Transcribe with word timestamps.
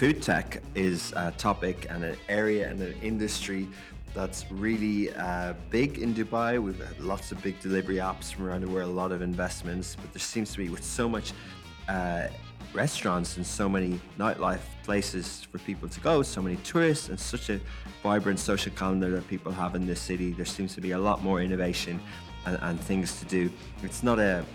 Food 0.00 0.22
tech 0.22 0.62
is 0.74 1.12
a 1.14 1.30
topic 1.32 1.86
and 1.90 2.02
an 2.02 2.16
area 2.30 2.70
and 2.70 2.80
an 2.80 2.94
industry 3.02 3.68
that's 4.14 4.50
really 4.50 5.12
uh, 5.12 5.52
big 5.68 5.98
in 5.98 6.14
Dubai. 6.14 6.58
We've 6.58 6.82
had 6.82 6.98
lots 7.00 7.32
of 7.32 7.42
big 7.42 7.60
delivery 7.60 7.96
apps 7.96 8.32
from 8.32 8.46
around 8.46 8.62
the 8.62 8.70
world, 8.70 8.88
a 8.88 8.92
lot 8.94 9.12
of 9.12 9.20
investments, 9.20 9.96
but 10.00 10.10
there 10.14 10.20
seems 10.20 10.52
to 10.52 10.56
be 10.56 10.70
with 10.70 10.82
so 10.82 11.06
much 11.06 11.34
uh, 11.86 12.28
restaurants 12.72 13.36
and 13.36 13.46
so 13.46 13.68
many 13.68 14.00
nightlife 14.18 14.62
places 14.84 15.46
for 15.52 15.58
people 15.58 15.86
to 15.86 16.00
go, 16.00 16.22
so 16.22 16.40
many 16.40 16.56
tourists, 16.64 17.10
and 17.10 17.20
such 17.20 17.50
a 17.50 17.60
vibrant 18.02 18.38
social 18.38 18.72
calendar 18.72 19.10
that 19.10 19.28
people 19.28 19.52
have 19.52 19.74
in 19.74 19.86
this 19.86 20.00
city. 20.00 20.32
There 20.32 20.46
seems 20.46 20.74
to 20.76 20.80
be 20.80 20.92
a 20.92 20.98
lot 20.98 21.22
more 21.22 21.42
innovation 21.42 22.00
and, 22.46 22.58
and 22.62 22.80
things 22.80 23.20
to 23.20 23.26
do. 23.26 23.50
It's 23.82 24.02
not 24.02 24.18
a 24.18 24.46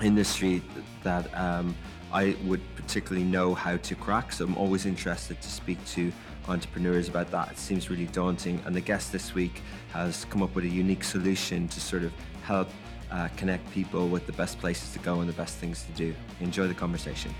industry 0.00 0.62
that 1.02 1.28
um, 1.38 1.76
I 2.12 2.36
would 2.44 2.60
particularly 2.76 3.24
know 3.24 3.54
how 3.54 3.76
to 3.76 3.94
crack. 3.94 4.32
So 4.32 4.44
I'm 4.44 4.56
always 4.56 4.86
interested 4.86 5.40
to 5.40 5.48
speak 5.48 5.84
to 5.88 6.12
entrepreneurs 6.48 7.08
about 7.08 7.30
that. 7.30 7.52
It 7.52 7.58
seems 7.58 7.90
really 7.90 8.06
daunting. 8.06 8.60
And 8.66 8.74
the 8.74 8.80
guest 8.80 9.12
this 9.12 9.34
week 9.34 9.62
has 9.92 10.24
come 10.26 10.42
up 10.42 10.54
with 10.54 10.64
a 10.64 10.68
unique 10.68 11.04
solution 11.04 11.68
to 11.68 11.80
sort 11.80 12.02
of 12.02 12.12
help 12.42 12.68
uh, 13.10 13.28
connect 13.36 13.70
people 13.72 14.08
with 14.08 14.26
the 14.26 14.32
best 14.32 14.58
places 14.58 14.92
to 14.92 14.98
go 15.00 15.20
and 15.20 15.28
the 15.28 15.34
best 15.34 15.58
things 15.58 15.84
to 15.84 15.92
do. 15.92 16.14
Enjoy 16.40 16.66
the 16.66 16.74
conversation. 16.74 17.34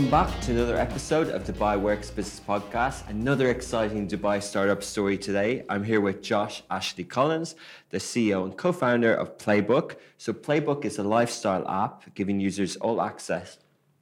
Welcome 0.00 0.30
back 0.32 0.40
to 0.44 0.52
another 0.52 0.78
episode 0.78 1.28
of 1.28 1.44
Dubai 1.44 1.78
Works 1.78 2.10
Business 2.10 2.40
Podcast. 2.40 3.06
Another 3.10 3.50
exciting 3.50 4.08
Dubai 4.08 4.42
startup 4.42 4.82
story 4.82 5.18
today. 5.18 5.62
I'm 5.68 5.84
here 5.84 6.00
with 6.00 6.22
Josh 6.22 6.62
Ashley 6.70 7.04
Collins, 7.04 7.54
the 7.90 7.98
CEO 7.98 8.44
and 8.44 8.56
co 8.56 8.72
founder 8.72 9.12
of 9.12 9.36
Playbook. 9.36 9.96
So, 10.16 10.32
Playbook 10.32 10.86
is 10.86 10.98
a 10.98 11.02
lifestyle 11.02 11.68
app 11.68 12.14
giving 12.14 12.40
users 12.40 12.76
all 12.76 13.02
access, 13.02 13.58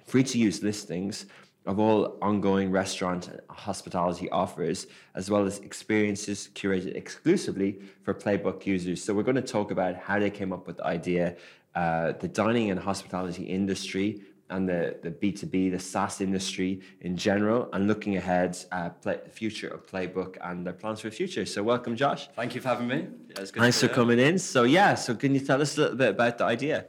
free 0.06 0.22
to 0.22 0.38
use 0.38 0.62
listings 0.62 1.26
of 1.66 1.80
all 1.80 2.16
ongoing 2.22 2.70
restaurant 2.70 3.26
and 3.26 3.40
hospitality 3.50 4.30
offers, 4.30 4.86
as 5.16 5.28
well 5.28 5.44
as 5.46 5.58
experiences 5.58 6.48
curated 6.54 6.94
exclusively 6.94 7.80
for 8.04 8.14
Playbook 8.14 8.66
users. 8.66 9.02
So, 9.02 9.14
we're 9.14 9.24
going 9.24 9.42
to 9.44 9.52
talk 9.56 9.72
about 9.72 9.96
how 9.96 10.20
they 10.20 10.30
came 10.30 10.52
up 10.52 10.68
with 10.68 10.76
the 10.76 10.86
idea, 10.86 11.34
uh, 11.74 12.12
the 12.12 12.28
dining 12.28 12.70
and 12.70 12.78
hospitality 12.78 13.42
industry, 13.42 14.22
and 14.50 14.68
the, 14.68 14.96
the 15.02 15.10
B2B, 15.10 15.72
the 15.72 15.78
SaaS 15.78 16.20
industry 16.20 16.80
in 17.00 17.16
general, 17.16 17.68
and 17.72 17.88
looking 17.88 18.16
ahead 18.16 18.56
at 18.70 19.02
play, 19.02 19.18
the 19.24 19.30
future 19.30 19.68
of 19.68 19.86
Playbook 19.86 20.36
and 20.42 20.64
their 20.64 20.72
plans 20.72 21.00
for 21.00 21.10
the 21.10 21.16
future. 21.16 21.44
So, 21.44 21.62
welcome, 21.62 21.96
Josh. 21.96 22.28
Thank 22.36 22.54
you 22.54 22.60
for 22.60 22.68
having 22.68 22.86
me. 22.86 23.08
Yeah, 23.30 23.40
it's 23.40 23.50
good 23.50 23.60
Thanks 23.60 23.80
for 23.80 23.88
coming 23.88 24.18
in. 24.18 24.38
So, 24.38 24.62
yeah, 24.62 24.94
so 24.94 25.14
can 25.14 25.34
you 25.34 25.40
tell 25.40 25.60
us 25.60 25.76
a 25.76 25.80
little 25.80 25.96
bit 25.96 26.10
about 26.10 26.38
the 26.38 26.44
idea? 26.44 26.68
here. 26.68 26.86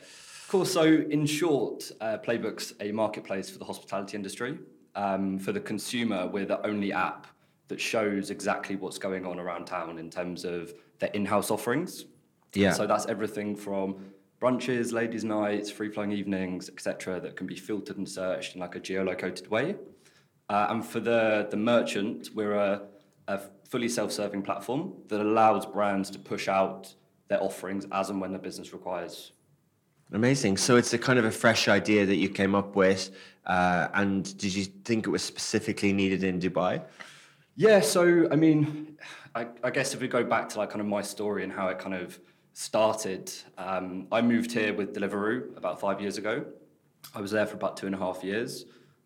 Cool. 0.48 0.66
So, 0.66 0.84
in 0.84 1.26
short, 1.26 1.92
uh, 2.02 2.18
Playbook's 2.18 2.74
a 2.80 2.92
marketplace 2.92 3.50
for 3.50 3.60
the 3.60 3.66
hospitality 3.66 4.16
industry. 4.16 4.58
Um, 4.96 5.38
for 5.38 5.52
the 5.52 5.60
consumer, 5.60 6.28
we're 6.28 6.46
the 6.46 6.66
only 6.66 6.92
app 6.92 7.28
that 7.68 7.80
shows 7.80 8.32
exactly 8.32 8.76
what's 8.76 8.98
going 8.98 9.26
on 9.26 9.40
around 9.40 9.66
town 9.66 10.00
in 10.00 10.10
terms 10.10 10.44
of 10.44 10.74
their 10.98 11.10
in-house 11.10 11.52
offerings. 11.52 12.06
Yeah. 12.54 12.74
So 12.74 12.88
that's 12.88 13.06
everything 13.06 13.56
from 13.56 13.98
brunches, 14.42 14.94
ladies' 14.94 15.24
nights, 15.24 15.70
free-flowing 15.70 16.12
evenings, 16.12 16.70
etc., 16.70 17.20
that 17.20 17.36
can 17.36 17.48
be 17.48 17.56
filtered 17.56 17.98
and 17.98 18.08
searched 18.08 18.56
in 18.56 18.62
like 18.62 18.76
a 18.76 18.80
geolocated 18.80 19.48
way. 19.50 19.76
Uh, 20.50 20.68
and 20.70 20.86
for 20.86 21.00
the 21.00 21.48
the 21.52 21.58
merchant, 21.58 22.30
we're 22.34 22.56
a, 22.56 22.82
a 23.28 23.40
fully 23.70 23.90
self-serving 23.90 24.42
platform 24.42 24.94
that 25.10 25.22
allows 25.22 25.66
brands 25.66 26.10
to 26.10 26.20
push 26.20 26.48
out 26.48 26.94
their 27.28 27.42
offerings 27.44 27.86
as 27.92 28.10
and 28.10 28.20
when 28.20 28.32
the 28.32 28.40
business 28.40 28.74
requires. 28.74 29.34
Amazing. 30.12 30.58
So, 30.58 30.76
it's 30.76 30.94
a 30.94 30.98
kind 30.98 31.20
of 31.20 31.26
a 31.26 31.32
fresh 31.32 31.68
idea 31.68 32.06
that 32.06 32.16
you 32.16 32.30
came 32.30 32.56
up 32.56 32.76
with. 32.76 33.12
Uh, 33.46 33.88
and 33.94 34.36
did 34.38 34.56
you 34.56 34.66
think 34.66 35.06
it 35.06 35.10
was 35.10 35.24
specifically 35.24 35.94
needed 35.94 36.24
in 36.24 36.40
Dubai? 36.40 36.84
Yeah, 37.56 37.82
so 37.82 38.28
I 38.32 38.36
mean, 38.36 38.98
I, 39.36 39.48
I 39.64 39.70
guess 39.70 39.94
if 39.94 40.02
we 40.02 40.08
go 40.08 40.24
back 40.24 40.50
to 40.50 40.60
like 40.60 40.70
kind 40.70 40.82
of 40.82 40.88
my 40.88 41.02
story 41.02 41.44
and 41.44 41.52
how 41.52 41.68
it 41.68 41.78
kind 41.78 41.94
of 41.94 42.20
started, 42.54 43.32
um, 43.58 44.08
I 44.12 44.22
moved 44.22 44.52
here 44.52 44.74
with 44.74 44.94
Deliveroo 44.94 45.56
about 45.58 45.80
five 45.80 46.02
years 46.02 46.18
ago. 46.18 46.46
I 47.16 47.22
was 47.22 47.32
there 47.32 47.46
for 47.46 47.56
about 47.56 47.78
two 47.78 47.86
and 47.86 47.96
a 47.96 47.98
half 47.98 48.24
years, 48.24 48.66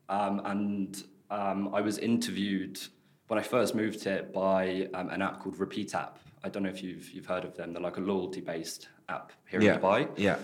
um, 0.10 0.42
and 0.46 1.04
um, 1.30 1.74
I 1.74 1.82
was 1.82 1.98
interviewed 1.98 2.80
when 3.28 3.40
I 3.40 3.44
first 3.44 3.76
moved 3.76 4.04
here 4.04 4.24
by 4.34 4.88
um, 4.94 5.10
an 5.10 5.22
app 5.22 5.40
called 5.40 5.60
Repeat 5.60 5.96
App. 5.96 6.20
I 6.44 6.50
don't 6.50 6.64
know 6.64 6.70
if 6.70 6.84
you've 6.84 7.10
you've 7.12 7.26
heard 7.26 7.46
of 7.46 7.56
them. 7.56 7.74
They're 7.74 7.82
like 7.82 7.98
a 7.98 8.02
loyalty 8.02 8.42
based 8.42 8.90
app 9.10 9.32
here 9.50 9.62
yeah. 9.62 9.76
in 9.76 9.82
Dubai. 9.82 10.10
Yeah. 10.18 10.38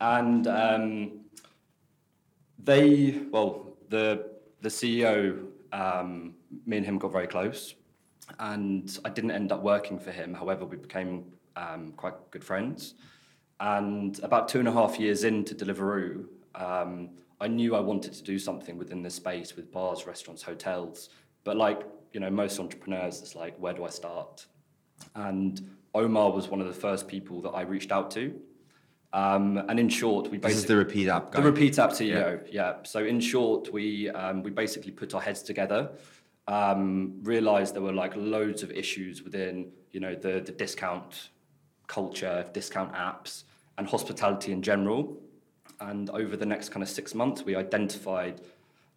And 0.00 0.46
um, 0.46 1.20
they, 2.58 3.20
well, 3.30 3.76
the 3.88 4.30
the 4.60 4.68
CEO, 4.68 5.46
um, 5.72 6.34
me 6.66 6.78
and 6.78 6.86
him 6.86 6.98
got 6.98 7.12
very 7.12 7.26
close, 7.26 7.74
and 8.38 8.98
I 9.04 9.10
didn't 9.10 9.32
end 9.32 9.52
up 9.52 9.62
working 9.62 9.98
for 9.98 10.10
him. 10.10 10.34
However, 10.34 10.64
we 10.64 10.76
became 10.76 11.24
um, 11.56 11.92
quite 11.96 12.14
good 12.30 12.44
friends. 12.44 12.94
And 13.60 14.18
about 14.20 14.48
two 14.48 14.58
and 14.58 14.68
a 14.68 14.72
half 14.72 14.98
years 14.98 15.24
into 15.24 15.54
Deliveroo, 15.54 16.26
um, 16.54 17.10
I 17.40 17.48
knew 17.48 17.74
I 17.74 17.80
wanted 17.80 18.12
to 18.14 18.22
do 18.22 18.38
something 18.38 18.78
within 18.78 19.02
this 19.02 19.14
space 19.14 19.56
with 19.56 19.70
bars, 19.72 20.06
restaurants, 20.06 20.42
hotels. 20.42 21.10
But 21.44 21.56
like 21.56 21.82
you 22.14 22.20
know, 22.20 22.30
most 22.30 22.58
entrepreneurs, 22.58 23.20
it's 23.20 23.34
like, 23.34 23.56
where 23.58 23.74
do 23.74 23.84
I 23.84 23.90
start? 23.90 24.46
And 25.16 25.68
Omar 25.94 26.30
was 26.30 26.48
one 26.48 26.60
of 26.60 26.68
the 26.68 26.72
first 26.72 27.08
people 27.08 27.42
that 27.42 27.50
I 27.50 27.62
reached 27.62 27.90
out 27.90 28.10
to. 28.12 28.40
Um, 29.12 29.58
and 29.68 29.78
in 29.78 29.88
short, 29.88 30.30
we 30.30 30.38
This 30.38 30.52
is 30.52 30.56
basically 30.62 30.74
the 30.74 30.78
repeat 30.78 31.08
app 31.08 31.32
guy. 31.32 31.40
the 31.40 31.50
repeat 31.50 31.78
app 31.78 31.90
CEO, 31.90 32.46
yeah. 32.50 32.76
So 32.84 33.04
in 33.04 33.20
short, 33.20 33.72
we 33.72 34.10
um, 34.10 34.42
we 34.42 34.50
basically 34.50 34.90
put 34.90 35.14
our 35.14 35.20
heads 35.20 35.42
together, 35.42 35.90
um, 36.48 37.20
realized 37.22 37.74
there 37.74 37.82
were 37.82 37.92
like 37.92 38.14
loads 38.16 38.62
of 38.62 38.72
issues 38.72 39.22
within 39.22 39.70
you 39.92 40.00
know 40.00 40.14
the 40.16 40.40
the 40.40 40.50
discount 40.50 41.30
culture, 41.86 42.46
discount 42.52 42.92
apps, 42.94 43.44
and 43.78 43.86
hospitality 43.86 44.52
in 44.52 44.62
general. 44.62 45.16
And 45.80 46.08
over 46.10 46.36
the 46.36 46.46
next 46.46 46.70
kind 46.70 46.82
of 46.82 46.88
six 46.88 47.14
months, 47.14 47.42
we 47.44 47.56
identified 47.56 48.40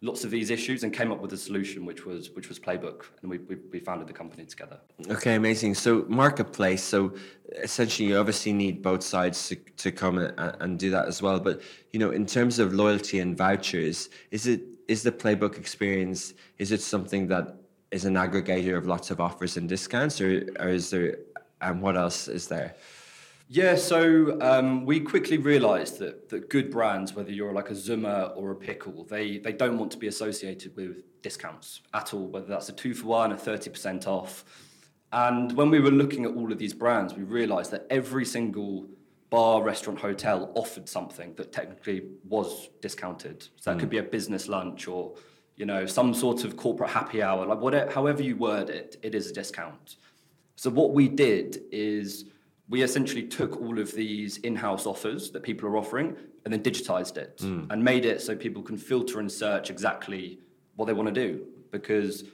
lots 0.00 0.24
of 0.24 0.30
these 0.30 0.50
issues 0.50 0.84
and 0.84 0.92
came 0.92 1.10
up 1.10 1.20
with 1.20 1.32
a 1.32 1.36
solution, 1.36 1.84
which 1.84 2.06
was 2.06 2.30
which 2.30 2.48
was 2.48 2.58
Playbook, 2.58 3.06
and 3.22 3.30
we 3.30 3.38
we, 3.38 3.56
we 3.72 3.80
founded 3.80 4.06
the 4.06 4.12
company 4.12 4.44
together. 4.44 4.78
Okay, 5.10 5.34
amazing. 5.34 5.74
So 5.74 6.04
marketplace. 6.08 6.82
So 6.82 7.14
essentially, 7.62 8.08
you 8.08 8.18
obviously 8.18 8.52
need 8.52 8.82
both 8.82 9.02
sides 9.02 9.48
to, 9.48 9.56
to 9.56 9.92
come 9.92 10.18
and, 10.18 10.56
and 10.60 10.78
do 10.78 10.90
that 10.90 11.06
as 11.06 11.20
well. 11.20 11.40
But 11.40 11.62
you 11.92 11.98
know, 11.98 12.10
in 12.10 12.26
terms 12.26 12.58
of 12.58 12.72
loyalty 12.72 13.18
and 13.20 13.36
vouchers, 13.36 14.08
is 14.30 14.46
it 14.46 14.62
is 14.86 15.02
the 15.02 15.12
playbook 15.12 15.58
experience? 15.58 16.34
Is 16.58 16.72
it 16.72 16.80
something 16.80 17.26
that 17.28 17.56
is 17.90 18.04
an 18.04 18.14
aggregator 18.14 18.76
of 18.76 18.86
lots 18.86 19.10
of 19.10 19.20
offers 19.20 19.56
and 19.56 19.68
discounts, 19.68 20.20
or 20.20 20.48
or 20.60 20.68
is 20.68 20.90
there? 20.90 21.18
And 21.60 21.82
what 21.82 21.96
else 21.96 22.28
is 22.28 22.48
there? 22.48 22.74
Yeah, 23.50 23.76
so 23.76 24.38
um, 24.42 24.84
we 24.84 25.00
quickly 25.00 25.38
realised 25.38 25.98
that 26.00 26.28
that 26.28 26.50
good 26.50 26.70
brands, 26.70 27.14
whether 27.14 27.32
you're 27.32 27.54
like 27.54 27.70
a 27.70 27.74
Zuma 27.74 28.32
or 28.36 28.50
a 28.50 28.54
Pickl, 28.54 29.08
they 29.08 29.38
they 29.38 29.52
don't 29.52 29.78
want 29.78 29.90
to 29.92 29.98
be 29.98 30.06
associated 30.06 30.76
with 30.76 31.02
discounts 31.22 31.80
at 31.94 32.12
all. 32.12 32.26
Whether 32.26 32.46
that's 32.46 32.68
a 32.68 32.72
two 32.72 32.92
for 32.92 33.06
one, 33.06 33.32
a 33.32 33.38
thirty 33.38 33.70
percent 33.70 34.06
off. 34.06 34.44
And 35.12 35.56
when 35.56 35.70
we 35.70 35.80
were 35.80 35.90
looking 35.90 36.26
at 36.26 36.32
all 36.32 36.52
of 36.52 36.58
these 36.58 36.74
brands, 36.74 37.14
we 37.14 37.22
realised 37.22 37.70
that 37.70 37.86
every 37.88 38.26
single 38.26 38.86
bar, 39.30 39.62
restaurant, 39.62 39.98
hotel 39.98 40.52
offered 40.54 40.86
something 40.86 41.34
that 41.36 41.50
technically 41.50 42.02
was 42.28 42.68
discounted. 42.82 43.48
So 43.56 43.72
that 43.72 43.80
could 43.80 43.88
be 43.88 43.98
a 43.98 44.02
business 44.02 44.46
lunch 44.48 44.88
or 44.88 45.14
you 45.56 45.64
know 45.64 45.86
some 45.86 46.12
sort 46.12 46.44
of 46.44 46.58
corporate 46.58 46.90
happy 46.90 47.22
hour, 47.22 47.46
like 47.46 47.60
whatever, 47.60 47.90
however 47.90 48.22
you 48.22 48.36
word 48.36 48.68
it, 48.68 48.98
it 49.02 49.14
is 49.14 49.30
a 49.30 49.32
discount. 49.32 49.96
So 50.58 50.70
what 50.70 50.92
we 50.92 51.06
did 51.06 51.62
is 51.70 52.24
we 52.68 52.82
essentially 52.82 53.22
took 53.22 53.60
all 53.60 53.78
of 53.78 53.92
these 53.92 54.38
in-house 54.38 54.86
offers 54.86 55.30
that 55.30 55.44
people 55.44 55.68
are 55.68 55.76
offering 55.76 56.16
and 56.44 56.52
then 56.52 56.64
digitized 56.64 57.16
it 57.16 57.40
and 57.40 57.82
made 57.82 58.04
it 58.04 58.20
so 58.20 58.34
people 58.34 58.62
can 58.62 58.76
filter 58.76 59.20
and 59.20 59.30
search 59.30 59.70
exactly 59.70 60.40
what 60.74 60.86
they 60.86 60.92
want 60.92 61.14
to 61.14 61.14
do. 61.14 61.46
Because, 61.70 62.24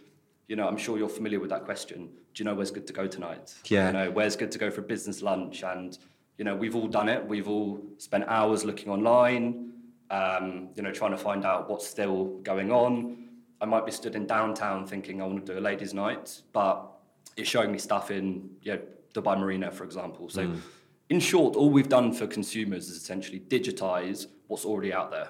you 0.48 0.56
know, 0.56 0.66
I'm 0.66 0.78
sure 0.78 0.96
you're 0.96 1.06
familiar 1.06 1.38
with 1.38 1.50
that 1.50 1.66
question. 1.66 2.08
Do 2.32 2.42
you 2.42 2.46
know 2.46 2.54
where's 2.54 2.70
good 2.70 2.86
to 2.86 2.94
go 2.94 3.06
tonight? 3.06 3.54
Yeah. 3.66 3.88
You 3.88 3.92
know, 3.92 4.10
where's 4.10 4.36
good 4.36 4.50
to 4.52 4.58
go 4.58 4.70
for 4.70 4.80
a 4.80 4.84
business 4.84 5.20
lunch? 5.20 5.62
And, 5.62 5.98
you 6.38 6.46
know, 6.46 6.56
we've 6.56 6.74
all 6.74 6.88
done 6.88 7.10
it. 7.10 7.22
We've 7.28 7.46
all 7.46 7.78
spent 7.98 8.24
hours 8.26 8.64
looking 8.64 8.88
online, 8.88 9.72
um, 10.10 10.70
you 10.76 10.82
know, 10.82 10.92
trying 10.92 11.10
to 11.10 11.18
find 11.18 11.44
out 11.44 11.68
what's 11.68 11.86
still 11.86 12.38
going 12.42 12.72
on. 12.72 13.28
I 13.60 13.66
might 13.66 13.84
be 13.84 13.92
stood 13.92 14.14
in 14.16 14.26
downtown 14.26 14.86
thinking 14.86 15.20
I 15.20 15.26
want 15.26 15.44
to 15.44 15.52
do 15.52 15.58
a 15.58 15.60
ladies' 15.60 15.92
night, 15.92 16.40
but 16.54 16.90
it's 17.36 17.48
showing 17.48 17.72
me 17.72 17.78
stuff 17.78 18.10
in 18.10 18.50
you 18.62 18.74
know, 18.74 18.80
Dubai 19.14 19.38
Marina, 19.38 19.70
for 19.70 19.84
example. 19.84 20.28
So, 20.28 20.52
in 21.08 21.20
short, 21.20 21.54
all 21.56 21.70
we've 21.70 21.88
done 21.88 22.12
for 22.12 22.26
consumers 22.26 22.88
is 22.88 22.96
essentially 22.96 23.40
digitize 23.40 24.26
what's 24.48 24.64
already 24.64 24.92
out 24.92 25.10
there. 25.10 25.28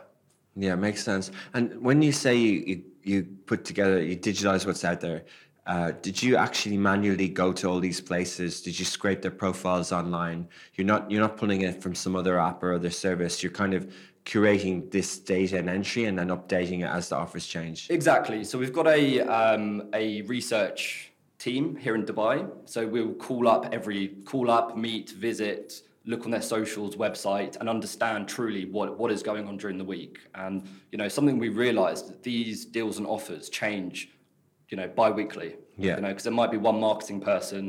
Yeah, 0.56 0.76
makes 0.76 1.02
sense. 1.02 1.30
And 1.52 1.80
when 1.82 2.00
you 2.00 2.12
say 2.12 2.36
you, 2.36 2.52
you, 2.66 2.82
you 3.02 3.22
put 3.46 3.64
together, 3.64 4.00
you 4.02 4.16
digitize 4.16 4.66
what's 4.66 4.84
out 4.84 5.00
there, 5.00 5.24
uh, 5.66 5.92
did 6.02 6.22
you 6.22 6.36
actually 6.36 6.76
manually 6.76 7.28
go 7.28 7.52
to 7.52 7.68
all 7.68 7.80
these 7.80 8.00
places? 8.00 8.60
Did 8.60 8.78
you 8.78 8.84
scrape 8.84 9.22
their 9.22 9.30
profiles 9.30 9.92
online? 9.92 10.46
You're 10.74 10.86
not 10.86 11.10
you're 11.10 11.22
not 11.22 11.36
pulling 11.36 11.62
it 11.62 11.82
from 11.82 11.94
some 11.94 12.14
other 12.14 12.38
app 12.38 12.62
or 12.62 12.74
other 12.74 12.90
service. 12.90 13.42
You're 13.42 13.52
kind 13.52 13.72
of 13.72 13.92
curating 14.26 14.90
this 14.90 15.18
data 15.18 15.58
and 15.58 15.68
entry 15.68 16.04
and 16.04 16.18
then 16.18 16.28
updating 16.28 16.80
it 16.80 16.90
as 16.90 17.08
the 17.08 17.16
offers 17.16 17.46
change. 17.46 17.88
Exactly. 17.90 18.44
So 18.44 18.58
we've 18.58 18.72
got 18.72 18.86
a 18.86 19.20
um, 19.22 19.88
a 19.94 20.22
research 20.22 21.12
team 21.44 21.76
here 21.76 21.94
in 21.94 22.04
Dubai. 22.04 22.36
So 22.64 22.86
we'll 22.86 23.14
call 23.14 23.46
up 23.54 23.62
every 23.72 24.08
call 24.24 24.50
up, 24.50 24.76
meet, 24.76 25.10
visit, 25.10 25.82
look 26.06 26.24
on 26.24 26.30
their 26.30 26.42
socials, 26.56 26.96
website, 26.96 27.56
and 27.58 27.68
understand 27.68 28.28
truly 28.28 28.64
what 28.76 28.98
what 28.98 29.10
is 29.16 29.22
going 29.22 29.46
on 29.50 29.56
during 29.62 29.78
the 29.82 29.88
week. 29.96 30.14
And 30.34 30.54
you 30.90 30.98
know, 30.98 31.08
something 31.08 31.38
we 31.38 31.50
realised 31.50 32.08
that 32.08 32.22
these 32.22 32.64
deals 32.64 32.98
and 32.98 33.06
offers 33.06 33.48
change, 33.48 33.96
you 34.70 34.76
know, 34.78 34.88
bi-weekly. 34.88 35.56
Yeah. 35.76 35.96
You 35.96 36.02
know, 36.02 36.08
because 36.08 36.24
there 36.24 36.38
might 36.42 36.52
be 36.56 36.56
one 36.70 36.78
marketing 36.80 37.20
person 37.20 37.62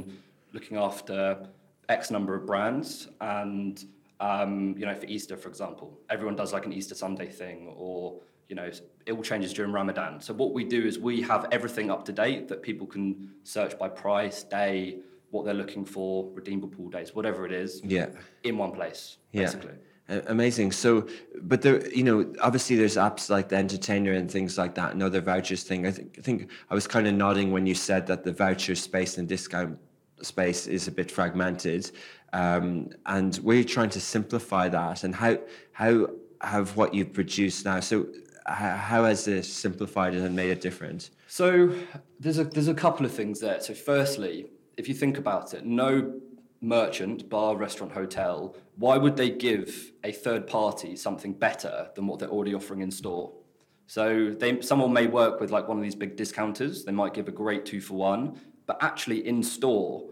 looking 0.53 0.77
after 0.77 1.47
X 1.89 2.11
number 2.11 2.33
of 2.35 2.45
brands, 2.45 3.09
and 3.19 3.83
um, 4.19 4.75
you 4.77 4.85
know, 4.85 4.95
for 4.95 5.07
Easter, 5.07 5.35
for 5.35 5.49
example, 5.49 5.87
everyone 6.09 6.35
does 6.35 6.53
like 6.53 6.65
an 6.65 6.73
Easter 6.73 6.95
Sunday 6.95 7.29
thing, 7.41 7.73
or 7.75 8.21
you 8.49 8.55
know, 8.55 8.69
it 9.05 9.11
all 9.11 9.23
changes 9.23 9.53
during 9.53 9.71
Ramadan. 9.71 10.21
So 10.21 10.33
what 10.33 10.53
we 10.53 10.63
do 10.63 10.83
is 10.85 10.99
we 10.99 11.21
have 11.23 11.47
everything 11.51 11.89
up 11.89 12.05
to 12.05 12.11
date 12.11 12.47
that 12.49 12.61
people 12.61 12.85
can 12.85 13.31
search 13.43 13.77
by 13.77 13.89
price, 13.89 14.43
day, 14.43 14.99
what 15.31 15.45
they're 15.45 15.53
looking 15.53 15.85
for, 15.85 16.29
redeemable 16.33 16.69
pool 16.69 16.89
days, 16.89 17.15
whatever 17.15 17.45
it 17.45 17.51
is, 17.51 17.81
Yeah. 17.83 18.07
in 18.43 18.57
one 18.57 18.71
place, 18.71 19.17
Yeah. 19.31 19.43
basically. 19.43 19.73
Amazing. 20.07 20.71
So, 20.71 21.07
but 21.41 21.63
there, 21.63 21.87
you 21.89 22.03
know, 22.03 22.31
obviously 22.39 22.75
there's 22.75 22.95
apps 22.95 23.27
like 23.31 23.49
the 23.49 23.55
Entertainer 23.55 24.11
and 24.11 24.29
things 24.29 24.55
like 24.55 24.75
that, 24.75 24.93
and 24.93 25.01
other 25.01 25.19
vouchers 25.19 25.63
thing. 25.63 25.87
I 25.87 25.91
think, 25.91 26.17
I 26.19 26.21
think 26.21 26.51
I 26.69 26.75
was 26.75 26.85
kind 26.85 27.07
of 27.07 27.15
nodding 27.15 27.51
when 27.51 27.65
you 27.65 27.73
said 27.73 28.05
that 28.07 28.23
the 28.23 28.31
voucher 28.31 28.75
space 28.75 29.17
and 29.17 29.27
discount 29.27 29.79
space 30.21 30.67
is 30.67 30.87
a 30.87 30.91
bit 30.91 31.09
fragmented, 31.09 31.89
um, 32.33 32.89
and 33.07 33.39
we're 33.41 33.63
trying 33.63 33.89
to 33.89 33.99
simplify 33.99 34.69
that. 34.69 35.03
And 35.03 35.15
how 35.15 35.39
how 35.71 36.07
have 36.41 36.77
what 36.77 36.93
you've 36.93 37.11
produced 37.11 37.65
now? 37.65 37.79
So, 37.79 38.05
how, 38.45 39.05
has 39.05 39.25
this 39.25 39.51
simplified 39.51 40.13
it 40.13 40.21
and 40.21 40.35
made 40.35 40.51
it 40.51 40.61
different? 40.61 41.09
So 41.27 41.73
there's 42.19 42.37
a 42.37 42.43
there's 42.43 42.67
a 42.67 42.73
couple 42.73 43.05
of 43.05 43.11
things 43.11 43.39
there. 43.39 43.59
So 43.59 43.73
firstly, 43.73 44.47
if 44.77 44.87
you 44.87 44.93
think 44.93 45.17
about 45.17 45.53
it, 45.53 45.65
no 45.65 46.19
merchant, 46.61 47.29
bar, 47.29 47.55
restaurant, 47.55 47.93
hotel, 47.93 48.55
why 48.77 48.97
would 48.97 49.15
they 49.15 49.29
give 49.29 49.91
a 50.03 50.11
third 50.11 50.47
party 50.47 50.95
something 50.95 51.33
better 51.33 51.89
than 51.95 52.07
what 52.07 52.19
they're 52.19 52.29
already 52.29 52.53
offering 52.53 52.81
in 52.81 52.91
store? 52.91 53.33
So 53.87 54.31
they 54.31 54.61
someone 54.61 54.93
may 54.93 55.07
work 55.07 55.39
with 55.39 55.51
like 55.51 55.67
one 55.67 55.77
of 55.77 55.83
these 55.83 55.95
big 55.95 56.15
discounters, 56.15 56.85
they 56.85 56.91
might 56.91 57.13
give 57.13 57.27
a 57.27 57.31
great 57.31 57.65
two 57.65 57.81
for 57.81 57.95
one, 57.95 58.39
but 58.65 58.77
actually 58.81 59.27
in 59.27 59.43
store, 59.43 60.09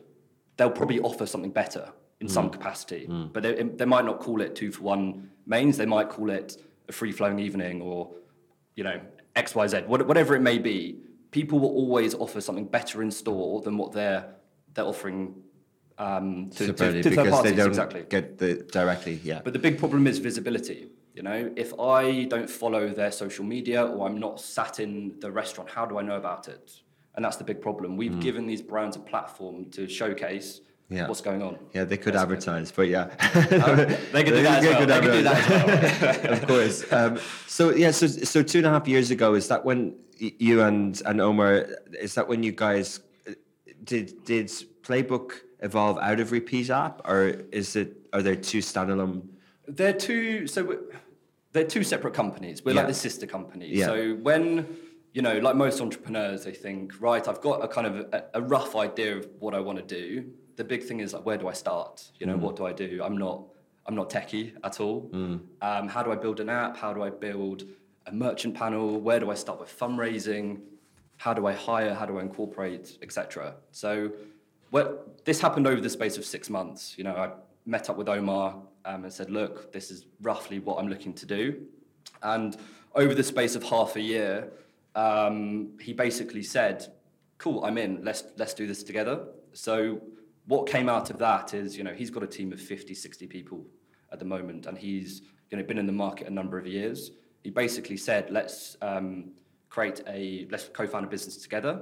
they'll 0.58 0.72
probably 0.72 1.00
offer 1.00 1.26
something 1.26 1.52
better 1.52 1.92
in 2.20 2.28
some 2.28 2.46
hmm. 2.46 2.52
capacity. 2.52 3.06
Hmm. 3.06 3.28
But 3.32 3.44
they, 3.44 3.62
they 3.64 3.86
might 3.86 4.06
not 4.06 4.20
call 4.20 4.42
it 4.42 4.56
two 4.56 4.72
for 4.72 4.84
one 4.84 5.30
mains, 5.46 5.78
they 5.78 5.86
might 5.86 6.10
call 6.10 6.30
it 6.30 6.58
a 6.88 6.92
free 6.92 7.12
flowing 7.12 7.40
evening 7.40 7.82
or 7.82 8.12
you 8.76 8.84
know, 8.84 9.00
XYZ, 9.36 9.88
whatever 9.88 10.36
it 10.36 10.42
may 10.42 10.58
be, 10.58 11.00
people 11.32 11.60
will 11.60 11.70
always 11.70 12.14
offer 12.14 12.42
something 12.42 12.66
better 12.66 13.02
in 13.02 13.12
store 13.12 13.62
than 13.62 13.78
what 13.78 13.92
they're 13.92 14.36
they're 14.74 14.86
offering 14.86 15.36
um, 16.00 16.50
to, 16.52 16.74
to, 16.74 17.04
to 17.04 17.10
third 17.16 17.30
parties. 17.30 17.52
they 17.52 17.58
don't 17.58 17.68
exactly. 17.68 18.06
get 18.10 18.38
the 18.38 18.56
directly. 18.72 19.20
Yeah. 19.24 19.42
But 19.44 19.54
the 19.54 19.60
big 19.60 19.78
problem 19.78 20.08
is 20.08 20.18
visibility. 20.18 20.90
You 21.14 21.22
know, 21.22 21.52
if 21.56 21.80
I 21.80 22.24
don't 22.24 22.50
follow 22.50 22.90
their 22.90 23.12
social 23.12 23.46
media 23.46 23.86
or 23.86 24.08
I'm 24.08 24.20
not 24.20 24.40
sat 24.40 24.80
in 24.80 25.20
the 25.20 25.32
restaurant, 25.32 25.70
how 25.70 25.86
do 25.86 26.00
I 26.00 26.02
know 26.02 26.16
about 26.16 26.48
it? 26.48 26.82
And 27.16 27.24
that's 27.24 27.38
the 27.38 27.44
big 27.44 27.62
problem. 27.62 27.96
We've 27.96 28.20
given 28.20 28.48
these 28.48 28.64
brands 28.64 28.96
a 28.96 29.00
platform 29.00 29.70
to 29.72 29.88
showcase 29.88 30.62
Mm. 30.62 30.73
Yeah. 30.96 31.08
what's 31.08 31.22
going 31.22 31.42
on. 31.42 31.58
Yeah, 31.74 31.84
they 31.86 31.98
could 31.98 32.16
advertise, 32.16 32.72
but 32.72 32.88
yeah, 32.88 33.06
They 34.12 34.24
could 34.24 34.34
do 34.36 34.44
that 34.44 34.64
as 34.64 34.66
well. 34.66 34.86
They 34.88 35.00
could 35.02 35.12
do 35.12 35.24
that 35.24 35.50
as 35.50 36.24
well. 36.24 36.34
of 36.34 36.48
course. 36.48 36.94
Um, 36.94 37.20
so 37.48 37.74
yeah, 37.74 37.92
so 37.92 38.08
so 38.08 38.44
two 38.44 38.60
and 38.60 38.68
a 38.68 38.70
half 38.70 38.88
years 38.88 39.12
ago, 39.12 39.34
is 39.36 39.48
that 39.48 39.66
when 39.66 39.96
you 40.18 40.62
and 40.62 41.02
and 41.06 41.20
Omar, 41.22 41.66
is 42.00 42.14
that 42.16 42.28
when 42.28 42.44
you 42.44 42.52
guys 42.52 43.00
uh, 43.28 43.32
did 43.84 44.24
did 44.26 44.48
Playbook 44.84 45.32
evolve 45.62 45.98
out 46.00 46.20
of 46.20 46.32
Repeat 46.32 46.70
app, 46.70 47.02
or 47.08 47.28
is 47.52 47.76
it 47.76 47.98
are 48.14 48.22
there 48.22 48.36
two 48.36 48.60
standalone? 48.60 49.24
They're 49.68 49.94
two. 49.94 50.48
So 50.48 50.78
they're 51.54 51.64
two 51.68 51.84
separate 51.84 52.14
companies. 52.14 52.64
We're 52.64 52.74
Yeah. 52.74 52.82
like 52.82 52.88
the 52.90 52.94
sister 52.94 53.26
companies. 53.26 53.78
Yeah. 53.78 53.86
So 53.88 54.14
when 54.16 54.68
you 55.14 55.22
know, 55.22 55.38
like 55.38 55.56
most 55.56 55.80
entrepreneurs, 55.80 56.44
they 56.44 56.52
think, 56.54 57.00
right, 57.00 57.28
I've 57.28 57.40
got 57.40 57.64
a 57.64 57.68
kind 57.68 57.86
of 57.86 57.96
a, 58.12 58.24
a 58.34 58.42
rough 58.42 58.76
idea 58.76 59.16
of 59.18 59.28
what 59.40 59.54
I 59.54 59.60
want 59.60 59.78
to 59.78 59.86
do. 59.86 60.26
The 60.56 60.64
big 60.64 60.84
thing 60.84 61.00
is 61.00 61.14
like, 61.14 61.26
where 61.26 61.38
do 61.38 61.48
I 61.48 61.54
start? 61.54 62.12
You 62.20 62.28
know, 62.28 62.38
what 62.38 62.56
do 62.56 62.66
I 62.66 62.74
do? 62.74 63.02
I'm 63.04 63.18
not. 63.18 63.44
I'm 63.86 63.96
not 63.96 64.10
techie 64.10 64.54
at 64.64 64.80
all. 64.80 65.10
Um, 65.62 65.90
how 65.90 66.04
do 66.04 66.12
I 66.12 66.16
build 66.16 66.40
an 66.40 66.50
app? 66.50 66.78
How 66.78 66.94
do 66.94 67.04
I 67.04 67.10
build 67.10 67.64
a 68.06 68.14
merchant 68.14 68.56
panel? 68.56 69.00
Where 69.00 69.20
do 69.20 69.30
I 69.30 69.34
start 69.36 69.60
with 69.60 69.78
fundraising? 69.78 70.62
How 71.18 71.34
do 71.34 71.48
I 71.48 71.54
hire? 71.54 71.94
How 71.94 72.06
do 72.06 72.18
I 72.18 72.22
incorporate, 72.22 72.98
etc. 73.02 73.56
So, 73.72 74.12
well, 74.72 75.00
this 75.26 75.42
happened 75.42 75.68
over 75.68 75.82
the 75.82 75.90
space 75.90 76.18
of 76.18 76.24
six 76.24 76.50
months. 76.50 76.98
You 76.98 77.04
know, 77.04 77.16
I 77.16 77.32
met 77.66 77.90
up 77.90 77.98
with 77.98 78.08
Omar 78.08 78.56
um, 78.86 79.04
and 79.04 79.12
said, 79.12 79.30
"Look, 79.30 79.74
this 79.74 79.92
is 79.92 80.06
roughly 80.22 80.60
what 80.60 80.80
I'm 80.80 80.88
looking 80.88 81.14
to 81.16 81.26
do." 81.26 81.66
And 82.22 82.56
over 82.96 83.14
the 83.14 83.24
space 83.24 83.56
of 83.56 83.64
half 83.64 83.96
a 83.98 84.02
year, 84.02 84.52
um, 84.96 85.78
he 85.80 85.92
basically 85.94 86.44
said, 86.44 86.88
"Cool, 87.38 87.64
I'm 87.66 87.78
in. 87.78 88.04
Let's 88.04 88.24
let's 88.38 88.54
do 88.54 88.66
this 88.66 88.82
together." 88.84 89.26
So 89.54 90.02
what 90.46 90.68
came 90.68 90.90
out 90.90 91.10
of 91.10 91.18
that 91.20 91.54
is, 91.54 91.78
you 91.78 91.84
know, 91.84 91.94
he's 91.94 92.10
got 92.10 92.24
a 92.24 92.28
team 92.28 92.52
of 92.52 92.60
50, 92.60 92.94
60 92.94 93.28
people 93.28 93.66
at 94.12 94.20
the 94.20 94.26
moment, 94.26 94.66
and 94.68 94.78
he's 94.78 95.22
you 95.50 95.58
know 95.58 95.64
been 95.64 95.78
in 95.78 95.86
the 95.86 95.92
market 95.92 96.28
a 96.28 96.30
number 96.32 96.58
of 96.58 96.66
years. 96.66 97.12
He 97.44 97.50
basically 97.50 97.98
said, 97.98 98.30
"Let's 98.30 98.78
um, 98.82 99.32
create 99.70 100.02
a 100.08 100.48
let's 100.50 100.70
co-found 100.70 101.06
a 101.06 101.10
business 101.10 101.38
together. 101.38 101.82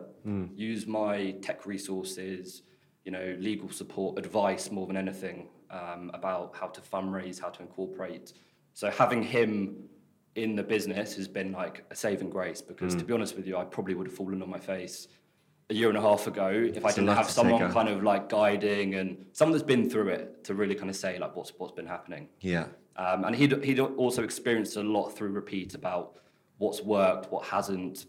Use 0.56 0.88
my 0.88 1.36
tech 1.42 1.66
resources, 1.66 2.64
you 3.06 3.12
know, 3.12 3.36
legal 3.40 3.70
support, 3.70 4.18
advice 4.18 4.72
more 4.72 4.88
than 4.88 4.98
anything 4.98 5.50
um, 5.70 6.12
about 6.14 6.56
how 6.56 6.68
to 6.68 6.82
fundraise, 6.82 7.40
how 7.40 7.50
to 7.50 7.62
incorporate." 7.62 8.34
So 8.74 8.90
having 8.90 9.22
him 9.22 9.90
in 10.36 10.56
the 10.56 10.64
business 10.64 11.14
has 11.16 11.28
been 11.28 11.52
like 11.52 11.84
a 11.92 11.96
saving 11.96 12.30
grace 12.30 12.62
because 12.62 12.96
to 12.96 13.04
be 13.04 13.14
honest 13.14 13.36
with 13.36 13.46
you, 13.46 13.58
I 13.58 13.66
probably 13.66 13.96
would 13.96 14.08
have 14.08 14.16
fallen 14.16 14.42
on 14.42 14.50
my 14.50 14.60
face 14.60 15.10
a 15.72 15.74
year 15.74 15.90
and 15.90 15.98
a 15.98 16.02
half 16.02 16.28
ago 16.28 16.48
if 16.50 16.84
I 16.86 16.90
It's 16.90 16.98
a 16.98 17.02
didn't 17.02 17.16
have 17.16 17.30
someone 17.30 17.72
kind 17.72 17.90
of 17.90 18.04
like 18.04 18.30
guiding 18.30 18.96
and 18.96 19.26
someone 19.32 19.54
that's 19.54 19.68
been 19.76 19.90
through 19.90 20.10
it 20.10 20.44
to 20.44 20.54
really 20.54 20.76
kind 20.76 20.90
of 20.90 20.96
say 20.96 21.18
like 21.18 21.36
what's 21.36 21.52
what's 21.58 21.72
been 21.74 21.88
happening. 21.88 22.28
Yeah. 22.42 22.66
Um, 22.98 23.24
and 23.24 23.34
he'd, 23.36 23.64
he'd 23.64 23.80
also 23.80 24.22
experienced 24.24 24.76
a 24.76 24.84
lot 24.84 25.10
through 25.16 25.30
repeat 25.30 25.74
about 25.74 26.18
what's 26.58 26.82
worked, 26.82 27.32
what 27.32 27.46
hasn't, 27.46 28.06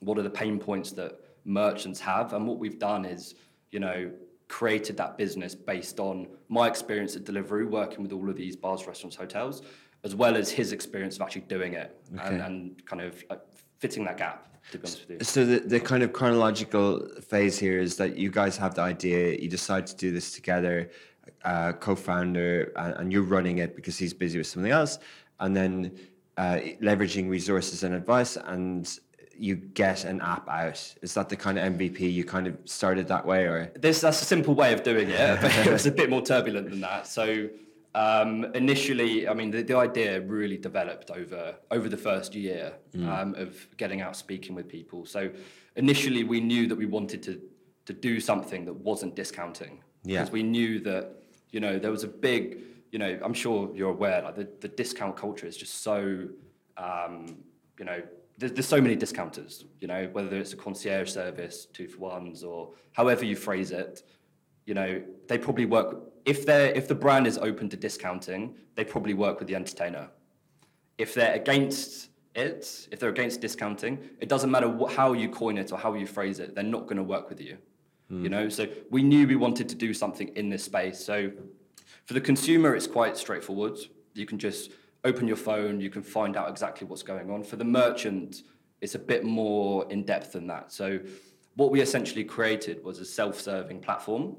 what 0.00 0.18
are 0.18 0.22
the 0.22 0.30
pain 0.30 0.58
points 0.58 0.92
that 0.92 1.20
merchants 1.44 2.00
have. 2.00 2.32
And 2.32 2.46
what 2.48 2.58
we've 2.58 2.78
done 2.78 3.04
is, 3.04 3.34
you 3.70 3.80
know, 3.80 4.10
created 4.48 4.96
that 4.96 5.18
business 5.18 5.54
based 5.54 6.00
on 6.00 6.26
my 6.48 6.66
experience 6.66 7.16
at 7.16 7.24
Deliveroo, 7.24 7.68
working 7.68 8.02
with 8.02 8.12
all 8.12 8.28
of 8.30 8.36
these 8.36 8.56
bars, 8.56 8.86
restaurants, 8.86 9.14
hotels, 9.14 9.62
as 10.04 10.14
well 10.14 10.36
as 10.36 10.50
his 10.50 10.72
experience 10.72 11.16
of 11.16 11.22
actually 11.22 11.42
doing 11.42 11.74
it 11.74 11.94
and, 12.10 12.20
Okay. 12.20 12.38
and 12.40 12.86
kind 12.86 13.02
of 13.02 13.22
uh, 13.30 13.36
fitting 13.78 14.04
that 14.04 14.16
gap, 14.16 14.48
to 14.72 14.78
be 14.78 14.82
honest 14.82 15.00
with 15.08 15.10
you. 15.20 15.24
So 15.24 15.44
the, 15.44 15.60
the 15.60 15.80
kind 15.80 16.02
of 16.02 16.12
chronological 16.12 17.08
phase 17.20 17.58
here 17.58 17.78
is 17.78 17.96
that 17.96 18.16
you 18.16 18.30
guys 18.30 18.56
have 18.56 18.74
the 18.74 18.82
idea, 18.82 19.36
you 19.38 19.48
decide 19.48 19.86
to 19.86 19.96
do 19.96 20.10
this 20.10 20.32
together, 20.32 20.90
uh, 21.44 21.72
co-founder, 21.72 22.72
and, 22.76 22.94
and 22.94 23.12
you're 23.12 23.22
running 23.22 23.58
it 23.58 23.76
because 23.76 23.98
he's 23.98 24.14
busy 24.14 24.38
with 24.38 24.46
something 24.46 24.72
else, 24.72 24.98
and 25.40 25.54
then 25.56 25.98
uh, 26.36 26.58
leveraging 26.82 27.28
resources 27.28 27.84
and 27.84 27.94
advice, 27.94 28.36
and 28.36 28.98
you 29.36 29.56
get 29.56 30.04
an 30.04 30.20
app 30.20 30.48
out? 30.48 30.94
Is 31.02 31.14
that 31.14 31.28
the 31.28 31.36
kind 31.36 31.58
of 31.58 31.72
MVP 31.74 32.12
you 32.12 32.24
kind 32.24 32.46
of 32.46 32.56
started 32.64 33.08
that 33.08 33.26
way, 33.26 33.44
or 33.44 33.72
This 33.74 34.00
that's 34.00 34.22
a 34.22 34.24
simple 34.24 34.54
way 34.54 34.72
of 34.72 34.82
doing 34.82 35.08
it, 35.10 35.40
but 35.40 35.54
it 35.66 35.72
was 35.72 35.86
a 35.86 35.92
bit 35.92 36.10
more 36.10 36.22
turbulent 36.22 36.70
than 36.70 36.80
that. 36.80 37.06
So 37.06 37.48
um, 37.94 38.44
initially, 38.54 39.28
I 39.28 39.34
mean, 39.34 39.50
the, 39.50 39.62
the 39.62 39.76
idea 39.76 40.20
really 40.20 40.56
developed 40.56 41.10
over 41.10 41.54
over 41.70 41.88
the 41.88 41.96
first 41.96 42.34
year 42.34 42.74
um, 43.08 43.34
of 43.36 43.54
getting 43.76 44.00
out 44.00 44.16
speaking 44.16 44.54
with 44.54 44.68
people. 44.68 45.06
So 45.06 45.30
initially, 45.76 46.24
we 46.24 46.40
knew 46.40 46.66
that 46.66 46.76
we 46.76 46.86
wanted 46.86 47.22
to 47.24 47.40
to 47.86 47.92
do 47.92 48.18
something 48.20 48.64
that 48.64 48.72
wasn't 48.74 49.14
discounting 49.14 49.82
Yeah. 50.04 50.20
because 50.20 50.32
we 50.32 50.42
knew 50.42 50.80
that 50.80 51.04
you 51.50 51.60
know 51.60 51.78
there 51.78 51.90
was 51.90 52.02
a 52.04 52.08
big 52.08 52.58
you 52.90 52.98
know 52.98 53.18
I'm 53.22 53.34
sure 53.34 53.70
you're 53.74 53.90
aware 53.90 54.22
like 54.22 54.36
the, 54.36 54.48
the 54.60 54.68
discount 54.68 55.16
culture 55.16 55.46
is 55.46 55.56
just 55.56 55.82
so 55.82 56.28
um, 56.76 57.16
you 57.78 57.84
know 57.84 58.02
there's, 58.38 58.52
there's 58.52 58.66
so 58.66 58.80
many 58.80 58.96
discounters 58.96 59.64
you 59.80 59.86
know 59.86 60.08
whether 60.12 60.36
it's 60.36 60.52
a 60.54 60.56
concierge 60.56 61.10
service 61.12 61.66
two 61.66 61.86
for 61.88 61.98
ones 61.98 62.42
or 62.42 62.70
however 62.92 63.24
you 63.24 63.36
phrase 63.36 63.70
it 63.70 64.02
you 64.64 64.74
know 64.74 65.02
they 65.28 65.36
probably 65.38 65.66
work 65.66 65.88
if 66.24 66.46
they're 66.46 66.72
if 66.72 66.88
the 66.88 66.94
brand 66.94 67.26
is 67.26 67.38
open 67.38 67.68
to 67.68 67.76
discounting 67.76 68.54
they 68.74 68.84
probably 68.84 69.14
work 69.14 69.38
with 69.38 69.48
the 69.48 69.54
entertainer. 69.54 70.08
If 70.98 71.14
they're 71.14 71.34
against 71.34 72.10
it 72.34 72.88
if 72.90 72.98
they're 72.98 73.10
against 73.10 73.40
discounting 73.40 73.98
it 74.20 74.28
doesn't 74.28 74.50
matter 74.50 74.68
what, 74.68 74.92
how 74.92 75.12
you 75.12 75.28
coin 75.28 75.58
it 75.58 75.72
or 75.72 75.78
how 75.78 75.94
you 75.94 76.06
phrase 76.06 76.40
it 76.40 76.54
they're 76.54 76.64
not 76.64 76.82
going 76.82 76.96
to 76.96 77.02
work 77.02 77.28
with 77.28 77.40
you. 77.40 77.58
You 78.10 78.16
hmm. 78.16 78.26
know 78.26 78.48
so 78.48 78.66
we 78.90 79.02
knew 79.02 79.26
we 79.26 79.36
wanted 79.36 79.68
to 79.68 79.74
do 79.74 79.94
something 79.94 80.28
in 80.36 80.48
this 80.48 80.64
space 80.64 80.98
so 81.04 81.30
for 82.06 82.14
the 82.14 82.20
consumer 82.20 82.74
it's 82.74 82.86
quite 82.86 83.16
straightforward. 83.16 83.78
You 84.14 84.26
can 84.26 84.38
just 84.38 84.70
open 85.04 85.28
your 85.28 85.36
phone 85.36 85.80
you 85.80 85.90
can 85.90 86.02
find 86.02 86.36
out 86.36 86.48
exactly 86.48 86.86
what's 86.86 87.02
going 87.02 87.30
on. 87.30 87.42
For 87.42 87.56
the 87.56 87.64
merchant 87.64 88.42
it's 88.80 88.94
a 88.94 88.98
bit 88.98 89.24
more 89.24 89.90
in 89.90 90.04
depth 90.04 90.32
than 90.32 90.46
that. 90.48 90.72
So 90.72 91.00
what 91.56 91.70
we 91.70 91.80
essentially 91.80 92.24
created 92.24 92.84
was 92.84 92.98
a 92.98 93.04
self-serving 93.04 93.80
platform 93.80 94.36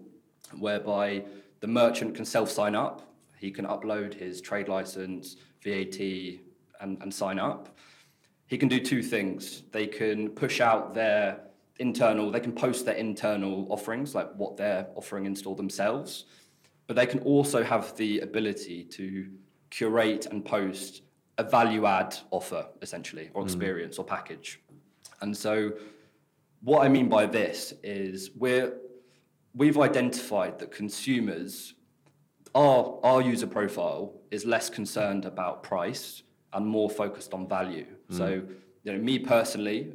whereby 0.59 1.23
the 1.59 1.67
merchant 1.67 2.15
can 2.15 2.25
self-sign 2.25 2.75
up 2.75 3.13
he 3.37 3.51
can 3.51 3.65
upload 3.65 4.13
his 4.13 4.41
trade 4.41 4.67
license 4.67 5.37
vat 5.63 5.99
and, 6.81 7.01
and 7.01 7.13
sign 7.13 7.39
up 7.39 7.75
he 8.47 8.57
can 8.57 8.69
do 8.69 8.79
two 8.79 9.01
things. 9.01 9.63
They 9.71 9.87
can 9.87 10.29
push 10.29 10.61
out 10.61 10.93
their 10.93 11.41
internal, 11.79 12.31
they 12.31 12.39
can 12.39 12.53
post 12.53 12.85
their 12.85 12.95
internal 12.95 13.67
offerings, 13.69 14.15
like 14.15 14.31
what 14.35 14.55
they're 14.55 14.87
offering 14.95 15.25
in 15.25 15.35
store 15.35 15.55
themselves, 15.55 16.25
but 16.87 16.95
they 16.95 17.05
can 17.05 17.19
also 17.21 17.63
have 17.63 17.95
the 17.97 18.19
ability 18.19 18.83
to 18.83 19.29
curate 19.71 20.27
and 20.27 20.45
post 20.45 21.01
a 21.37 21.43
value 21.43 21.85
add 21.85 22.15
offer, 22.31 22.67
essentially, 22.81 23.29
or 23.33 23.41
hmm. 23.41 23.47
experience 23.47 23.97
or 23.97 24.05
package. 24.05 24.61
And 25.21 25.35
so, 25.35 25.73
what 26.61 26.85
I 26.85 26.89
mean 26.89 27.09
by 27.09 27.25
this 27.25 27.73
is 27.83 28.31
we're, 28.35 28.73
we've 29.55 29.79
identified 29.79 30.59
that 30.59 30.71
consumers 30.71 31.73
our 32.53 32.99
our 33.03 33.21
user 33.21 33.47
profile 33.47 34.13
is 34.31 34.45
less 34.45 34.69
concerned 34.69 35.25
about 35.25 35.63
price 35.63 36.23
and 36.53 36.65
more 36.65 36.89
focused 36.89 37.33
on 37.33 37.47
value. 37.47 37.85
Mm. 38.11 38.17
So, 38.17 38.27
you 38.83 38.93
know, 38.93 38.99
me 38.99 39.19
personally, 39.19 39.93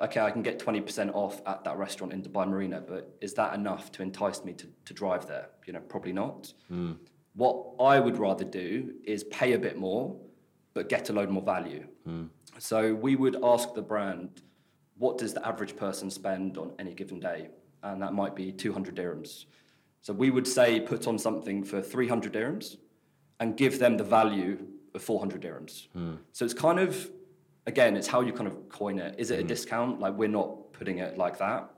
okay, 0.00 0.20
I 0.20 0.30
can 0.30 0.42
get 0.42 0.58
twenty 0.58 0.80
percent 0.80 1.10
off 1.14 1.40
at 1.46 1.64
that 1.64 1.76
restaurant 1.78 2.12
in 2.12 2.22
Dubai 2.22 2.48
Marina, 2.48 2.80
but 2.80 3.16
is 3.20 3.34
that 3.34 3.54
enough 3.54 3.92
to 3.92 4.02
entice 4.02 4.44
me 4.44 4.52
to, 4.54 4.66
to 4.86 4.94
drive 4.94 5.26
there? 5.26 5.50
You 5.66 5.72
know, 5.74 5.80
probably 5.80 6.12
not. 6.12 6.52
Mm. 6.70 6.96
What 7.34 7.56
I 7.80 7.98
would 7.98 8.18
rather 8.18 8.44
do 8.44 8.94
is 9.04 9.24
pay 9.24 9.52
a 9.54 9.58
bit 9.58 9.78
more, 9.78 10.16
but 10.74 10.88
get 10.88 11.08
a 11.10 11.12
load 11.12 11.30
more 11.30 11.42
value. 11.42 11.86
Mm. 12.06 12.28
So 12.58 12.94
we 12.94 13.16
would 13.16 13.36
ask 13.42 13.72
the 13.74 13.82
brand, 13.82 14.42
what 14.98 15.16
does 15.16 15.32
the 15.32 15.46
average 15.46 15.74
person 15.76 16.10
spend 16.10 16.58
on 16.58 16.72
any 16.78 16.92
given 16.92 17.20
day? 17.20 17.48
And 17.82 18.00
that 18.02 18.12
might 18.14 18.34
be 18.36 18.52
200 18.52 18.94
dirhams. 18.94 19.46
So 20.00 20.12
we 20.12 20.30
would 20.30 20.46
say 20.46 20.80
put 20.80 21.06
on 21.06 21.18
something 21.18 21.64
for 21.64 21.80
300 21.82 22.32
dirhams 22.32 22.76
and 23.40 23.56
give 23.56 23.78
them 23.78 23.96
the 23.96 24.04
value 24.04 24.58
of 24.94 25.02
400 25.02 25.40
dirhams. 25.42 25.86
So 26.32 26.44
it's 26.44 26.54
kind 26.54 26.78
of, 26.78 27.10
again, 27.66 27.96
it's 27.96 28.06
how 28.06 28.20
you 28.20 28.32
kind 28.32 28.46
of 28.48 28.68
coin 28.68 28.98
it. 28.98 29.14
Is 29.18 29.30
it 29.30 29.40
a 29.40 29.44
discount? 29.44 30.00
Like 30.00 30.14
we're 30.14 30.28
not 30.28 30.72
putting 30.72 30.98
it 30.98 31.18
like 31.18 31.38
that. 31.38 31.70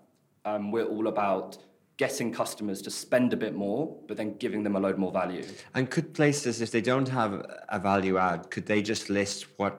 Um, 0.45 0.71
we're 0.71 0.85
all 0.87 1.07
about 1.09 1.57
getting 1.97 2.33
customers 2.33 2.83
to 2.83 2.91
spend 2.91 3.33
a 3.33 3.37
bit 3.37 3.55
more, 3.55 3.97
but 4.09 4.17
then 4.17 4.37
giving 4.39 4.63
them 4.63 4.75
a 4.77 4.81
load 4.81 4.99
more 4.99 5.13
value. 5.13 5.45
and 5.75 5.89
could 5.91 6.13
places, 6.13 6.61
if 6.61 6.71
they 6.71 6.81
don't 6.81 7.09
have 7.09 7.33
a 7.69 7.79
value 7.79 8.19
add, 8.19 8.51
could 8.51 8.67
they 8.67 8.83
just 8.83 9.09
list 9.11 9.47
what 9.59 9.79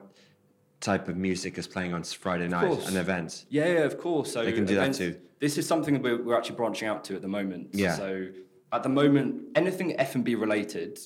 type 0.80 1.08
of 1.08 1.16
music 1.16 1.58
is 1.58 1.66
playing 1.68 1.92
on 1.92 2.02
Friday 2.02 2.48
night 2.48 2.70
and 2.86 2.96
events? 2.96 3.44
Yeah, 3.50 3.66
yeah, 3.66 3.78
of 3.80 3.98
course. 3.98 4.32
So 4.32 4.44
They 4.44 4.52
can 4.52 4.64
do 4.64 4.76
that 4.76 4.94
too. 4.94 5.16
This 5.40 5.58
is 5.58 5.66
something 5.66 5.94
that 5.94 6.02
we're, 6.02 6.22
we're 6.22 6.36
actually 6.36 6.56
branching 6.56 6.88
out 6.88 7.04
to 7.04 7.14
at 7.14 7.22
the 7.22 7.28
moment. 7.28 7.68
Yeah. 7.72 7.94
So 7.94 8.28
at 8.72 8.82
the 8.82 8.88
moment, 8.88 9.42
anything 9.54 9.98
F 10.00 10.14
and 10.14 10.24
B 10.24 10.34
related 10.34 10.98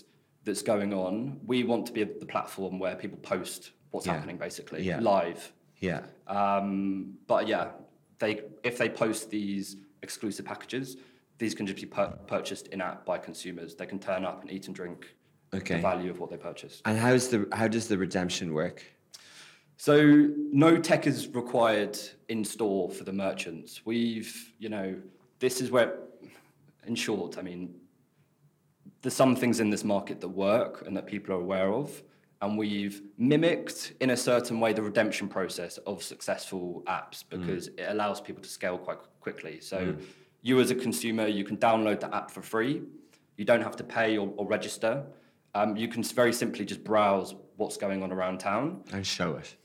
that's 0.45 0.63
going 0.63 0.95
on, 0.95 1.41
we 1.45 1.65
want 1.65 1.87
to 1.87 1.93
be 1.93 2.05
the 2.05 2.27
platform 2.27 2.79
where 2.79 2.95
people 2.97 3.19
post 3.19 3.73
what's 3.91 4.07
Yeah. 4.07 4.15
happening, 4.15 4.37
basically 4.39 4.83
Yeah. 4.83 5.01
live. 5.01 5.53
Yeah. 5.79 6.03
Um, 6.27 7.15
but 7.27 7.49
yeah, 7.49 7.71
they 8.19 8.43
if 8.63 8.79
they 8.79 8.89
post 8.89 9.31
these 9.31 9.77
exclusive 10.03 10.45
packages, 10.47 10.97
these 11.39 11.55
can 11.55 11.67
just 11.67 11.81
be 11.81 11.87
pur- 11.87 12.17
purchased 12.27 12.69
in 12.69 12.81
app 12.81 13.05
by 13.05 13.19
consumers. 13.19 13.75
They 13.75 13.87
can 13.87 13.99
turn 13.99 14.25
up 14.25 14.43
and 14.43 14.51
eat 14.53 14.67
and 14.67 14.75
drink 14.77 15.15
Okay. 15.53 15.77
the 15.77 15.81
value 15.83 16.11
of 16.11 16.21
what 16.21 16.31
they 16.31 16.37
purchased. 16.37 16.83
And 16.85 16.99
how's 16.99 17.29
the 17.29 17.49
how 17.53 17.67
does 17.67 17.89
the 17.89 17.99
redemption 17.99 18.53
work? 18.55 18.85
So 19.81 20.29
no 20.53 20.77
tech 20.77 21.07
is 21.07 21.29
required 21.29 21.99
in 22.29 22.45
store 22.45 22.91
for 22.91 23.05
the 23.05 23.15
merchants. 23.15 23.81
We've, 23.87 24.53
you 24.59 24.69
know, 24.69 24.95
this 25.39 25.63
is 25.63 25.71
where, 25.71 26.01
in 26.87 26.95
short, 26.95 27.39
I 27.39 27.41
mean, 27.41 27.75
there's 29.01 29.15
some 29.15 29.35
things 29.35 29.59
in 29.59 29.71
this 29.71 29.83
market 29.83 30.21
that 30.21 30.29
work 30.29 30.85
and 30.87 30.95
that 30.99 31.07
people 31.07 31.35
are 31.35 31.41
aware 31.41 31.73
of, 31.73 32.03
and 32.43 32.59
we've 32.59 33.01
mimicked 33.17 33.95
in 34.03 34.11
a 34.11 34.19
certain 34.19 34.61
way 34.61 34.75
the 34.75 34.83
redemption 34.83 35.29
process 35.29 35.79
of 35.87 36.03
successful 36.03 36.83
apps 36.87 37.25
because 37.27 37.69
it 37.69 37.87
allows 37.89 38.21
people 38.21 38.43
to 38.43 38.51
scale 38.51 38.77
quite 38.77 38.99
quickly. 39.21 39.63
So 39.63 39.97
you 40.43 40.61
as 40.61 40.71
a 40.71 40.75
consumer, 40.75 41.27
you 41.27 41.43
can 41.43 41.57
download 41.57 42.01
the 42.01 42.15
app 42.15 42.31
for 42.31 42.43
free. 42.43 42.83
You 43.39 43.47
don't 43.47 43.63
have 43.63 43.77
to 43.77 43.85
pay 43.85 44.19
or, 44.19 44.31
or 44.37 44.47
register. 44.47 45.07
Um, 45.55 45.75
you 45.75 45.89
can 45.89 46.03
very 46.03 46.35
simply 46.35 46.67
just 46.67 46.85
browse 46.85 47.35
what's 47.57 47.79
going 47.79 48.03
on 48.03 48.13
around 48.13 48.41
town. 48.41 48.85
And 48.93 49.07
show 49.07 49.37
it. 49.37 49.57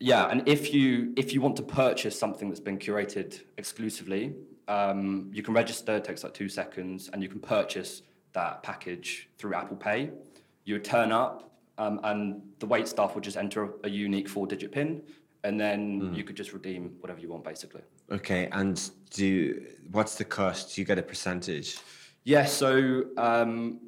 Yeah, 0.00 0.28
and 0.28 0.48
if 0.48 0.72
you 0.72 1.12
if 1.16 1.34
you 1.34 1.42
want 1.42 1.56
to 1.56 1.62
purchase 1.62 2.18
something 2.18 2.48
that's 2.48 2.60
been 2.60 2.78
curated 2.78 3.40
exclusively, 3.58 4.34
um, 4.66 5.30
you 5.32 5.42
can 5.42 5.52
register. 5.52 5.96
It 5.96 6.04
takes 6.04 6.24
like 6.24 6.32
two 6.32 6.48
seconds, 6.48 7.10
and 7.12 7.22
you 7.22 7.28
can 7.28 7.38
purchase 7.38 8.02
that 8.32 8.62
package 8.62 9.28
through 9.36 9.54
Apple 9.54 9.76
Pay. 9.76 10.10
You 10.64 10.74
would 10.74 10.84
turn 10.84 11.12
up, 11.12 11.50
um, 11.76 12.00
and 12.02 12.40
the 12.60 12.66
wait 12.66 12.88
staff 12.88 13.14
would 13.14 13.24
just 13.24 13.36
enter 13.36 13.74
a, 13.84 13.90
unique 13.90 14.28
four-digit 14.28 14.72
PIN, 14.72 15.02
and 15.44 15.60
then 15.60 16.14
you 16.14 16.24
could 16.24 16.36
just 16.36 16.52
redeem 16.54 16.96
whatever 17.00 17.20
you 17.20 17.28
want, 17.28 17.44
basically. 17.44 17.82
Okay. 18.10 18.48
And 18.52 18.90
do 19.10 19.66
what's 19.90 20.14
the 20.14 20.24
cost? 20.24 20.74
Do 20.74 20.80
you 20.80 20.86
get 20.86 20.98
a 20.98 21.02
percentage? 21.02 21.78
Yeah, 22.24 22.44
so 22.44 23.04
um, 23.16 23.80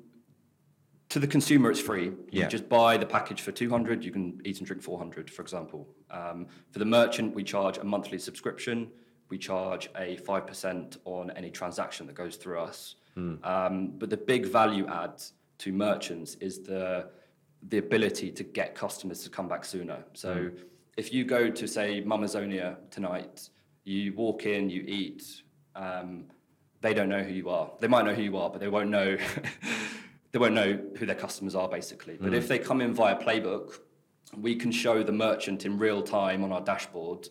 to 1.12 1.18
the 1.18 1.26
consumer, 1.26 1.70
it's 1.70 1.78
free. 1.80 2.04
You 2.06 2.40
Yeah. 2.40 2.48
just 2.48 2.70
buy 2.70 2.96
the 2.96 3.04
package 3.04 3.42
for 3.42 3.52
200, 3.52 4.02
you 4.02 4.10
can 4.10 4.40
eat 4.46 4.56
and 4.58 4.66
drink 4.66 4.82
400, 4.82 5.28
for 5.30 5.42
example. 5.42 5.86
Um, 6.10 6.46
for 6.70 6.78
the 6.78 6.86
merchant, 6.86 7.34
we 7.34 7.44
charge 7.44 7.76
a 7.76 7.84
monthly 7.84 8.18
subscription. 8.18 8.90
We 9.28 9.36
charge 9.36 9.90
a 9.94 10.16
5% 10.16 10.96
on 11.04 11.30
any 11.32 11.50
transaction 11.50 12.06
that 12.06 12.14
goes 12.14 12.36
through 12.36 12.60
us. 12.60 12.96
Um, 13.44 13.92
but 13.98 14.08
the 14.08 14.16
big 14.16 14.46
value 14.46 14.86
add 14.88 15.22
to 15.58 15.70
merchants 15.70 16.36
is 16.40 16.60
the, 16.62 17.10
the 17.68 17.76
ability 17.76 18.30
to 18.32 18.42
get 18.42 18.74
customers 18.74 19.22
to 19.24 19.28
come 19.28 19.48
back 19.48 19.66
sooner. 19.66 20.02
So 20.14 20.50
if 20.96 21.12
you 21.12 21.24
go 21.26 21.50
to, 21.50 21.66
say, 21.68 22.02
Mamazonia 22.02 22.76
tonight, 22.90 23.50
you 23.84 24.14
walk 24.14 24.46
in, 24.46 24.70
you 24.70 24.82
eat, 24.88 25.42
um, 25.76 26.24
they 26.80 26.94
don't 26.94 27.10
know 27.10 27.22
who 27.22 27.34
you 27.34 27.50
are. 27.50 27.70
They 27.80 27.88
might 27.88 28.06
know 28.06 28.14
who 28.14 28.22
you 28.22 28.38
are, 28.38 28.48
but 28.48 28.60
they 28.60 28.68
won't 28.68 28.88
know 28.88 29.18
they 30.32 30.38
won't 30.38 30.54
know 30.54 30.78
who 30.96 31.06
their 31.06 31.14
customers 31.14 31.54
are 31.54 31.68
basically. 31.68 32.16
But 32.20 32.34
if 32.34 32.46
mm. 32.46 32.48
they 32.48 32.58
come 32.58 32.80
in 32.80 32.94
via 32.94 33.16
Playbook, 33.16 33.78
we 34.36 34.54
can 34.56 34.72
show 34.72 35.02
the 35.02 35.12
merchant 35.12 35.66
in 35.66 35.78
real 35.78 36.02
time 36.02 36.42
on 36.42 36.52
our 36.52 36.62
dashboard 36.62 37.28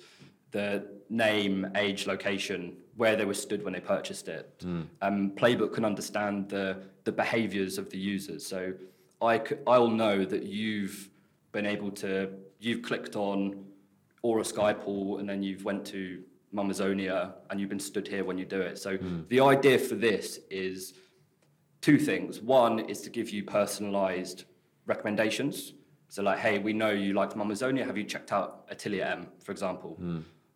the 0.51 0.86
name, 1.10 1.67
age, 1.75 2.08
location, 2.08 2.77
where 2.96 3.15
they 3.15 3.25
were 3.25 3.34
stood 3.34 3.63
when 3.63 3.74
they 3.74 3.79
purchased 3.79 4.27
it. 4.27 4.60
Mm. 4.60 4.86
Um, 5.01 5.31
Playbook 5.31 5.74
can 5.74 5.86
understand 5.86 6.50
the 6.50 6.77
the 7.03 7.12
behaviors 7.12 7.77
of 7.77 7.89
the 7.89 7.98
users. 7.98 8.46
So 8.46 8.74
I 9.22 9.41
I'll 9.65 9.88
know 9.88 10.25
that 10.25 10.43
you've 10.43 11.10
been 11.51 11.65
able 11.65 11.91
to 11.91 12.29
you've 12.60 12.81
clicked 12.81 13.15
on 13.15 13.65
Aura 14.22 14.43
Skypool 14.43 15.20
and 15.20 15.27
then 15.27 15.41
you've 15.41 15.63
went 15.63 15.86
to 15.88 16.22
Mamazonia 16.53 17.34
and 17.50 17.60
you've 17.60 17.70
been 17.70 17.79
stood 17.79 18.08
here 18.08 18.24
when 18.24 18.38
you 18.38 18.46
do 18.46 18.62
it. 18.62 18.77
So 18.77 18.98
mm. 18.98 19.27
the 19.29 19.39
idea 19.39 19.79
for 19.79 19.96
this 19.96 20.39
is 20.50 20.93
two 21.81 21.97
things. 21.97 22.41
One 22.41 22.79
is 22.79 23.01
to 23.01 23.09
give 23.09 23.29
you 23.31 23.43
personalized 23.43 24.45
recommendations 24.85 25.73
So 26.09 26.21
like, 26.23 26.39
hey, 26.39 26.59
we 26.59 26.73
know 26.73 26.91
you 26.91 27.13
liked 27.13 27.35
Mamazonia. 27.38 27.85
Have 27.85 27.97
you 27.97 28.03
checked 28.03 28.31
out 28.33 28.65
Atelier 28.69 29.05
M, 29.05 29.27
for 29.45 29.51
example? 29.53 29.97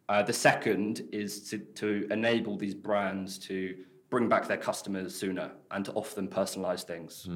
Uh, 0.10 0.22
the 0.22 0.34
second 0.34 1.08
is 1.13 1.50
to, 1.50 1.58
to 1.58 2.08
enable 2.12 2.58
these 2.58 2.75
brands 2.75 3.38
to 3.50 3.75
bring 4.10 4.27
back 4.29 4.48
their 4.48 4.58
customers 4.58 5.15
sooner 5.15 5.51
and 5.72 5.86
to 5.86 5.91
offer 5.94 6.13
them 6.15 6.27
personalized 6.27 6.88
things. 6.88 7.27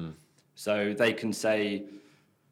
So 0.54 0.94
they 1.02 1.12
can 1.14 1.32
say, 1.32 1.84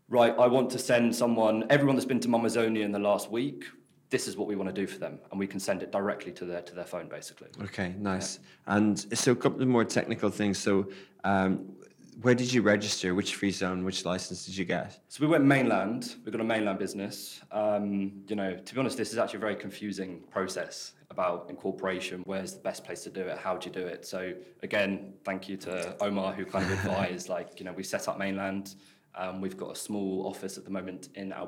right, 0.08 0.34
I 0.38 0.46
want 0.46 0.70
to 0.70 0.78
send 0.78 1.14
someone, 1.14 1.64
everyone 1.68 1.96
that's 1.96 2.06
been 2.06 2.20
to 2.20 2.28
Mamazonia 2.28 2.82
in 2.82 2.92
the 2.92 2.98
last 3.10 3.30
week, 3.30 3.64
this 4.10 4.26
is 4.26 4.36
what 4.36 4.48
we 4.48 4.56
want 4.56 4.68
to 4.68 4.74
do 4.74 4.86
for 4.86 4.98
them. 4.98 5.18
And 5.30 5.38
we 5.38 5.46
can 5.46 5.60
send 5.60 5.82
it 5.82 5.92
directly 5.92 6.32
to 6.32 6.44
their, 6.44 6.62
to 6.62 6.74
their 6.74 6.84
phone, 6.84 7.08
basically. 7.08 7.48
Okay, 7.62 7.94
nice. 7.98 8.38
And 8.66 8.98
so 9.16 9.32
a 9.32 9.36
couple 9.36 9.60
of 9.62 9.68
more 9.68 9.84
technical 9.84 10.30
things. 10.30 10.58
So 10.58 10.88
um, 11.24 11.76
where 12.22 12.34
did 12.34 12.52
you 12.52 12.62
register? 12.62 13.14
Which 13.14 13.34
free 13.34 13.50
zone? 13.50 13.84
Which 13.84 14.04
license 14.04 14.46
did 14.46 14.56
you 14.56 14.64
get? 14.64 14.98
So 15.08 15.22
we 15.22 15.28
went 15.28 15.44
mainland. 15.44 16.16
We've 16.24 16.32
got 16.32 16.40
a 16.40 16.44
mainland 16.44 16.78
business. 16.78 17.40
Um, 17.52 18.24
you 18.28 18.34
know, 18.34 18.56
to 18.56 18.74
be 18.74 18.80
honest, 18.80 18.96
this 18.96 19.12
is 19.12 19.18
actually 19.18 19.38
a 19.38 19.40
very 19.40 19.56
confusing 19.56 20.22
process 20.30 20.94
about 21.10 21.46
incorporation. 21.48 22.22
Where's 22.24 22.54
the 22.54 22.60
best 22.60 22.84
place 22.84 23.02
to 23.04 23.10
do 23.10 23.20
it? 23.20 23.38
How 23.38 23.56
do 23.56 23.68
you 23.68 23.74
do 23.74 23.86
it? 23.86 24.06
So 24.06 24.32
again, 24.62 25.14
thank 25.24 25.48
you 25.48 25.56
to 25.58 25.96
Omar 26.02 26.32
who 26.32 26.44
kind 26.44 26.64
of 26.64 26.72
advised. 26.84 27.28
like, 27.28 27.60
you 27.60 27.64
know, 27.64 27.72
we 27.72 27.82
set 27.82 28.08
up 28.08 28.18
mainland. 28.18 28.74
Um, 29.14 29.40
we've 29.40 29.56
got 29.56 29.72
a 29.72 29.76
small 29.76 30.26
office 30.26 30.58
at 30.58 30.64
the 30.64 30.70
moment 30.70 31.08
in 31.14 31.32
Al. 31.32 31.46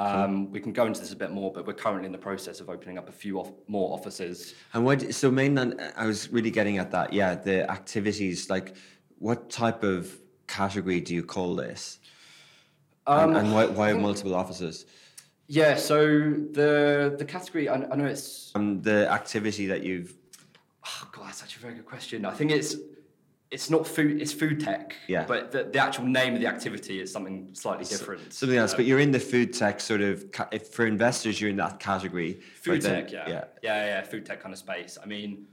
Um, 0.00 0.50
we 0.50 0.60
can 0.60 0.72
go 0.72 0.86
into 0.86 1.00
this 1.00 1.12
a 1.12 1.16
bit 1.16 1.30
more, 1.30 1.52
but 1.52 1.66
we're 1.66 1.74
currently 1.74 2.06
in 2.06 2.12
the 2.12 2.18
process 2.18 2.60
of 2.60 2.70
opening 2.70 2.96
up 2.96 3.08
a 3.08 3.12
few 3.12 3.38
off- 3.38 3.52
more 3.68 3.92
offices. 3.92 4.54
And 4.72 4.84
what? 4.84 5.14
So 5.14 5.30
mainland. 5.30 5.80
I 5.96 6.06
was 6.06 6.30
really 6.32 6.50
getting 6.50 6.78
at 6.78 6.90
that. 6.92 7.12
Yeah, 7.12 7.34
the 7.34 7.70
activities. 7.70 8.48
Like, 8.48 8.74
what 9.18 9.50
type 9.50 9.82
of 9.82 10.18
category 10.46 11.00
do 11.00 11.14
you 11.14 11.22
call 11.22 11.54
this? 11.54 11.98
and, 13.06 13.36
and 13.36 13.52
why, 13.52 13.66
why 13.66 13.92
multiple 13.92 14.34
offices? 14.34 14.86
Yeah. 15.48 15.74
So 15.76 15.98
the 16.52 17.14
the 17.18 17.24
category, 17.24 17.68
I, 17.68 17.74
I 17.74 17.96
know 17.96 18.06
it's 18.06 18.52
Um, 18.54 18.80
the 18.82 19.10
activity 19.10 19.66
that 19.66 19.82
you've. 19.82 20.14
Oh 20.86 21.08
God, 21.12 21.26
that's 21.26 21.40
such 21.40 21.56
a 21.56 21.58
very 21.58 21.74
good 21.74 21.86
question. 21.86 22.24
I 22.24 22.30
think 22.32 22.50
it's 22.52 22.76
it's 23.50 23.68
not 23.68 23.86
food. 23.86 24.20
It's 24.22 24.32
food 24.32 24.60
tech. 24.60 24.94
Yeah. 25.08 25.24
But 25.26 25.50
the, 25.50 25.64
the 25.64 25.78
actual 25.78 26.04
name 26.04 26.34
of 26.34 26.40
the 26.40 26.46
activity 26.46 27.00
is 27.00 27.10
something 27.12 27.48
slightly 27.52 27.84
different. 27.84 28.32
Something 28.32 28.58
else, 28.58 28.72
but 28.74 28.82
um, 28.82 28.86
you're 28.86 29.00
in 29.00 29.10
the 29.10 29.18
food 29.20 29.52
tech 29.52 29.80
sort 29.80 30.00
of. 30.02 30.30
ca- 30.30 30.48
If 30.52 30.68
for 30.68 30.86
investors, 30.86 31.40
you're 31.40 31.50
in 31.50 31.56
that 31.56 31.80
category. 31.80 32.40
food 32.62 32.82
but 32.82 32.82
then- 32.82 33.04
tech. 33.04 33.12
Yeah. 33.12 33.28
Yeah. 33.28 33.44
yeah. 33.62 33.86
Yeah. 33.86 34.02
Food 34.02 34.24
tech 34.26 34.40
kind 34.40 34.52
of 34.52 34.58
space. 34.58 34.98
I 35.02 35.06
mean, 35.06 35.46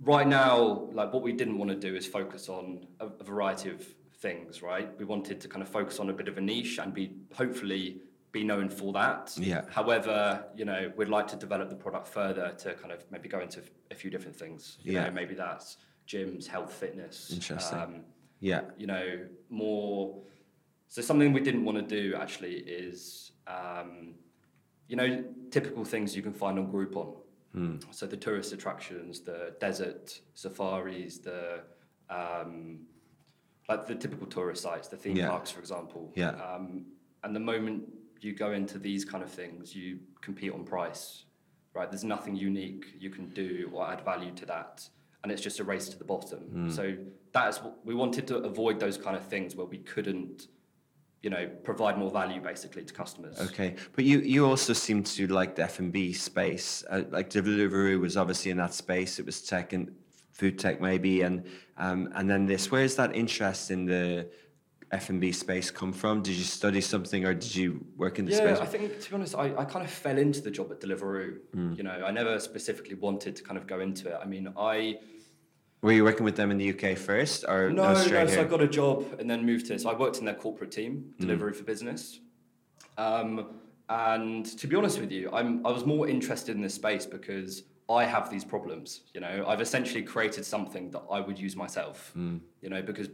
right 0.00 0.26
now, 0.26 0.88
like 0.92 1.12
what 1.12 1.22
we 1.22 1.32
didn't 1.32 1.56
want 1.58 1.70
to 1.70 1.76
do 1.76 1.94
is 1.94 2.06
focus 2.06 2.48
on 2.48 2.86
a, 2.98 3.06
a 3.06 3.24
variety 3.24 3.70
of 3.70 3.86
things. 4.18 4.60
Right. 4.62 4.88
We 4.98 5.04
wanted 5.04 5.40
to 5.42 5.48
kind 5.48 5.62
of 5.62 5.68
focus 5.68 6.00
on 6.00 6.10
a 6.10 6.12
bit 6.12 6.26
of 6.26 6.36
a 6.36 6.40
niche 6.40 6.78
and 6.78 6.92
be 6.92 7.12
hopefully 7.34 8.00
be 8.32 8.42
known 8.44 8.68
for 8.68 8.92
that. 8.92 9.32
Yeah. 9.36 9.62
However, 9.70 10.44
you 10.56 10.64
know, 10.64 10.92
we'd 10.96 11.08
like 11.08 11.26
to 11.28 11.36
develop 11.36 11.68
the 11.68 11.74
product 11.76 12.06
further 12.06 12.54
to 12.58 12.74
kind 12.74 12.92
of 12.92 13.04
maybe 13.10 13.28
go 13.28 13.40
into 13.40 13.60
a 13.90 13.94
few 13.94 14.08
different 14.10 14.36
things. 14.36 14.78
You 14.82 14.92
Yeah. 14.94 15.04
know, 15.06 15.10
maybe 15.12 15.34
that's 15.34 15.76
gyms, 16.10 16.46
health, 16.46 16.72
fitness. 16.72 17.16
Interesting. 17.32 17.78
Um, 17.78 17.94
Yeah. 18.40 18.62
you 18.78 18.86
know, 18.86 19.06
more. 19.48 20.22
So 20.88 21.02
something 21.02 21.32
we 21.32 21.40
didn't 21.48 21.64
want 21.64 21.78
to 21.78 21.86
do 22.02 22.16
actually 22.16 22.54
is, 22.84 23.32
um, 23.46 24.14
you 24.88 24.96
know, 24.96 25.10
typical 25.50 25.84
things 25.84 26.16
you 26.16 26.22
can 26.22 26.32
find 26.32 26.58
on 26.58 26.66
Groupon. 26.72 27.16
So 27.90 28.06
the 28.06 28.16
tourist 28.16 28.52
attractions, 28.52 29.20
the 29.20 29.54
desert 29.60 30.20
safaris, 30.34 31.18
the 31.18 31.62
um, 32.08 32.80
like 33.68 33.86
the 33.86 33.94
typical 33.94 34.26
tourist 34.26 34.62
sites, 34.62 34.88
the 34.88 34.96
theme 34.96 35.16
Yeah. 35.16 35.28
parks, 35.28 35.50
for 35.50 35.60
example. 35.60 36.12
Yeah. 36.16 36.30
Um, 36.30 36.86
and 37.22 37.34
the 37.34 37.40
moment 37.52 37.84
you 38.20 38.32
go 38.34 38.52
into 38.52 38.78
these 38.78 39.04
kind 39.04 39.22
of 39.22 39.30
things, 39.30 39.74
you 39.76 40.00
compete 40.20 40.52
on 40.52 40.64
price, 40.64 41.24
right? 41.74 41.88
There's 41.90 42.04
nothing 42.16 42.34
unique 42.36 42.84
you 42.98 43.10
can 43.10 43.26
do 43.30 43.70
or 43.72 43.88
add 43.92 44.00
value 44.04 44.32
to 44.40 44.46
that, 44.46 44.88
and 45.22 45.30
it's 45.32 45.42
just 45.42 45.60
a 45.60 45.64
race 45.64 45.88
to 45.88 45.98
the 45.98 46.04
bottom. 46.04 46.38
Hmm. 46.38 46.70
So 46.70 46.96
that 47.32 47.48
is 47.48 47.58
what 47.58 47.84
we 47.84 47.94
wanted 47.94 48.26
to 48.28 48.36
avoid 48.38 48.80
those 48.80 48.96
kind 48.96 49.16
of 49.16 49.24
things 49.24 49.54
where 49.54 49.66
we 49.66 49.78
couldn't, 49.78 50.48
you 51.22 51.30
know, 51.30 51.48
provide 51.62 51.98
more 51.98 52.10
value 52.10 52.40
basically 52.40 52.84
to 52.84 52.94
customers. 52.94 53.38
Okay, 53.40 53.76
but 53.94 54.04
you 54.04 54.20
you 54.20 54.46
also 54.46 54.72
seem 54.72 55.02
to 55.04 55.26
like 55.26 55.56
the 55.56 55.62
F 55.62 55.78
and 55.78 55.92
B 55.92 56.12
space. 56.12 56.84
Uh, 56.88 57.02
like 57.10 57.30
Deliveroo 57.30 58.00
was 58.00 58.16
obviously 58.16 58.50
in 58.50 58.56
that 58.56 58.74
space. 58.74 59.18
It 59.18 59.26
was 59.26 59.42
tech 59.42 59.72
and 59.72 59.94
food 60.32 60.58
tech 60.58 60.80
maybe, 60.80 61.22
and 61.22 61.44
um, 61.76 62.10
and 62.14 62.28
then 62.28 62.46
this. 62.46 62.70
Where's 62.70 62.96
that 62.96 63.14
interest 63.14 63.70
in 63.70 63.84
the 63.84 64.28
F 64.92 65.08
and 65.08 65.20
B 65.20 65.30
space 65.30 65.70
come 65.70 65.92
from? 65.92 66.22
Did 66.22 66.34
you 66.34 66.44
study 66.44 66.80
something, 66.80 67.24
or 67.24 67.32
did 67.34 67.54
you 67.54 67.84
work 67.96 68.18
in 68.18 68.24
the 68.24 68.32
Yeah, 68.32 68.38
space? 68.54 68.58
I 68.58 68.66
think 68.66 69.00
to 69.00 69.10
be 69.10 69.14
honest, 69.14 69.34
I, 69.36 69.54
I 69.56 69.64
kind 69.64 69.84
of 69.84 69.90
fell 69.90 70.18
into 70.18 70.40
the 70.40 70.50
job 70.50 70.70
at 70.72 70.80
Deliveroo. 70.80 71.38
Hmm. 71.54 71.74
You 71.74 71.84
know, 71.84 72.02
I 72.04 72.10
never 72.10 72.40
specifically 72.40 72.96
wanted 72.96 73.36
to 73.36 73.42
kind 73.44 73.56
of 73.56 73.66
go 73.66 73.80
into 73.80 74.08
it. 74.08 74.18
I 74.20 74.26
mean, 74.26 74.52
I 74.58 74.98
Were 75.82 75.92
you 75.92 76.02
working 76.04 76.24
with 76.24 76.34
them 76.36 76.50
in 76.50 76.58
the 76.58 76.70
UK 76.74 76.98
first, 76.98 77.44
or 77.48 77.70
no, 77.70 77.92
no, 77.92 77.98
straight 78.00 78.30
so 78.30 78.40
I 78.40 78.44
got 78.44 78.60
a 78.60 78.68
job 78.68 79.04
and 79.20 79.30
then 79.30 79.46
moved 79.46 79.66
to. 79.66 79.78
So 79.78 79.90
I 79.90 79.96
worked 79.96 80.18
in 80.18 80.24
their 80.24 80.34
corporate 80.34 80.72
team, 80.72 81.14
Hmm. 81.18 81.24
Deliveroo 81.30 81.54
for 81.54 81.64
Business. 81.64 82.18
Um, 82.98 83.60
and 83.88 84.44
to 84.58 84.66
be 84.66 84.74
honest 84.76 85.00
with 85.00 85.12
you, 85.12 85.30
I'm 85.32 85.64
I 85.66 85.70
was 85.70 85.84
more 85.86 86.08
interested 86.08 86.56
in 86.56 86.62
this 86.62 86.74
space 86.74 87.06
because 87.06 87.62
I 87.88 88.04
have 88.04 88.28
these 88.30 88.44
problems. 88.44 89.02
You 89.14 89.20
know, 89.20 89.44
I've 89.46 89.60
essentially 89.60 90.02
created 90.02 90.44
something 90.44 90.90
that 90.90 91.02
I 91.10 91.20
would 91.20 91.38
use 91.38 91.54
myself. 91.54 92.10
Hmm. 92.14 92.38
You 92.60 92.70
know, 92.70 92.82
because 92.82 93.08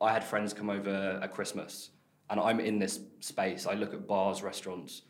I 0.00 0.12
had 0.12 0.24
friends 0.24 0.52
come 0.52 0.70
over 0.70 1.20
at 1.22 1.32
Christmas, 1.32 1.90
and 2.30 2.40
I'm 2.40 2.60
in 2.60 2.78
this 2.78 3.00
space. 3.20 3.66
I 3.66 3.74
look 3.74 3.94
at 3.94 4.06
bars, 4.06 4.42
restaurants, 4.42 5.02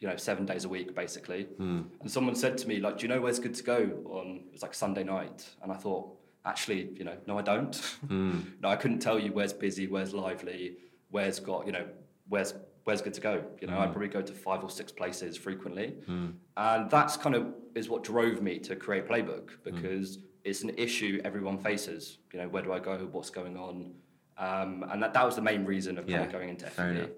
you 0.00 0.08
know, 0.08 0.16
seven 0.16 0.46
days 0.46 0.64
a 0.64 0.68
week 0.68 0.94
basically. 0.94 1.44
Hmm. 1.44 1.82
And 2.00 2.10
someone 2.10 2.34
said 2.34 2.56
to 2.58 2.68
me, 2.68 2.80
like, 2.80 2.98
"Do 2.98 3.02
you 3.02 3.08
know 3.08 3.20
where's 3.20 3.38
good 3.38 3.54
to 3.54 3.62
go 3.62 3.78
on?" 4.06 4.42
It 4.48 4.52
was 4.52 4.62
like 4.62 4.74
Sunday 4.74 5.04
night, 5.04 5.48
and 5.62 5.70
I 5.72 5.76
thought, 5.76 6.16
actually, 6.44 6.90
you 6.96 7.04
know, 7.04 7.16
no, 7.26 7.38
I 7.38 7.42
don't. 7.42 7.74
Hmm. 8.08 8.40
no, 8.62 8.68
I 8.68 8.76
couldn't 8.76 9.00
tell 9.00 9.18
you 9.18 9.32
where's 9.32 9.52
busy, 9.52 9.86
where's 9.86 10.12
lively, 10.14 10.76
where's 11.10 11.38
got, 11.40 11.66
you 11.66 11.72
know, 11.72 11.86
where's 12.28 12.54
where's 12.84 13.02
good 13.02 13.12
to 13.14 13.20
go. 13.20 13.44
You 13.60 13.68
know, 13.68 13.78
I 13.78 13.86
Hmm. 13.86 13.92
probably 13.92 14.08
go 14.08 14.22
to 14.22 14.32
five 14.32 14.62
or 14.64 14.70
six 14.70 14.90
places 14.92 15.36
frequently, 15.36 15.96
and 16.56 16.90
that's 16.90 17.16
kind 17.16 17.34
of 17.34 17.54
is 17.74 17.88
what 17.88 18.02
drove 18.02 18.42
me 18.42 18.58
to 18.58 18.74
create 18.76 19.06
Playbook 19.06 19.50
Hmm. 19.50 19.62
because 19.64 20.18
it's 20.44 20.62
an 20.62 20.70
issue 20.78 21.20
everyone 21.24 21.58
faces. 21.58 22.18
You 22.32 22.40
know, 22.40 22.48
where 22.48 22.62
do 22.62 22.72
I 22.72 22.78
go? 22.80 23.06
What's 23.12 23.30
going 23.30 23.56
on? 23.58 23.92
Um, 24.38 24.84
and 24.90 25.02
that, 25.02 25.12
that 25.14 25.24
was 25.24 25.36
the 25.36 25.42
main 25.42 25.64
reason 25.64 25.98
of 25.98 26.04
kind 26.06 26.10
Yeah, 26.10 26.22
of 26.26 26.32
going 26.32 26.48
into 26.48 26.66
fair 26.66 26.86
F&B. 26.90 26.98
enough. 27.00 27.10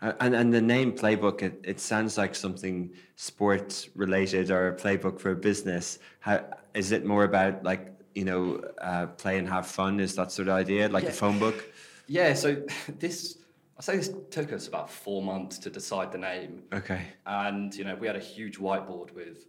Uh, 0.00 0.12
And 0.20 0.34
and 0.34 0.52
the 0.52 0.60
name 0.60 0.92
playbook, 0.92 1.42
it, 1.42 1.60
it 1.64 1.80
sounds 1.80 2.16
like 2.16 2.34
something 2.34 2.92
sports 3.16 3.88
related 3.96 4.50
or 4.50 4.68
a 4.68 4.76
playbook 4.76 5.18
for 5.20 5.30
a 5.32 5.36
business. 5.36 5.98
How 6.20 6.44
is 6.74 6.92
it 6.92 7.04
more 7.04 7.24
about 7.24 7.64
like 7.64 7.90
you 8.14 8.24
know 8.24 8.60
uh, 8.80 9.06
play 9.06 9.38
and 9.38 9.48
have 9.48 9.66
fun? 9.66 9.98
Is 10.00 10.14
that 10.14 10.30
sort 10.30 10.48
of 10.48 10.54
idea 10.54 10.88
like 10.88 11.04
a 11.04 11.12
phone 11.12 11.38
book? 11.40 11.64
Yeah, 12.06 12.32
so 12.34 12.62
this, 12.98 13.38
I 13.78 13.82
say 13.82 13.96
this 13.96 14.10
took 14.30 14.52
us 14.52 14.68
about 14.68 14.88
four 14.88 15.20
months 15.22 15.58
to 15.58 15.70
decide 15.70 16.10
the 16.12 16.18
name. 16.18 16.62
Okay. 16.72 17.02
And, 17.26 17.74
you 17.74 17.84
know, 17.84 17.96
we 17.96 18.06
had 18.06 18.16
a 18.16 18.20
huge 18.20 18.58
whiteboard 18.58 19.12
with 19.14 19.46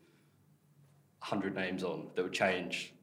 100 1.19 1.55
names 1.55 1.83
on 1.83 2.09
that 2.15 2.23
would 2.23 2.33
change 2.33 2.93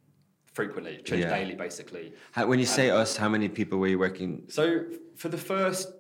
frequently, 0.61 0.97
change 1.05 1.23
Yeah. 1.25 1.37
daily, 1.39 1.55
basically. 1.55 2.13
How, 2.33 2.47
when 2.47 2.59
you 2.59 2.65
say 2.67 2.89
us, 2.91 3.17
how 3.17 3.29
many 3.29 3.49
people 3.49 3.79
were 3.79 3.89
you 3.95 3.99
working? 3.99 4.31
So 4.49 4.85
for 5.15 5.29
the 5.29 5.37
first 5.53 5.93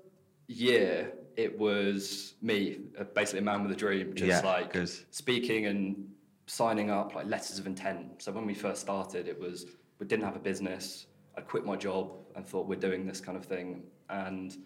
year, 0.48 1.12
it 1.36 1.58
was 1.58 2.34
me, 2.40 2.58
uh, 2.98 3.04
basically 3.04 3.40
a 3.40 3.42
man 3.50 3.62
with 3.62 3.72
a 3.72 3.76
dream, 3.84 4.14
just 4.14 4.42
Yeah, 4.42 4.50
like 4.50 4.72
'cause- 4.72 5.04
speaking 5.10 5.66
and 5.66 5.82
signing 6.46 6.88
up 6.90 7.14
like 7.14 7.26
letters 7.26 7.58
of 7.58 7.66
intent. 7.66 8.22
So 8.22 8.32
when 8.32 8.46
we 8.46 8.54
first 8.54 8.80
started, 8.80 9.28
it 9.28 9.38
was 9.38 9.66
we 9.98 10.06
didn't 10.06 10.24
have 10.24 10.36
a 10.36 10.44
business. 10.52 11.06
I 11.36 11.40
quit 11.40 11.64
my 11.72 11.76
job 11.76 12.04
and 12.34 12.46
thought 12.46 12.66
we're 12.66 12.84
doing 12.88 13.06
this 13.06 13.20
kind 13.20 13.36
of 13.36 13.44
thing, 13.44 13.82
and 14.08 14.56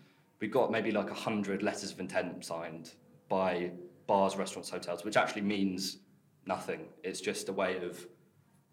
we 0.40 0.46
got 0.48 0.70
maybe 0.70 0.90
like 0.92 1.10
a 1.10 1.14
hundred 1.28 1.62
letters 1.62 1.90
of 1.92 1.98
intent 2.00 2.44
signed 2.44 2.86
by 3.28 3.72
bars, 4.06 4.36
restaurants, 4.36 4.70
hotels, 4.70 5.04
which 5.04 5.16
actually 5.16 5.42
means 5.42 5.98
nothing. 6.46 6.80
It's 7.02 7.20
just 7.20 7.48
a 7.48 7.52
way 7.52 7.72
of 7.88 8.06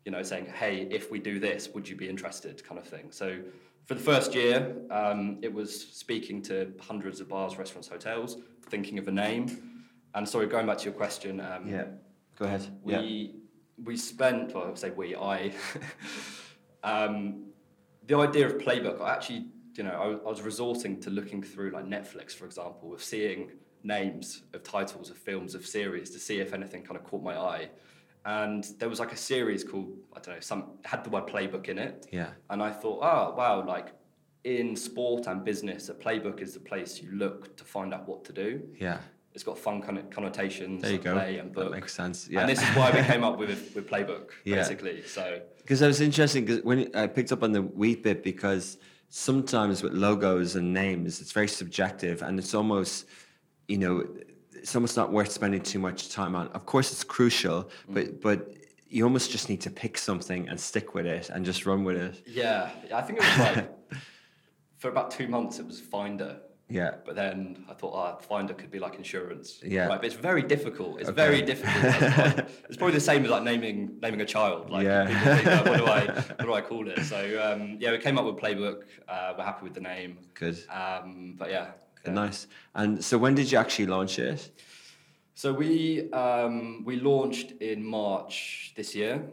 you 0.05 0.11
know, 0.11 0.23
saying, 0.23 0.45
hey, 0.45 0.87
if 0.89 1.11
we 1.11 1.19
do 1.19 1.39
this, 1.39 1.69
would 1.73 1.87
you 1.87 1.95
be 1.95 2.07
interested, 2.07 2.63
kind 2.63 2.79
of 2.79 2.87
thing. 2.87 3.11
So 3.11 3.39
for 3.85 3.93
the 3.93 3.99
first 3.99 4.33
year, 4.33 4.75
um, 4.89 5.37
it 5.41 5.53
was 5.53 5.87
speaking 5.91 6.41
to 6.43 6.73
hundreds 6.79 7.19
of 7.19 7.27
bars, 7.27 7.57
restaurants, 7.57 7.87
hotels, 7.87 8.37
thinking 8.69 8.99
of 8.99 9.07
a 9.07 9.11
name. 9.11 9.83
And 10.13 10.27
sorry, 10.27 10.47
going 10.47 10.65
back 10.65 10.77
to 10.79 10.85
your 10.85 10.93
question, 10.93 11.39
um, 11.41 11.67
Go 12.37 12.45
ahead. 12.45 12.65
we 12.83 12.93
yeah. 12.93 13.31
we 13.83 13.97
spent, 13.97 14.53
well, 14.53 14.63
I 14.63 14.67
would 14.67 14.77
say 14.77 14.91
we, 14.91 15.15
I, 15.15 15.51
um, 16.83 17.45
the 18.05 18.17
idea 18.17 18.47
of 18.47 18.57
playbook. 18.57 19.01
I 19.01 19.11
actually, 19.13 19.47
you 19.75 19.83
know, 19.83 19.91
I, 19.91 20.07
was- 20.07 20.19
I 20.25 20.29
was 20.29 20.41
resorting 20.41 20.99
to 21.01 21.09
looking 21.09 21.41
through 21.43 21.71
like 21.71 21.85
Netflix, 21.85 22.31
for 22.33 22.45
example, 22.45 22.93
of 22.93 23.03
seeing 23.03 23.51
names 23.83 24.43
of 24.53 24.63
titles 24.63 25.09
of 25.09 25.17
films 25.17 25.55
of 25.55 25.65
series 25.65 26.09
to 26.11 26.19
see 26.19 26.39
if 26.39 26.53
anything 26.53 26.83
kind 26.83 26.97
of 26.97 27.03
caught 27.03 27.23
my 27.23 27.37
eye. 27.37 27.69
And 28.27 28.63
there 28.79 28.89
was 28.89 28.99
like 28.99 29.13
a 29.13 29.17
series 29.17 29.63
called 29.63 29.89
I 30.15 30.19
don't 30.19 30.35
know, 30.35 30.39
some 30.41 30.63
had 30.83 31.03
the 31.05 31.09
word 31.09 31.25
playbook 31.27 31.69
in 31.69 31.77
it. 31.79 32.07
Yeah. 32.11 32.31
And 32.51 32.61
I 32.61 32.71
thought, 32.71 32.99
oh 33.01 33.33
wow, 33.35 33.65
like 33.65 33.87
in 34.43 34.75
sport 34.75 35.27
and 35.27 35.43
business, 35.43 35.89
a 35.89 35.93
playbook 35.93 36.41
is 36.41 36.53
the 36.53 36.59
place 36.59 37.01
you 37.01 37.09
look 37.11 37.55
to 37.57 37.63
find 37.63 37.93
out 37.93 38.07
what 38.07 38.23
to 38.25 38.33
do. 38.33 38.61
Yeah. 38.79 38.99
It's 39.33 39.43
got 39.43 39.57
fun 39.57 39.81
conno- 39.83 40.09
connotations, 40.11 40.81
There 40.81 40.93
you 40.93 40.97
go. 40.97 41.13
play 41.13 41.37
and 41.37 41.49
That 41.49 41.53
book. 41.55 41.71
makes 41.71 41.93
sense, 41.93 42.27
yeah. 42.29 42.39
And 42.41 42.49
this 42.49 42.61
is 42.61 42.69
why 42.75 42.91
we 42.91 43.01
came 43.03 43.23
up 43.23 43.37
with 43.37 43.71
with 43.75 43.87
playbook, 43.89 44.31
Yeah. 44.43 44.55
basically. 44.57 45.03
So 45.05 45.41
Because 45.59 45.79
that 45.79 45.87
was 45.87 46.01
interesting 46.01 46.43
because 46.45 46.63
when 46.63 46.79
I 46.95 47.07
picked 47.07 47.31
up 47.31 47.43
on 47.43 47.51
the 47.53 47.61
wheat 47.61 48.03
bit 48.03 48.23
because 48.23 48.77
sometimes 49.09 49.83
with 49.83 49.93
logos 49.93 50.55
and 50.57 50.73
names 50.73 51.21
it's 51.21 51.31
very 51.31 51.47
subjective 51.47 52.21
and 52.21 52.37
it's 52.39 52.53
almost 52.53 53.05
you 53.69 53.77
know 53.77 54.05
it's 54.57 54.75
almost 54.75 54.97
not 54.97 55.11
worth 55.11 55.31
spending 55.31 55.61
too 55.61 55.79
much 55.79 56.09
time 56.09 56.35
on. 56.35 56.47
Of 56.49 56.65
course 56.65 56.91
it's 56.91 57.03
crucial, 57.03 57.69
but 57.89 58.21
but 58.21 58.53
you 58.89 59.03
almost 59.03 59.31
just 59.31 59.49
need 59.49 59.61
to 59.61 59.69
pick 59.69 59.97
something 59.97 60.47
and 60.49 60.59
stick 60.59 60.93
with 60.93 61.05
it 61.05 61.29
and 61.29 61.45
just 61.45 61.65
run 61.65 61.83
with 61.83 61.97
it. 61.97 62.21
yeah, 62.25 62.69
I 62.93 63.01
think 63.01 63.19
it 63.19 63.25
was 63.25 63.37
like 63.39 63.69
for 64.77 64.89
about 64.89 65.11
two 65.11 65.27
months 65.27 65.59
it 65.59 65.65
was 65.65 65.79
Finder. 65.79 66.39
Yeah. 66.69 66.95
But 67.05 67.15
then 67.15 67.63
I 67.69 67.73
thought, 67.73 67.93
oh, 67.95 68.21
Finder 68.21 68.53
could 68.53 68.69
be 68.71 68.79
like 68.79 68.95
insurance. 68.95 69.61
Yeah. 69.63 69.87
Right, 69.87 70.01
but 70.01 70.05
it's 70.05 70.15
very 70.15 70.41
difficult. 70.41 70.99
It's 70.99 71.07
Okay. 71.09 71.15
very 71.15 71.41
difficult. 71.41 71.81
It's 71.85 72.51
it's 72.67 72.77
probably 72.77 72.93
the 72.95 72.99
same 72.99 73.23
as 73.23 73.31
like 73.31 73.43
naming 73.43 73.97
naming 74.01 74.19
a 74.19 74.25
child. 74.25 74.69
Like, 74.69 74.83
Yeah. 74.85 75.05
think, 75.07 75.45
like, 75.45 75.65
what 75.65 75.77
do 75.77 75.85
I 75.85 76.05
what 76.37 76.45
do 76.45 76.53
I 76.53 76.61
call 76.61 76.89
it? 76.89 76.99
So 77.05 77.17
um, 77.41 77.77
yeah, 77.79 77.91
we 77.91 77.99
came 77.99 78.17
up 78.19 78.25
with 78.25 78.35
Playbook. 78.35 78.81
Uh, 79.07 79.33
we're 79.37 79.45
happy 79.45 79.63
with 79.63 79.75
the 79.75 79.79
name. 79.81 80.17
Good. 80.33 80.57
Um, 80.69 81.35
but 81.37 81.49
yeah. 81.51 81.67
Yeah. 82.07 82.13
Nice. 82.13 82.47
And 82.75 83.03
so 83.03 83.17
when 83.17 83.35
did 83.35 83.51
you 83.51 83.57
actually 83.57 83.87
launch 83.87 84.19
it? 84.19 84.49
So 85.35 85.53
we 85.53 86.11
um, 86.13 86.83
we 86.83 86.95
launched 86.99 87.51
in 87.61 87.83
March 87.83 88.73
this 88.75 88.95
year. 88.95 89.23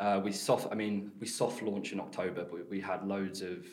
Uh, 0.00 0.20
we 0.22 0.32
soft, 0.32 0.66
I 0.72 0.74
mean, 0.74 1.12
we 1.20 1.28
soft 1.28 1.62
launched 1.62 1.92
in 1.92 2.00
October, 2.00 2.44
but 2.50 2.68
we, 2.68 2.80
had 2.80 3.06
loads 3.06 3.40
of 3.40 3.64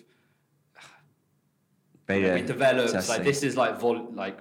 Beta 2.05 2.35
we 2.35 2.43
developed 2.43 3.09
like 3.09 3.23
this 3.23 3.41
is 3.41 3.57
like 3.57 3.79
vol- 3.79 4.11
like 4.13 4.39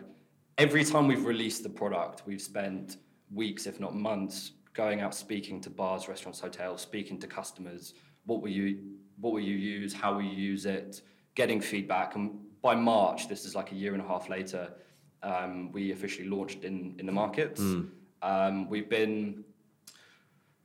every 0.59 0.85
time 0.85 1.07
we've 1.07 1.25
released 1.25 1.63
the 1.63 1.71
product, 1.71 2.25
we've 2.27 2.43
spent 2.43 2.99
weeks, 3.33 3.67
if 3.67 3.81
not 3.81 3.95
months, 3.95 4.53
going 4.75 5.01
out 5.01 5.15
speaking 5.15 5.61
to 5.63 5.71
bars, 5.71 6.09
restaurants, 6.09 6.41
hotels, 6.41 6.83
speaking 6.83 7.19
to 7.21 7.27
customers. 7.27 7.95
What 8.27 8.43
will 8.43 8.51
you 8.51 8.81
what 9.21 9.33
will 9.33 9.41
you 9.41 9.57
use? 9.57 9.95
How 9.95 10.15
will 10.15 10.23
you 10.23 10.37
use 10.37 10.67
it? 10.67 11.01
Getting 11.35 11.61
feedback, 11.61 12.17
and 12.17 12.39
by 12.63 12.75
March, 12.75 13.29
this 13.29 13.45
is 13.45 13.55
like 13.55 13.73
a 13.73 13.75
year 13.75 13.93
and 13.95 14.03
a 14.03 14.07
half 14.07 14.29
later, 14.29 14.73
um, 15.23 15.73
we 15.73 15.93
officially 15.93 16.29
launched 16.29 16.65
in 16.65 16.97
in 16.99 17.07
the 17.07 17.13
markets. 17.13 17.61
Um, 18.23 18.69
we've 18.69 18.89
been 18.89 19.45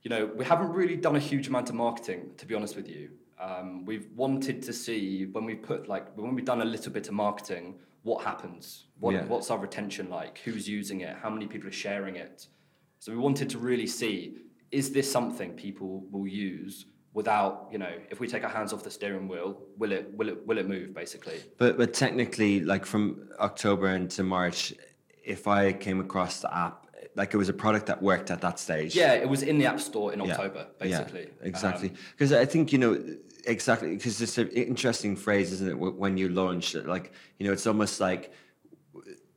you 0.03 0.10
know, 0.10 0.25
we 0.36 0.43
haven't 0.43 0.71
really 0.73 0.97
done 0.97 1.15
a 1.15 1.19
huge 1.19 1.47
amount 1.47 1.69
of 1.69 1.75
marketing, 1.75 2.32
to 2.38 2.45
be 2.45 2.53
honest 2.53 2.75
with 2.75 2.89
you. 2.89 3.12
Um, 3.39 3.86
we've 3.86 4.08
wanted 4.15 4.62
to 4.63 4.73
see 4.73 5.27
when 5.32 5.45
we 5.45 5.56
put 5.56 5.88
like 5.88 6.15
when 6.17 6.36
we've 6.36 6.45
done 6.45 6.62
a 6.62 6.65
little 6.65 6.91
bit 6.91 7.08
of 7.08 7.13
marketing, 7.13 7.79
what 8.03 8.23
happens? 8.23 8.86
What, 8.99 9.13
Yeah. 9.13 9.25
What's 9.25 9.49
our 9.49 9.58
retention 9.58 10.10
like? 10.10 10.39
Who's 10.39 10.67
using 10.67 11.01
it? 11.01 11.15
How 11.21 11.29
many 11.29 11.47
people 11.47 11.69
are 11.69 11.79
sharing 11.88 12.17
it? 12.17 12.47
So 12.99 13.12
we 13.12 13.17
wanted 13.17 13.49
to 13.51 13.58
really 13.58 13.88
see 13.88 14.38
is 14.71 14.91
this 14.91 15.10
something 15.12 15.53
people 15.53 16.06
will 16.12 16.27
use 16.27 16.86
without 17.13 17.67
you 17.71 17.78
know 17.78 17.93
if 18.10 18.19
we 18.19 18.28
take 18.28 18.43
our 18.43 18.49
hands 18.49 18.73
off 18.73 18.84
the 18.84 18.91
steering 18.91 19.28
wheel, 19.28 19.58
will 19.78 19.91
it 19.91 20.15
will 20.17 20.30
it 20.30 20.45
will 20.47 20.58
it 20.58 20.67
move 20.67 20.93
basically? 20.93 21.39
But 21.58 21.78
but 21.78 21.93
technically, 21.93 22.60
like 22.62 22.86
from 22.86 23.30
October 23.39 23.88
into 23.89 24.23
March, 24.23 24.73
if 25.23 25.47
I 25.47 25.73
came 25.73 25.99
across 25.99 26.41
the 26.41 26.56
app, 26.56 26.88
like 27.15 27.34
it 27.34 27.38
was 27.38 27.49
a 27.49 27.54
product 27.54 27.86
that 27.88 28.02
worked 28.02 28.32
at 28.32 28.41
that 28.41 28.60
stage. 28.60 28.95
Yeah, 28.95 29.13
it 29.13 29.30
was 29.30 29.43
in 29.43 29.58
the 29.58 29.65
app 29.65 29.80
store 29.80 30.13
in 30.13 30.19
Yeah, 30.19 30.32
October 30.32 30.67
basically. 30.80 31.28
Yeah, 31.41 31.47
exactly. 31.47 31.89
Um, 31.89 31.95
Because 32.12 32.34
I 32.34 32.45
think 32.45 32.71
you 32.73 32.80
know 32.80 32.99
exactly 33.45 33.95
because 33.95 34.21
it's 34.21 34.38
an 34.38 34.49
interesting 34.49 35.15
phrase, 35.15 35.52
isn't 35.52 35.69
it? 35.69 35.78
When 35.78 36.17
you 36.17 36.30
launch, 36.30 36.76
it? 36.76 36.88
like 36.88 37.12
you 37.38 37.45
know, 37.45 37.54
it's 37.54 37.67
almost 37.67 37.99
like 37.99 38.32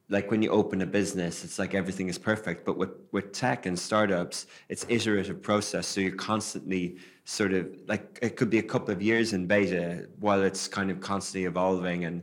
like 0.09 0.31
when 0.31 0.41
you 0.41 0.51
open 0.51 0.83
a 0.83 0.87
business, 0.87 1.45
it's 1.45 1.59
like 1.59 1.75
everything 1.75 2.09
is 2.09 2.17
perfect. 2.17 2.65
But 2.65 2.79
with 2.79 2.91
with 3.12 3.33
tech 3.33 3.67
and 3.67 3.79
startups, 3.79 4.47
it's 4.69 4.87
iterative 4.89 5.43
process. 5.43 5.87
So 5.87 6.01
you're 6.01 6.15
constantly 6.15 6.97
sort 7.27 7.53
of 7.53 7.69
like 7.89 8.21
it 8.23 8.37
could 8.37 8.49
be 8.49 8.59
a 8.59 8.62
couple 8.62 8.95
of 8.95 9.03
years 9.03 9.33
in 9.33 9.47
beta 9.47 10.09
while 10.21 10.43
it's 10.43 10.69
kind 10.69 10.93
of 10.93 11.01
constantly 11.01 11.45
evolving 11.45 12.05
and 12.05 12.23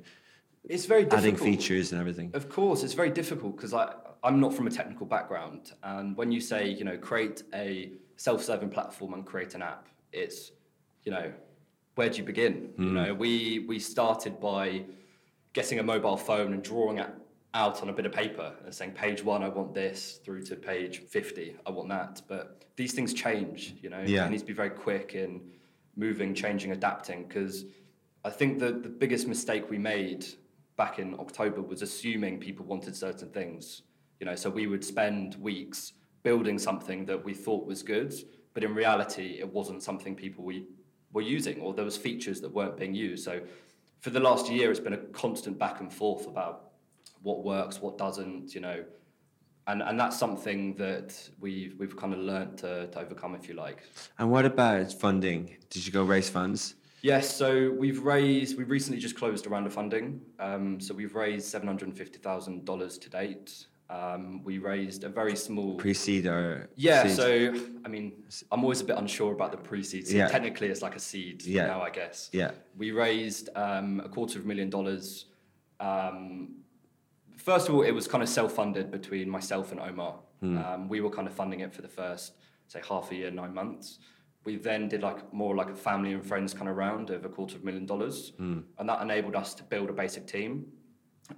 it's 0.64 0.86
very 0.86 1.04
difficult. 1.04 1.22
adding 1.22 1.36
features 1.36 1.92
and 1.92 2.00
everything. 2.00 2.32
Of 2.34 2.48
course, 2.48 2.84
it's 2.84 2.94
very 2.94 3.10
difficult 3.10 3.58
because 3.58 3.74
I 3.74 3.94
I'm 4.24 4.40
not 4.40 4.54
from 4.54 4.66
a 4.66 4.72
technical 4.72 5.06
background, 5.06 5.74
and 5.84 6.16
when 6.16 6.32
you 6.32 6.40
say 6.40 6.70
you 6.70 6.86
know 6.86 6.98
create 6.98 7.44
a 7.54 7.92
self-serving 8.16 8.70
platform 8.70 9.14
and 9.14 9.26
create 9.26 9.56
an 9.56 9.62
app, 9.62 9.88
it's 10.14 10.52
you 11.04 11.12
know 11.12 11.34
where 11.96 12.10
do 12.10 12.18
you 12.18 12.24
begin? 12.24 12.70
You 12.78 12.86
hmm. 12.86 12.94
know, 12.96 13.14
we 13.14 13.60
we 13.68 13.80
started 13.80 14.40
by 14.40 14.86
getting 15.52 15.80
a 15.80 15.84
mobile 15.84 16.18
phone 16.18 16.54
and 16.54 16.64
drawing 16.64 17.00
it 17.00 17.10
out 17.54 17.82
on 17.82 17.90
a 17.90 17.94
bit 17.94 18.06
of 18.06 18.12
paper 18.12 18.52
and 18.66 18.74
saying 18.74 18.92
page 18.92 19.24
one 19.24 19.44
I 19.44 19.50
want 19.50 19.74
this 19.74 20.20
through 20.26 20.42
to 20.44 20.56
page 20.56 21.04
fifty 21.08 21.56
I 21.66 21.72
want 21.72 21.90
that. 21.90 22.22
But 22.28 22.66
these 22.76 22.94
things 22.94 23.14
change. 23.14 23.76
You 23.82 23.90
know, 23.90 24.02
Yeah. 24.06 24.26
it 24.26 24.32
needs 24.32 24.42
to 24.44 24.48
be 24.48 24.54
very 24.54 24.72
quick 24.72 25.14
in 25.16 25.42
moving, 25.96 26.34
changing, 26.34 26.72
adapting 26.72 27.24
because 27.28 27.66
I 28.26 28.30
think 28.32 28.60
the, 28.60 28.72
the 28.72 28.90
biggest 28.90 29.28
mistake 29.28 29.70
we 29.70 29.78
made 29.78 30.26
back 30.78 30.98
in 30.98 31.14
October 31.20 31.62
was 31.62 31.82
assuming 31.82 32.40
people 32.40 32.66
wanted 32.66 32.96
certain 32.96 33.30
things. 33.30 33.84
You 34.20 34.26
know, 34.26 34.36
so 34.36 34.50
we 34.50 34.66
would 34.68 34.84
spend 34.84 35.36
weeks 35.36 35.94
building 36.24 36.58
something 36.58 37.06
that 37.06 37.24
we 37.24 37.34
thought 37.34 37.68
was 37.68 37.84
good, 37.84 38.14
but 38.54 38.64
in 38.64 38.74
reality, 38.74 39.38
it 39.40 39.52
wasn't 39.52 39.84
something 39.84 40.16
people 40.16 40.44
we 40.46 40.66
were 41.12 41.22
using, 41.22 41.60
or 41.60 41.74
there 41.74 41.84
was 41.86 41.98
features 41.98 42.40
that 42.42 42.52
weren't 42.52 42.78
being 42.78 42.96
used. 42.96 43.26
So, 43.26 43.42
for 44.00 44.10
the 44.10 44.20
last 44.22 44.50
year, 44.50 44.72
it's 44.72 44.80
been 44.80 44.94
a 44.94 44.98
constant 44.98 45.60
back 45.60 45.82
and 45.82 45.92
forth 45.92 46.26
about 46.28 46.72
what 47.24 47.44
works, 47.44 47.82
what 47.82 47.98
doesn't. 47.98 48.54
You 48.54 48.62
know, 48.62 48.84
and 49.68 49.82
and 49.82 50.00
that's 50.00 50.18
something 50.20 50.76
that 50.76 51.30
we've 51.40 51.76
we've 51.80 51.98
kind 51.98 52.14
of 52.14 52.20
learned 52.20 52.58
to, 52.60 52.88
to 52.88 53.00
overcome, 53.00 53.34
if 53.36 53.48
you 53.50 53.56
like. 53.56 53.80
And 54.20 54.30
what 54.30 54.46
about 54.46 54.94
funding? 54.94 55.58
Did 55.70 55.86
you 55.86 55.92
go 55.92 56.04
raise 56.04 56.30
funds? 56.30 56.76
Yes, 57.02 57.36
so 57.36 57.70
we've 57.78 58.00
raised, 58.02 58.58
we 58.58 58.64
recently 58.64 58.98
just 58.98 59.18
closed 59.18 59.46
a 59.46 59.50
round 59.50 59.66
of 59.68 59.74
funding. 59.74 60.22
Um, 60.40 60.80
so 60.80 60.94
we've 60.94 61.14
raised 61.16 61.54
$750,000 61.54 63.02
to 63.02 63.10
date. 63.10 63.66
Um, 63.90 64.42
we 64.46 64.58
raised 64.58 65.04
a 65.04 65.10
very 65.10 65.36
small. 65.36 65.76
Pre-seed 65.76 66.26
or 66.28 66.70
yeah, 66.78 67.04
seed? 67.04 67.16
so 67.18 67.54
I 67.84 67.90
mean, 67.90 68.14
I'm 68.54 68.64
always 68.64 68.80
a 68.80 68.86
bit 68.86 68.98
unsure 68.98 69.34
about 69.34 69.52
the 69.52 69.58
pre 69.58 69.84
seed. 69.84 70.08
So 70.08 70.16
Yeah. 70.16 70.30
technically, 70.30 70.68
it's 70.68 70.82
like 70.82 70.96
a 70.96 71.00
seed 71.00 71.44
Yeah. 71.44 71.66
now, 71.68 71.82
I 71.82 71.90
guess. 71.90 72.30
Yeah. 72.32 72.52
We 72.78 72.92
raised 72.92 73.50
um, 73.54 74.02
a 74.04 74.08
quarter 74.08 74.40
of 74.40 74.46
a 74.46 74.48
million 74.48 74.70
dollars. 74.70 75.26
Um, 75.82 76.56
first 77.38 77.70
of 77.70 77.76
all, 77.76 77.82
it 77.82 77.92
was 77.92 78.08
kind 78.08 78.22
of 78.24 78.30
self 78.30 78.54
funded 78.54 78.92
between 78.92 79.30
myself 79.30 79.72
and 79.72 79.80
Omar. 79.80 80.20
Um, 80.42 80.90
we 80.90 81.00
were 81.00 81.10
kind 81.10 81.26
of 81.26 81.34
funding 81.34 81.62
it 81.62 81.74
for 81.74 81.82
the 81.82 81.88
first, 81.88 82.34
say, 82.68 82.82
half 82.90 83.12
a 83.12 83.16
year, 83.16 83.32
nine 83.32 83.54
months. 83.54 84.00
We 84.44 84.58
then 84.58 84.90
did 84.90 85.02
like 85.02 85.34
more 85.34 85.56
like 85.56 85.70
a 85.70 85.76
family 85.76 86.12
and 86.12 86.26
friends 86.26 86.54
kind 86.54 86.68
of 86.70 86.76
round 86.76 87.12
of 87.12 87.24
a 87.24 87.30
quarter 87.30 87.56
of 87.56 87.62
a 87.62 87.66
million 87.66 87.86
dollars, 87.86 88.34
and 88.40 88.66
that 88.90 89.02
enabled 89.02 89.36
us 89.38 89.54
to 89.54 89.64
build 89.64 89.90
a 89.90 89.94
basic 89.94 90.28
team. 90.28 90.66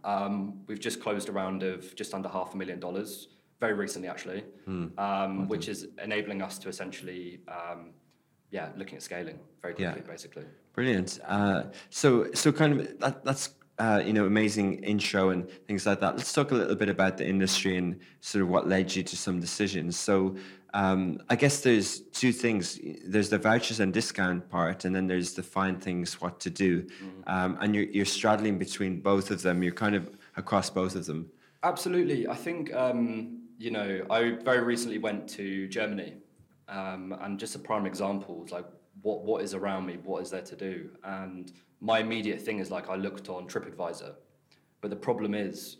Um, 0.04 0.62
we've 0.66 0.80
just 0.80 1.00
closed 1.00 1.30
a 1.30 1.32
round 1.32 1.62
of 1.62 1.96
just 1.96 2.16
under 2.16 2.28
half 2.30 2.56
a 2.56 2.58
million 2.58 2.80
dollars, 2.80 3.28
very 3.60 3.74
recently 3.74 4.08
actually, 4.08 4.44
um, 4.98 5.48
which 5.48 5.68
is 5.68 5.88
enabling 6.04 6.42
us 6.42 6.58
to 6.60 6.70
essentially, 6.70 7.42
um, 7.48 7.92
yeah, 8.50 8.70
looking 8.76 8.96
at 8.96 9.04
scaling 9.04 9.38
very 9.62 9.76
Yeah. 9.78 9.92
quickly, 9.92 10.12
basically. 10.12 10.46
Brilliant. 10.74 11.20
Uh, 11.28 11.66
so, 11.92 12.32
so 12.34 12.52
kind 12.52 12.80
of 12.80 13.00
that, 13.00 13.24
that's 13.24 13.50
uh, 13.80 14.02
you 14.06 14.14
know 14.14 14.26
amazing 14.26 14.84
intro 14.84 15.30
and 15.30 15.50
things 15.68 15.86
like 15.86 16.00
that. 16.00 16.16
Let's 16.18 16.34
talk 16.34 16.52
a 16.52 16.56
little 16.56 16.76
bit 16.76 16.90
about 16.90 17.18
the 17.18 17.28
industry 17.28 17.78
and 17.78 18.00
sort 18.22 18.42
of 18.44 18.50
what 18.50 18.68
led 18.68 18.96
you 18.96 19.04
to 19.04 19.18
some 19.18 19.40
decisions. 19.40 19.98
So, 19.98 20.36
um, 20.74 21.20
I 21.30 21.36
guess 21.36 21.62
there's 21.62 22.00
two 22.00 22.32
things. 22.32 22.80
There's 23.06 23.30
the 23.30 23.38
vouchers 23.38 23.80
and 23.80 23.94
discount 23.94 24.50
part, 24.50 24.86
and 24.86 24.96
then 24.96 25.08
there's 25.08 25.34
the 25.34 25.44
find 25.44 25.82
things 25.82 26.22
what 26.22 26.40
to 26.42 26.50
do. 26.50 26.88
Um, 27.28 27.58
and 27.62 27.76
you're 27.76 27.86
you're 27.86 28.06
straddling 28.06 28.58
between 28.58 29.02
both 29.02 29.32
of 29.32 29.42
them. 29.42 29.64
You're 29.64 29.74
kind 29.74 29.96
of 29.96 30.10
across 30.38 30.70
both 30.70 30.96
of 30.96 31.06
them. 31.06 31.30
Absolutely. 31.64 32.28
I 32.28 32.36
think, 32.36 32.74
um, 32.76 33.42
you 33.58 33.72
know, 33.72 34.06
I 34.10 34.38
very 34.44 34.64
recently 34.64 35.00
went 35.00 35.28
to 35.30 35.68
Germany. 35.68 36.14
Um, 36.68 37.16
and 37.22 37.40
just 37.40 37.56
a 37.56 37.60
prime 37.60 37.86
example 37.86 38.46
like, 38.52 38.66
what, 39.02 39.24
what 39.24 39.44
is 39.44 39.54
around 39.54 39.86
me? 39.86 39.98
What 40.04 40.24
is 40.24 40.30
there 40.32 40.42
to 40.42 40.56
do? 40.56 40.90
And 41.04 41.52
my 41.82 42.00
immediate 42.00 42.42
thing 42.42 42.60
is 42.60 42.72
like, 42.72 42.90
I 42.90 42.96
looked 42.96 43.30
on 43.30 43.48
TripAdvisor. 43.48 44.14
But 44.82 44.90
the 44.90 44.96
problem 44.96 45.34
is, 45.34 45.78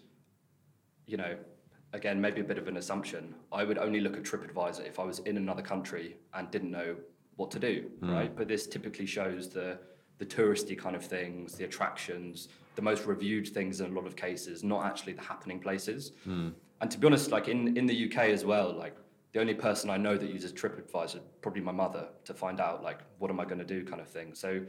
you 1.06 1.18
know, 1.18 1.36
again, 1.94 2.20
maybe 2.20 2.42
a 2.42 2.44
bit 2.44 2.58
of 2.58 2.68
an 2.68 2.78
assumption. 2.78 3.34
I 3.52 3.64
would 3.64 3.78
only 3.78 4.00
look 4.00 4.18
at 4.18 4.24
TripAdvisor 4.24 4.86
if 4.86 5.00
I 5.00 5.04
was 5.04 5.20
in 5.20 5.38
another 5.38 5.62
country 5.62 6.18
and 6.34 6.50
didn't 6.52 6.72
know 6.72 6.96
what 7.36 7.52
to 7.52 7.60
do, 7.60 7.90
hmm. 8.00 8.12
right? 8.12 8.36
But 8.36 8.48
this 8.48 8.68
typically 8.68 9.06
shows 9.06 9.50
the 9.50 9.80
the 10.18 10.26
touristy 10.26 10.78
kind 10.78 10.96
of 10.96 11.04
things, 11.04 11.56
the 11.56 11.66
attractions, 11.66 12.48
the 12.76 12.82
most 12.82 13.06
reviewed 13.06 13.48
things 13.48 13.82
in 13.82 13.92
a 13.92 13.94
lot 13.94 14.06
of 14.06 14.16
cases, 14.16 14.64
not 14.64 14.86
actually 14.86 15.14
the 15.14 15.22
happening 15.22 15.60
places. 15.60 16.14
Hmm. 16.24 16.50
And 16.82 16.90
to 16.92 16.98
be 16.98 17.08
honest, 17.08 17.32
like 17.32 17.48
in, 17.48 17.76
in 17.78 17.86
the 17.86 18.06
UK 18.06 18.30
as 18.30 18.46
well, 18.46 18.74
like 18.74 18.96
the 19.36 19.42
only 19.42 19.54
person 19.54 19.90
I 19.90 19.98
know 19.98 20.18
that 20.18 20.30
uses 20.30 20.54
TripAdvisor, 20.54 21.20
probably 21.42 21.62
my 21.62 21.74
mother, 21.74 22.08
to 22.24 22.34
find 22.34 22.62
out 22.62 22.82
like 22.82 23.02
what 23.18 23.30
am 23.30 23.38
I 23.38 23.44
going 23.44 23.58
to 23.58 23.66
do 23.66 23.84
kind 23.84 24.02
of 24.02 24.08
thing. 24.08 24.34
So 24.34 24.62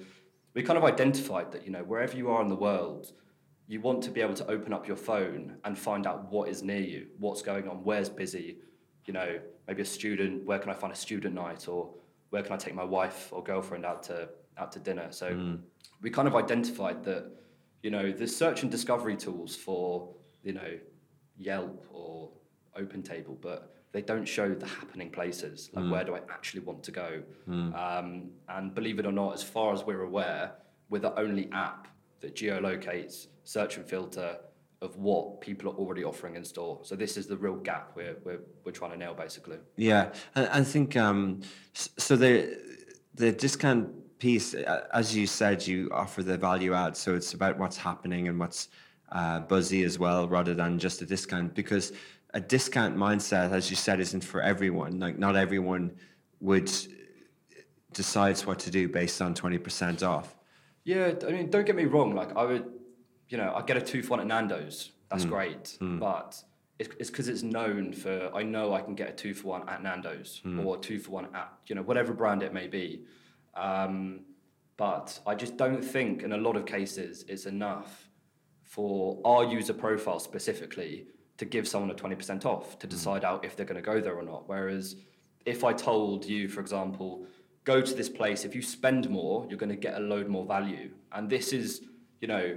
we 0.54 0.62
kind 0.64 0.76
of 0.76 0.82
identified 0.82 1.52
that 1.52 1.64
you 1.64 1.70
know 1.70 1.84
wherever 1.84 2.16
you 2.16 2.30
are 2.30 2.42
in 2.42 2.48
the 2.48 2.56
world, 2.56 3.12
you 3.68 3.80
want 3.80 4.02
to 4.02 4.10
be 4.10 4.20
able 4.20 4.34
to 4.34 4.46
open 4.48 4.72
up 4.72 4.88
your 4.88 4.96
phone 4.96 5.58
and 5.64 5.78
find 5.78 6.04
out 6.04 6.32
what 6.32 6.48
is 6.48 6.64
near 6.64 6.80
you, 6.80 7.06
what's 7.20 7.42
going 7.42 7.68
on, 7.68 7.84
where's 7.84 8.08
busy, 8.08 8.58
you 9.04 9.12
know, 9.12 9.38
maybe 9.68 9.82
a 9.82 9.84
student, 9.84 10.44
where 10.44 10.58
can 10.58 10.70
I 10.70 10.74
find 10.74 10.92
a 10.92 10.96
student 10.96 11.36
night, 11.36 11.68
or 11.68 11.94
where 12.30 12.42
can 12.42 12.52
I 12.52 12.56
take 12.56 12.74
my 12.74 12.82
wife 12.82 13.28
or 13.30 13.44
girlfriend 13.44 13.86
out 13.86 14.02
to 14.04 14.28
out 14.58 14.72
to 14.72 14.80
dinner. 14.80 15.12
So 15.12 15.30
mm. 15.30 15.60
we 16.02 16.10
kind 16.10 16.26
of 16.26 16.34
identified 16.34 17.04
that, 17.04 17.30
you 17.84 17.92
know, 17.92 18.10
the 18.10 18.26
search 18.26 18.62
and 18.62 18.70
discovery 18.72 19.16
tools 19.16 19.54
for, 19.54 20.12
you 20.42 20.54
know, 20.54 20.72
Yelp 21.36 21.86
or 21.92 22.32
Open 22.76 23.04
Table, 23.04 23.38
but 23.40 23.75
they 23.96 24.02
don't 24.02 24.28
show 24.38 24.48
the 24.54 24.66
happening 24.66 25.10
places. 25.10 25.70
Like, 25.72 25.86
mm. 25.86 25.90
where 25.92 26.04
do 26.04 26.14
I 26.14 26.20
actually 26.36 26.60
want 26.68 26.82
to 26.82 26.92
go? 27.04 27.22
Mm. 27.48 27.74
Um, 27.74 28.08
and 28.54 28.74
believe 28.74 28.98
it 28.98 29.06
or 29.06 29.16
not, 29.22 29.32
as 29.32 29.42
far 29.42 29.72
as 29.72 29.84
we're 29.88 30.02
aware, 30.02 30.52
we're 30.90 31.04
the 31.10 31.18
only 31.18 31.48
app 31.50 31.88
that 32.20 32.36
geolocates, 32.36 33.28
search 33.44 33.78
and 33.78 33.86
filter 33.86 34.36
of 34.82 34.96
what 35.06 35.40
people 35.40 35.70
are 35.70 35.76
already 35.76 36.04
offering 36.04 36.36
in 36.36 36.44
store. 36.44 36.74
So 36.82 36.94
this 36.94 37.16
is 37.16 37.26
the 37.26 37.38
real 37.38 37.56
gap 37.70 37.92
we're 37.96 38.18
we're, 38.22 38.42
we're 38.64 38.72
trying 38.80 38.90
to 38.90 38.98
nail, 38.98 39.14
basically. 39.14 39.56
Yeah, 39.76 40.12
I, 40.34 40.58
I 40.58 40.62
think 40.62 40.94
um, 40.96 41.40
so. 41.72 42.16
The 42.16 42.34
the 43.14 43.32
discount 43.32 43.88
piece, 44.18 44.52
as 45.00 45.16
you 45.16 45.26
said, 45.26 45.66
you 45.66 45.88
offer 46.02 46.22
the 46.22 46.36
value 46.36 46.74
add. 46.74 46.94
So 46.98 47.14
it's 47.14 47.32
about 47.32 47.58
what's 47.58 47.78
happening 47.78 48.28
and 48.28 48.38
what's 48.38 48.68
uh, 49.10 49.40
buzzy 49.40 49.84
as 49.84 49.98
well, 49.98 50.28
rather 50.28 50.54
than 50.54 50.78
just 50.78 51.00
a 51.00 51.06
discount. 51.06 51.54
Because 51.54 51.94
a 52.36 52.40
discount 52.40 52.94
mindset, 52.94 53.50
as 53.50 53.70
you 53.70 53.76
said, 53.76 53.98
isn't 53.98 54.22
for 54.22 54.42
everyone. 54.42 55.00
Like 55.00 55.18
not 55.18 55.36
everyone 55.36 55.92
would 56.40 56.70
decides 57.94 58.44
what 58.44 58.58
to 58.58 58.70
do 58.70 58.90
based 58.90 59.22
on 59.22 59.32
twenty 59.32 59.56
percent 59.56 60.02
off. 60.02 60.36
Yeah, 60.84 61.14
I 61.26 61.30
mean, 61.32 61.48
don't 61.48 61.64
get 61.64 61.74
me 61.74 61.86
wrong. 61.86 62.14
Like 62.14 62.36
I 62.36 62.44
would, 62.44 62.66
you 63.30 63.38
know, 63.38 63.54
I 63.56 63.62
get 63.62 63.78
a 63.78 63.80
two 63.80 64.02
for 64.02 64.10
one 64.10 64.20
at 64.20 64.26
Nando's. 64.26 64.90
That's 65.10 65.24
mm. 65.24 65.30
great, 65.30 65.64
mm. 65.80 65.98
but 65.98 66.42
it's 66.78 67.10
because 67.10 67.28
it's, 67.28 67.42
it's, 67.42 67.52
known 67.54 67.94
for. 67.94 68.30
I 68.34 68.42
know 68.42 68.74
I 68.74 68.82
can 68.82 68.94
get 68.94 69.08
a 69.08 69.12
two 69.12 69.32
for 69.32 69.48
one 69.48 69.66
at 69.66 69.82
Nando's 69.82 70.42
mm. 70.44 70.62
or 70.64 70.76
two 70.76 70.98
for 70.98 71.12
one 71.12 71.28
at 71.34 71.50
you 71.68 71.74
know 71.74 71.82
whatever 71.82 72.12
brand 72.12 72.42
it 72.42 72.52
may 72.52 72.66
be. 72.66 73.04
Um, 73.54 74.26
but 74.76 75.18
I 75.26 75.34
just 75.34 75.56
don't 75.56 75.82
think 75.82 76.22
in 76.22 76.32
a 76.32 76.36
lot 76.36 76.54
of 76.54 76.66
cases 76.66 77.24
it's 77.28 77.46
enough 77.46 78.10
for 78.62 79.22
our 79.24 79.42
user 79.44 79.72
profile 79.72 80.18
specifically 80.18 81.06
to 81.38 81.44
give 81.44 81.68
someone 81.68 81.90
a 81.90 81.94
20% 81.94 82.44
off 82.44 82.78
to 82.78 82.86
mm. 82.86 82.90
decide 82.90 83.24
out 83.24 83.44
if 83.44 83.56
they're 83.56 83.66
going 83.66 83.82
to 83.82 83.86
go 83.86 84.00
there 84.00 84.14
or 84.14 84.22
not. 84.22 84.48
Whereas 84.48 84.96
if 85.44 85.64
I 85.64 85.72
told 85.72 86.24
you, 86.24 86.48
for 86.48 86.60
example, 86.60 87.26
go 87.64 87.80
to 87.80 87.94
this 87.94 88.08
place, 88.08 88.44
if 88.44 88.54
you 88.54 88.62
spend 88.62 89.08
more, 89.10 89.46
you're 89.48 89.58
going 89.58 89.70
to 89.70 89.76
get 89.76 89.96
a 89.96 90.00
load 90.00 90.28
more 90.28 90.46
value. 90.46 90.90
And 91.12 91.28
this 91.28 91.52
is, 91.52 91.82
you 92.20 92.28
know, 92.28 92.56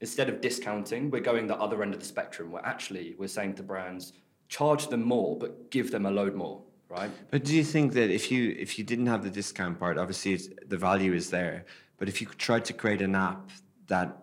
instead 0.00 0.28
of 0.28 0.40
discounting, 0.40 1.10
we're 1.10 1.20
going 1.20 1.46
the 1.46 1.56
other 1.56 1.82
end 1.82 1.94
of 1.94 2.00
the 2.00 2.06
spectrum 2.06 2.52
where 2.52 2.64
actually 2.64 3.14
we're 3.18 3.28
saying 3.28 3.54
to 3.54 3.62
brands, 3.62 4.12
charge 4.48 4.88
them 4.88 5.02
more, 5.02 5.36
but 5.36 5.70
give 5.70 5.90
them 5.90 6.06
a 6.06 6.10
load 6.10 6.34
more. 6.34 6.62
Right. 6.88 7.10
But 7.30 7.44
do 7.44 7.54
you 7.54 7.64
think 7.64 7.92
that 7.94 8.10
if 8.10 8.30
you 8.30 8.56
if 8.58 8.78
you 8.78 8.84
didn't 8.84 9.08
have 9.08 9.22
the 9.22 9.28
discount 9.28 9.78
part, 9.78 9.98
obviously 9.98 10.38
the 10.66 10.78
value 10.78 11.12
is 11.12 11.28
there. 11.28 11.66
But 11.98 12.08
if 12.08 12.22
you 12.22 12.28
tried 12.38 12.64
to 12.66 12.72
create 12.72 13.02
an 13.02 13.14
app 13.14 13.50
that 13.88 14.16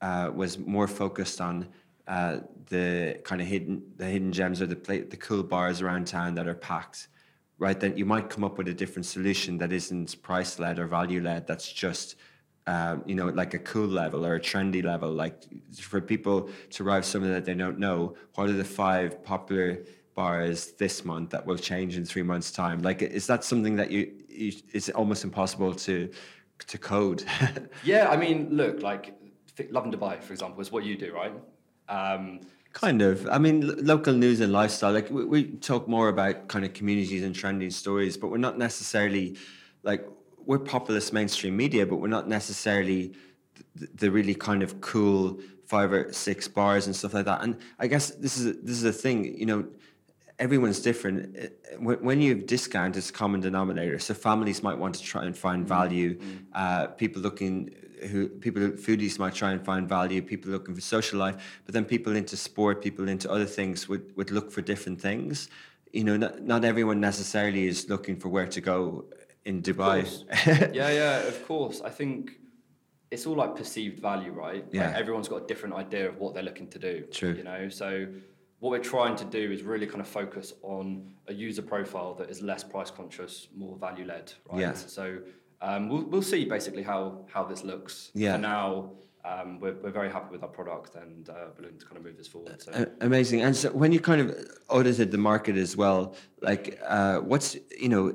uh, 0.00 0.30
was 0.34 0.58
more 0.58 0.86
focused 0.86 1.40
on 1.40 1.68
uh, 2.08 2.38
the 2.70 3.20
kind 3.22 3.40
of 3.40 3.46
hidden 3.46 3.82
the 3.96 4.06
hidden 4.06 4.32
gems 4.32 4.60
or 4.60 4.66
the 4.66 4.76
play, 4.76 5.02
the 5.02 5.16
cool 5.16 5.42
bars 5.42 5.82
around 5.82 6.06
town 6.06 6.34
that 6.34 6.48
are 6.48 6.54
packed, 6.54 7.08
right? 7.58 7.78
Then 7.78 7.96
you 7.96 8.06
might 8.06 8.30
come 8.30 8.44
up 8.44 8.58
with 8.58 8.68
a 8.68 8.74
different 8.74 9.06
solution 9.06 9.58
that 9.58 9.72
isn't 9.72 10.20
price 10.22 10.58
led 10.58 10.78
or 10.78 10.86
value 10.86 11.20
led. 11.20 11.46
That's 11.46 11.70
just 11.70 12.16
um, 12.68 13.02
you 13.06 13.14
know, 13.14 13.26
like 13.28 13.54
a 13.54 13.58
cool 13.58 13.86
level 13.86 14.26
or 14.26 14.34
a 14.34 14.40
trendy 14.40 14.84
level, 14.84 15.10
like 15.10 15.42
for 15.80 16.02
people 16.02 16.50
to 16.70 16.82
arrive 16.82 17.06
somewhere 17.06 17.32
that 17.32 17.46
they 17.46 17.54
don't 17.54 17.78
know. 17.78 18.14
What 18.34 18.50
are 18.50 18.52
the 18.52 18.64
five 18.64 19.24
popular 19.24 19.84
bars 20.14 20.72
this 20.72 21.02
month 21.02 21.30
that 21.30 21.46
will 21.46 21.56
change 21.56 21.96
in 21.96 22.04
three 22.04 22.22
months' 22.22 22.50
time? 22.50 22.82
Like, 22.82 23.00
is 23.00 23.26
that 23.26 23.42
something 23.42 23.76
that 23.76 23.90
you, 23.90 24.12
you 24.28 24.52
it's 24.72 24.90
almost 24.90 25.24
impossible 25.24 25.74
to 25.86 26.10
to 26.66 26.78
code? 26.78 27.24
yeah, 27.84 28.08
I 28.10 28.18
mean, 28.18 28.48
look, 28.50 28.82
like 28.82 29.14
Lovin 29.70 29.90
Dubai, 29.90 30.22
for 30.22 30.34
example, 30.34 30.60
is 30.60 30.70
what 30.70 30.84
you 30.84 30.96
do, 30.96 31.14
right? 31.14 31.32
Um, 31.88 32.40
kind 32.72 33.02
of. 33.02 33.26
I 33.28 33.38
mean, 33.38 33.84
local 33.84 34.14
news 34.14 34.40
and 34.40 34.52
lifestyle. 34.52 34.92
Like 34.92 35.10
we, 35.10 35.24
we 35.24 35.44
talk 35.44 35.88
more 35.88 36.08
about 36.08 36.48
kind 36.48 36.64
of 36.64 36.72
communities 36.74 37.22
and 37.22 37.34
trending 37.34 37.70
stories, 37.70 38.16
but 38.16 38.28
we're 38.30 38.38
not 38.38 38.58
necessarily 38.58 39.36
like 39.82 40.06
we're 40.46 40.58
populist 40.58 41.12
mainstream 41.12 41.56
media, 41.56 41.86
but 41.86 41.96
we're 41.96 42.08
not 42.08 42.28
necessarily 42.28 43.14
the, 43.74 43.88
the 43.94 44.10
really 44.10 44.34
kind 44.34 44.62
of 44.62 44.80
cool 44.80 45.40
five 45.66 45.92
or 45.92 46.12
six 46.12 46.48
bars 46.48 46.86
and 46.86 46.96
stuff 46.96 47.14
like 47.14 47.26
that. 47.26 47.42
And 47.42 47.56
I 47.78 47.86
guess 47.86 48.10
this 48.10 48.38
is 48.38 48.46
a, 48.46 48.52
this 48.52 48.76
is 48.76 48.84
a 48.84 48.92
thing. 48.92 49.36
You 49.38 49.46
know, 49.46 49.66
everyone's 50.38 50.80
different. 50.80 51.36
When 51.78 52.20
you 52.22 52.34
have 52.34 52.46
discount, 52.46 52.96
it's 52.96 53.10
a 53.10 53.12
common 53.12 53.40
denominator. 53.40 53.98
So 53.98 54.14
families 54.14 54.62
might 54.62 54.78
want 54.78 54.94
to 54.94 55.02
try 55.02 55.24
and 55.24 55.36
find 55.36 55.60
mm-hmm. 55.62 55.68
value. 55.68 56.18
Mm-hmm. 56.18 56.36
Uh, 56.54 56.86
people 56.88 57.20
looking 57.20 57.74
who 58.06 58.28
people 58.28 58.62
foodies 58.70 59.18
might 59.18 59.34
try 59.34 59.52
and 59.52 59.64
find 59.64 59.88
value. 59.88 60.22
People 60.22 60.50
looking 60.50 60.74
for 60.74 60.80
social 60.80 61.18
life, 61.18 61.60
but 61.64 61.74
then 61.74 61.84
people 61.84 62.14
into 62.16 62.36
sport, 62.36 62.82
people 62.82 63.08
into 63.08 63.30
other 63.30 63.46
things 63.46 63.88
would 63.88 64.16
would 64.16 64.30
look 64.30 64.50
for 64.50 64.62
different 64.62 65.00
things. 65.00 65.48
You 65.92 66.04
know, 66.04 66.16
not, 66.16 66.42
not 66.42 66.64
everyone 66.64 67.00
necessarily 67.00 67.66
is 67.66 67.88
looking 67.88 68.16
for 68.16 68.28
where 68.28 68.46
to 68.46 68.60
go 68.60 69.06
in 69.44 69.62
Dubai. 69.62 70.06
yeah, 70.74 70.90
yeah, 70.90 71.18
of 71.20 71.46
course. 71.46 71.80
I 71.80 71.88
think 71.90 72.38
it's 73.10 73.26
all 73.26 73.36
like 73.36 73.56
perceived 73.56 74.00
value, 74.00 74.32
right? 74.32 74.64
Yeah. 74.70 74.88
Like 74.88 74.96
everyone's 74.96 75.28
got 75.28 75.42
a 75.44 75.46
different 75.46 75.74
idea 75.74 76.08
of 76.08 76.18
what 76.18 76.34
they're 76.34 76.42
looking 76.42 76.68
to 76.68 76.78
do. 76.78 77.06
True. 77.10 77.32
You 77.32 77.44
know, 77.44 77.68
so 77.68 78.06
what 78.60 78.70
we're 78.70 78.78
trying 78.78 79.16
to 79.16 79.24
do 79.24 79.52
is 79.52 79.62
really 79.62 79.86
kind 79.86 80.00
of 80.00 80.08
focus 80.08 80.52
on 80.62 81.14
a 81.28 81.32
user 81.32 81.62
profile 81.62 82.14
that 82.14 82.28
is 82.28 82.42
less 82.42 82.64
price 82.64 82.90
conscious, 82.90 83.48
more 83.56 83.76
value 83.76 84.04
led, 84.04 84.32
right? 84.50 84.60
Yeah. 84.60 84.72
So 84.74 85.18
um, 85.60 85.88
we'll, 85.88 86.04
we'll 86.04 86.22
see 86.22 86.44
basically 86.44 86.82
how, 86.82 87.24
how 87.32 87.44
this 87.44 87.64
looks. 87.64 88.10
Yeah. 88.14 88.32
For 88.32 88.38
now, 88.38 88.92
um, 89.24 89.60
we're, 89.60 89.74
we're 89.82 89.90
very 89.90 90.10
happy 90.10 90.30
with 90.30 90.42
our 90.42 90.48
product 90.48 90.94
and 90.94 91.28
uh, 91.28 91.32
we're 91.56 91.64
looking 91.64 91.78
to 91.78 91.86
kind 91.86 91.98
of 91.98 92.04
move 92.04 92.16
this 92.16 92.28
forward. 92.28 92.62
So. 92.62 92.72
Uh, 92.72 92.86
amazing. 93.00 93.42
And 93.42 93.54
so 93.54 93.70
when 93.72 93.92
you 93.92 94.00
kind 94.00 94.20
of 94.20 94.36
audited 94.68 95.10
the 95.10 95.18
market 95.18 95.56
as 95.56 95.76
well, 95.76 96.14
like 96.40 96.80
uh, 96.86 97.18
what's, 97.18 97.56
you 97.78 97.88
know, 97.88 98.14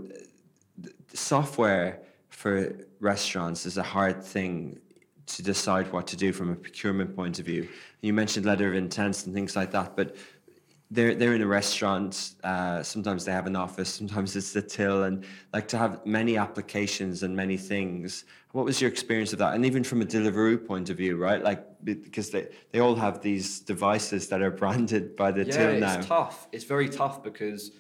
software 1.14 2.00
for 2.30 2.76
restaurants 3.00 3.66
is 3.66 3.78
a 3.78 3.84
hard 3.84 4.24
thing 4.24 4.80
to 5.26 5.44
decide 5.44 5.92
what 5.92 6.08
to 6.08 6.18
do 6.18 6.34
from 6.34 6.50
a 6.52 6.56
procurement 6.56 7.16
point 7.16 7.40
of 7.40 7.46
view. 7.46 7.68
You 8.02 8.14
mentioned 8.14 8.46
letter 8.46 8.68
of 8.68 8.76
intent 8.76 9.26
and 9.26 9.34
things 9.34 9.56
like 9.56 9.72
that, 9.72 9.96
but 9.96 10.16
they're 10.94 11.16
they're 11.16 11.34
in 11.34 11.42
a 11.42 11.48
restaurant. 11.48 12.36
Uh, 12.44 12.84
sometimes 12.84 13.26
they 13.26 13.32
have 13.32 13.48
an 13.48 13.56
office. 13.56 13.90
Sometimes 13.94 14.36
it's 14.36 14.54
the 14.54 14.62
till, 14.62 15.04
and 15.04 15.26
like 15.52 15.68
to 15.70 15.78
have 15.78 16.06
many 16.06 16.38
applications 16.38 17.24
and 17.24 17.36
many 17.36 17.58
things. 17.58 18.26
What 18.52 18.66
was 18.66 18.80
your 18.80 18.92
experience 18.92 19.34
of 19.34 19.40
that? 19.40 19.56
And 19.56 19.66
even 19.66 19.84
from 19.84 20.02
a 20.02 20.06
Deliveroo 20.06 20.66
point 20.66 20.90
of 20.92 20.98
view, 20.98 21.18
right? 21.18 21.44
Like 21.44 21.66
because 21.84 22.30
they 22.30 22.48
they 22.72 22.80
all 22.80 22.96
have 22.96 23.22
these 23.22 23.60
devices 23.60 24.28
that 24.30 24.42
are 24.42 24.52
branded 24.62 25.16
by 25.16 25.32
the 25.32 25.46
yeah, 25.46 25.58
till 25.58 25.80
now. 25.80 25.98
it's 25.98 26.08
tough. 26.08 26.48
It's 26.52 26.64
very 26.64 26.90
tough 26.90 27.24
because 27.24 27.72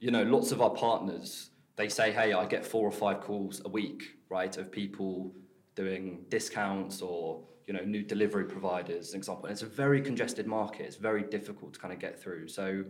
you 0.00 0.10
know 0.10 0.24
lots 0.24 0.50
of 0.52 0.60
our 0.60 0.70
partners 0.70 1.50
they 1.76 1.88
say, 1.88 2.10
hey, 2.10 2.32
I 2.32 2.46
get 2.46 2.64
four 2.64 2.88
or 2.88 2.90
five 2.90 3.20
calls 3.20 3.60
a 3.64 3.68
week, 3.68 4.16
right, 4.30 4.56
of 4.56 4.72
people 4.72 5.34
doing 5.74 6.24
discounts 6.30 7.02
or 7.02 7.42
you 7.66 7.74
know 7.74 7.84
new 7.84 8.02
delivery 8.02 8.44
providers, 8.44 9.12
an 9.12 9.18
example. 9.18 9.46
And 9.46 9.52
it's 9.52 9.62
a 9.62 9.66
very 9.66 10.00
congested 10.00 10.46
market. 10.46 10.86
It's 10.86 10.96
very 10.96 11.22
difficult 11.22 11.74
to 11.74 11.80
kind 11.80 11.92
of 11.92 11.98
get 11.98 12.20
through. 12.20 12.48
So 12.48 12.84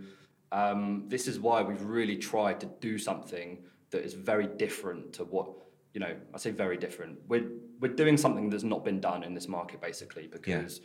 um, 0.53 1.05
this 1.09 1.27
is 1.27 1.41
why 1.41 1.63
we've 1.63 1.83
really 1.83 2.17
tried 2.17 2.61
to 2.61 2.67
do 2.81 2.99
something 2.99 3.65
that 3.91 4.05
is 4.05 4.15
very 4.15 4.47
different 4.47 5.13
to 5.15 5.25
what 5.25 5.49
you 5.95 6.01
know. 6.01 6.15
I 6.35 6.39
say 6.39 6.51
very 6.51 6.77
different. 6.77 7.19
We're 7.29 7.49
we're 7.81 7.95
doing 7.95 8.17
something 8.17 8.51
that's 8.51 8.65
not 8.65 8.85
been 8.85 9.01
done 9.01 9.23
in 9.23 9.35
this 9.35 9.49
market 9.49 9.81
basically 9.81 10.27
because. 10.27 10.79
Yeah. 10.79 10.85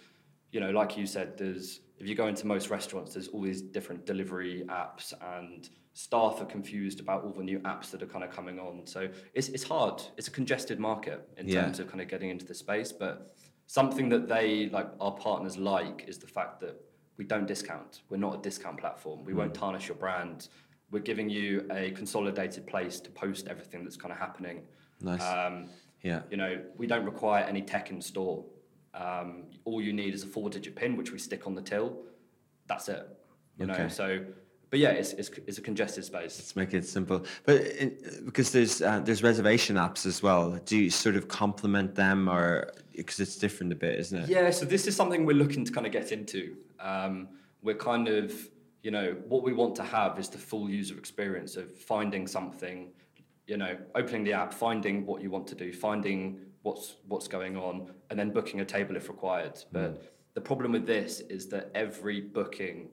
You 0.54 0.60
know, 0.60 0.72
like 0.72 0.98
you 0.98 1.06
said, 1.06 1.38
there's 1.38 1.80
if 1.98 2.10
you 2.10 2.14
go 2.14 2.28
into 2.28 2.46
most 2.46 2.70
restaurants, 2.70 3.14
there's 3.14 3.30
all 3.30 3.42
these 3.42 3.62
different 3.62 4.06
delivery 4.06 4.66
apps, 4.68 5.14
and 5.38 5.70
staff 5.94 6.42
are 6.42 6.46
confused 6.46 7.00
about 7.00 7.24
all 7.24 7.32
the 7.32 7.44
new 7.44 7.60
apps 7.60 7.92
that 7.92 8.02
are 8.02 8.08
kind 8.08 8.24
of 8.24 8.32
coming 8.32 8.60
on. 8.60 8.86
So 8.86 9.08
it's 9.34 9.50
it's 9.50 9.64
hard. 9.64 10.02
It's 10.18 10.28
a 10.28 10.32
congested 10.32 10.80
market 10.80 11.28
in 11.38 11.48
yeah. 11.48 11.62
terms 11.62 11.80
of 11.80 11.88
kind 11.88 12.02
of 12.02 12.08
getting 12.08 12.30
into 12.30 12.46
the 12.46 12.54
space, 12.54 12.92
but 12.92 13.36
something 13.72 14.10
that 14.10 14.28
they 14.28 14.68
like 14.68 14.90
our 15.00 15.14
partners 15.14 15.56
like 15.56 16.04
is 16.06 16.18
the 16.18 16.28
fact 16.28 16.60
that 16.60 16.76
we 17.16 17.24
don't 17.24 17.48
discount. 17.48 18.02
We're 18.10 18.18
not 18.18 18.36
a 18.40 18.42
discount 18.42 18.78
platform. 18.78 19.24
We 19.24 19.32
mm. 19.32 19.38
won't 19.38 19.54
tarnish 19.54 19.88
your 19.88 19.96
brand. 19.96 20.50
We're 20.92 21.08
giving 21.12 21.30
you 21.30 21.66
a 21.72 21.92
consolidated 21.92 22.68
place 22.68 23.00
to 23.00 23.10
post 23.10 23.48
everything 23.48 23.86
that's 23.86 23.96
kind 23.96 24.12
of 24.12 24.20
happening. 24.20 24.64
Nice. 25.00 25.24
Um, 25.24 25.70
yeah. 26.04 26.24
You 26.30 26.36
know, 26.36 26.62
we 26.76 26.86
don't 26.86 27.06
require 27.06 27.46
any 27.46 27.62
tech 27.62 27.92
in 27.92 28.02
store. 28.02 28.44
Um, 28.94 29.46
all 29.64 29.82
you 29.82 29.94
need 29.94 30.14
is 30.14 30.24
a 30.24 30.28
four-digit 30.28 30.76
pin, 30.76 30.98
which 30.98 31.14
we 31.14 31.18
stick 31.18 31.48
on 31.48 31.56
the 31.56 31.62
till. 31.62 31.98
That's 32.68 32.90
it. 32.90 33.08
You 33.58 33.70
okay. 33.70 33.84
know, 33.84 33.88
so 33.88 34.26
but 34.72 34.80
yeah, 34.80 34.90
it's, 34.90 35.12
it's, 35.14 35.30
it's 35.46 35.58
a 35.58 35.62
congested 35.62 36.06
space. 36.06 36.40
Let's 36.40 36.56
make 36.56 36.74
it 36.74 36.86
simple. 36.86 37.26
But 37.46 37.62
in, 37.62 37.98
because 38.26 38.52
there's 38.52 38.82
uh, 38.82 39.02
there's 39.02 39.22
reservation 39.22 39.76
apps 39.76 40.06
as 40.06 40.24
well. 40.24 40.58
Do 40.66 40.78
you 40.78 40.90
sort 40.90 41.18
of 41.18 41.28
complement 41.28 41.94
them, 41.94 42.30
or 42.30 42.72
because 42.96 43.20
it's 43.20 43.36
different 43.36 43.74
a 43.74 43.76
bit, 43.76 44.00
isn't 44.00 44.24
it? 44.24 44.30
Yeah, 44.30 44.50
so 44.50 44.66
this 44.66 44.88
is 44.88 44.96
something 44.96 45.26
we're 45.26 45.36
looking 45.36 45.66
to 45.66 45.72
kind 45.74 45.86
of 45.86 45.92
get 45.92 46.14
into. 46.14 46.56
Um, 46.80 47.28
we're 47.62 47.76
kind 47.76 48.08
of, 48.08 48.34
you 48.82 48.92
know, 48.92 49.18
what 49.28 49.44
we 49.44 49.52
want 49.52 49.76
to 49.76 49.84
have 49.84 50.18
is 50.18 50.30
the 50.30 50.38
full 50.38 50.70
user 50.70 50.98
experience 50.98 51.58
of 51.58 51.70
finding 51.78 52.26
something, 52.26 52.92
you 53.48 53.58
know, 53.58 53.78
opening 53.94 54.24
the 54.24 54.34
app, 54.34 54.54
finding 54.54 55.06
what 55.06 55.22
you 55.22 55.30
want 55.30 55.48
to 55.48 55.56
do, 55.56 55.74
finding 55.74 56.40
what's 56.62 56.96
what's 57.10 57.28
going 57.28 57.58
on, 57.58 57.92
and 58.10 58.18
then 58.18 58.32
booking 58.32 58.62
a 58.62 58.66
table 58.66 58.96
if 58.96 59.10
required. 59.10 59.62
But 59.74 60.14
the 60.34 60.42
problem 60.42 60.72
with 60.72 60.86
this 60.86 61.20
is 61.20 61.48
that 61.50 61.72
every 61.76 62.22
booking, 62.22 62.88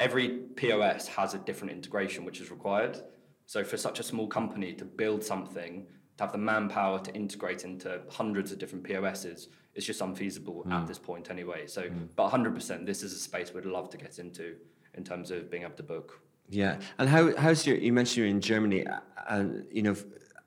every 0.00 0.28
POS 0.56 1.06
has 1.08 1.34
a 1.34 1.38
different 1.38 1.72
integration 1.72 2.24
which 2.24 2.40
is 2.40 2.50
required. 2.50 3.02
So 3.46 3.64
for 3.64 3.76
such 3.76 4.00
a 4.00 4.02
small 4.02 4.26
company 4.26 4.72
to 4.74 4.84
build 4.84 5.22
something, 5.22 5.86
to 6.16 6.24
have 6.24 6.32
the 6.32 6.38
manpower 6.38 6.98
to 7.00 7.12
integrate 7.14 7.64
into 7.64 8.00
hundreds 8.10 8.52
of 8.52 8.58
different 8.58 8.84
POSs, 8.84 9.48
it's 9.74 9.86
just 9.86 10.00
unfeasible 10.00 10.64
at 10.66 10.72
mm. 10.72 10.86
this 10.86 10.98
point 10.98 11.30
anyway. 11.30 11.66
So, 11.66 11.82
mm. 11.82 12.08
but 12.16 12.30
100%, 12.30 12.84
this 12.86 13.02
is 13.02 13.12
a 13.12 13.18
space 13.18 13.54
we'd 13.54 13.64
love 13.64 13.90
to 13.90 13.96
get 13.96 14.18
into 14.18 14.56
in 14.94 15.04
terms 15.04 15.30
of 15.30 15.50
being 15.50 15.62
able 15.62 15.74
to 15.74 15.82
book. 15.82 16.20
Yeah. 16.48 16.78
And 16.98 17.08
how 17.08 17.34
how's 17.36 17.66
your? 17.66 17.76
You 17.76 17.92
mentioned 17.92 18.18
you're 18.18 18.26
in 18.26 18.40
Germany, 18.40 18.86
uh, 18.86 19.00
and 19.28 19.64
you 19.70 19.82
know, 19.82 19.96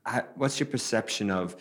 how, 0.06 0.24
what's 0.36 0.60
your 0.60 0.68
perception 0.68 1.32
of 1.32 1.56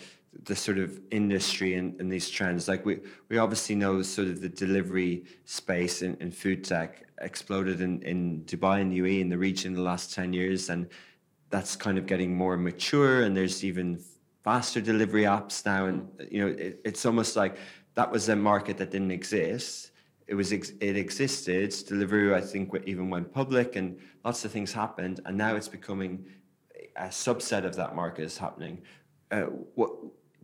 the 0.44 0.56
sort 0.56 0.78
of 0.78 1.00
industry 1.10 1.74
and, 1.74 2.00
and 2.00 2.10
these 2.10 2.28
trends? 2.28 2.68
Like 2.68 2.84
we 2.84 3.00
we 3.28 3.38
obviously 3.38 3.74
know 3.74 4.02
sort 4.02 4.28
of 4.28 4.40
the 4.40 4.48
delivery 4.48 5.24
space 5.44 6.02
in, 6.02 6.16
in 6.20 6.30
food 6.30 6.64
tech 6.64 7.04
exploded 7.20 7.80
in, 7.80 8.02
in 8.02 8.42
Dubai 8.44 8.80
and 8.80 8.92
UAE 8.92 9.20
in 9.20 9.28
the 9.28 9.38
region 9.38 9.72
in 9.72 9.76
the 9.76 9.82
last 9.82 10.12
ten 10.12 10.32
years, 10.32 10.70
and 10.70 10.88
that's 11.50 11.76
kind 11.76 11.98
of 11.98 12.06
getting 12.06 12.34
more 12.34 12.56
mature. 12.56 13.22
And 13.22 13.36
there's 13.36 13.64
even 13.64 14.02
faster 14.42 14.80
delivery 14.80 15.22
apps 15.22 15.64
now, 15.64 15.86
and 15.86 16.08
you 16.30 16.40
know, 16.40 16.48
it, 16.48 16.80
it's 16.84 17.06
almost 17.06 17.36
like 17.36 17.56
that 17.94 18.10
was 18.10 18.28
a 18.28 18.36
market 18.36 18.76
that 18.78 18.90
didn't 18.90 19.12
exist 19.12 19.92
it 20.26 20.34
was 20.34 20.52
ex- 20.52 20.72
it 20.80 20.96
existed. 20.96 21.70
Deliveroo, 21.70 22.34
I 22.34 22.40
think, 22.40 22.74
even 22.86 23.10
went 23.10 23.32
public, 23.32 23.76
and 23.76 23.98
lots 24.24 24.44
of 24.44 24.50
things 24.52 24.72
happened. 24.72 25.20
And 25.26 25.36
now 25.36 25.54
it's 25.54 25.68
becoming 25.68 26.24
a 26.96 27.06
subset 27.06 27.64
of 27.64 27.76
that 27.76 27.94
market 27.94 28.22
is 28.22 28.38
happening. 28.38 28.82
Uh, 29.30 29.42
what 29.74 29.90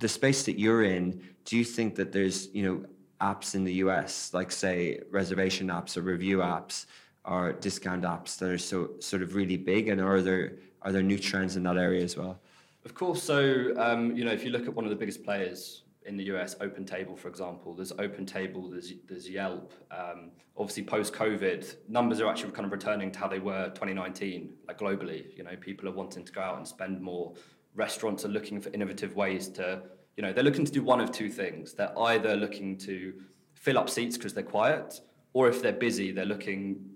the 0.00 0.08
space 0.08 0.42
that 0.44 0.58
you're 0.58 0.82
in? 0.82 1.22
Do 1.44 1.56
you 1.56 1.64
think 1.64 1.94
that 1.96 2.12
there's 2.12 2.48
you 2.52 2.62
know 2.64 2.84
apps 3.20 3.54
in 3.54 3.64
the 3.64 3.74
US, 3.84 4.34
like 4.34 4.50
say 4.50 5.00
reservation 5.10 5.68
apps 5.68 5.96
or 5.96 6.02
review 6.02 6.38
apps 6.38 6.86
or 7.24 7.52
discount 7.52 8.02
apps 8.02 8.38
that 8.38 8.50
are 8.50 8.58
so 8.58 8.90
sort 8.98 9.22
of 9.22 9.34
really 9.34 9.56
big, 9.56 9.88
and 9.88 10.00
are 10.00 10.20
there 10.20 10.56
are 10.82 10.92
there 10.92 11.02
new 11.02 11.18
trends 11.18 11.56
in 11.56 11.62
that 11.64 11.76
area 11.76 12.02
as 12.02 12.16
well? 12.16 12.40
Of 12.84 12.94
course, 12.94 13.22
so 13.22 13.72
um, 13.76 14.16
you 14.16 14.24
know, 14.24 14.32
if 14.32 14.44
you 14.44 14.50
look 14.50 14.66
at 14.66 14.74
one 14.74 14.84
of 14.84 14.90
the 14.90 14.96
biggest 14.96 15.22
players 15.22 15.82
in 16.06 16.16
the 16.16 16.24
US, 16.34 16.56
Open 16.60 16.84
Table, 16.84 17.14
for 17.14 17.28
example, 17.28 17.74
there's 17.74 17.92
Open 17.92 18.24
Table, 18.24 18.70
there's, 18.70 18.92
there's 19.06 19.28
Yelp. 19.28 19.72
Um, 19.90 20.30
obviously, 20.56 20.84
post 20.84 21.12
COVID, 21.12 21.76
numbers 21.88 22.20
are 22.20 22.28
actually 22.28 22.52
kind 22.52 22.64
of 22.64 22.72
returning 22.72 23.10
to 23.12 23.18
how 23.18 23.28
they 23.28 23.38
were 23.38 23.66
2019, 23.66 24.52
like 24.66 24.78
globally. 24.78 25.36
You 25.36 25.44
know, 25.44 25.56
people 25.60 25.88
are 25.88 25.92
wanting 25.92 26.24
to 26.24 26.32
go 26.32 26.40
out 26.40 26.56
and 26.56 26.66
spend 26.66 27.00
more. 27.00 27.34
Restaurants 27.74 28.24
are 28.24 28.28
looking 28.28 28.60
for 28.60 28.70
innovative 28.70 29.14
ways 29.14 29.48
to, 29.50 29.82
you 30.16 30.22
know, 30.22 30.32
they're 30.32 30.44
looking 30.44 30.64
to 30.64 30.72
do 30.72 30.82
one 30.82 31.00
of 31.00 31.12
two 31.12 31.28
things. 31.28 31.72
They're 31.72 31.96
either 31.98 32.36
looking 32.36 32.76
to 32.78 33.14
fill 33.54 33.78
up 33.78 33.88
seats 33.88 34.16
because 34.16 34.34
they're 34.34 34.42
quiet, 34.42 35.00
or 35.32 35.48
if 35.48 35.62
they're 35.62 35.72
busy, 35.72 36.12
they're 36.12 36.24
looking 36.24 36.90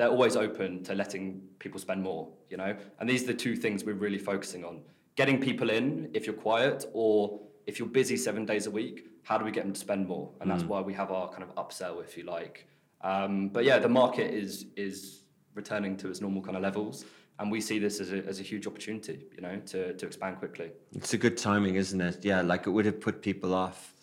they're 0.00 0.08
always 0.08 0.34
open 0.34 0.82
to 0.82 0.94
letting 0.94 1.42
people 1.58 1.78
spend 1.78 2.02
more, 2.02 2.26
you 2.48 2.56
know? 2.56 2.74
And 2.98 3.08
these 3.08 3.24
are 3.24 3.26
the 3.26 3.34
two 3.34 3.54
things 3.54 3.84
we're 3.84 3.92
really 3.92 4.18
focusing 4.18 4.64
on. 4.64 4.80
Getting 5.14 5.38
people 5.38 5.68
in 5.68 6.08
if 6.14 6.24
you're 6.24 6.34
quiet, 6.34 6.86
or 6.94 7.38
if 7.66 7.78
you're 7.78 7.88
busy 7.88 8.16
seven 8.16 8.46
days 8.46 8.66
a 8.66 8.70
week, 8.70 9.08
how 9.24 9.36
do 9.36 9.44
we 9.44 9.50
get 9.50 9.64
them 9.64 9.74
to 9.74 9.78
spend 9.78 10.08
more? 10.08 10.30
And 10.40 10.50
that's 10.50 10.64
why 10.64 10.80
we 10.80 10.94
have 10.94 11.10
our 11.10 11.28
kind 11.28 11.42
of 11.42 11.54
upsell, 11.56 12.02
if 12.02 12.16
you 12.16 12.24
like. 12.24 12.66
Um, 13.02 13.48
but 13.48 13.64
yeah, 13.64 13.78
the 13.78 13.90
market 13.90 14.32
is 14.32 14.66
is 14.76 15.24
returning 15.54 15.98
to 15.98 16.08
its 16.08 16.22
normal 16.22 16.40
kind 16.40 16.56
of 16.56 16.62
levels. 16.62 17.04
And 17.40 17.50
we 17.50 17.62
see 17.62 17.78
this 17.78 18.00
as 18.00 18.12
a, 18.12 18.18
as 18.26 18.38
a 18.38 18.42
huge 18.42 18.66
opportunity, 18.66 19.24
you 19.34 19.40
know, 19.40 19.56
to, 19.66 19.94
to 19.94 20.06
expand 20.06 20.38
quickly. 20.38 20.70
It's 20.92 21.14
a 21.14 21.18
good 21.18 21.38
timing, 21.38 21.76
isn't 21.76 22.00
it? 22.00 22.22
Yeah, 22.22 22.42
like 22.42 22.66
it 22.66 22.70
would 22.70 22.84
have 22.84 23.00
put 23.00 23.22
people 23.22 23.54
off 23.54 23.94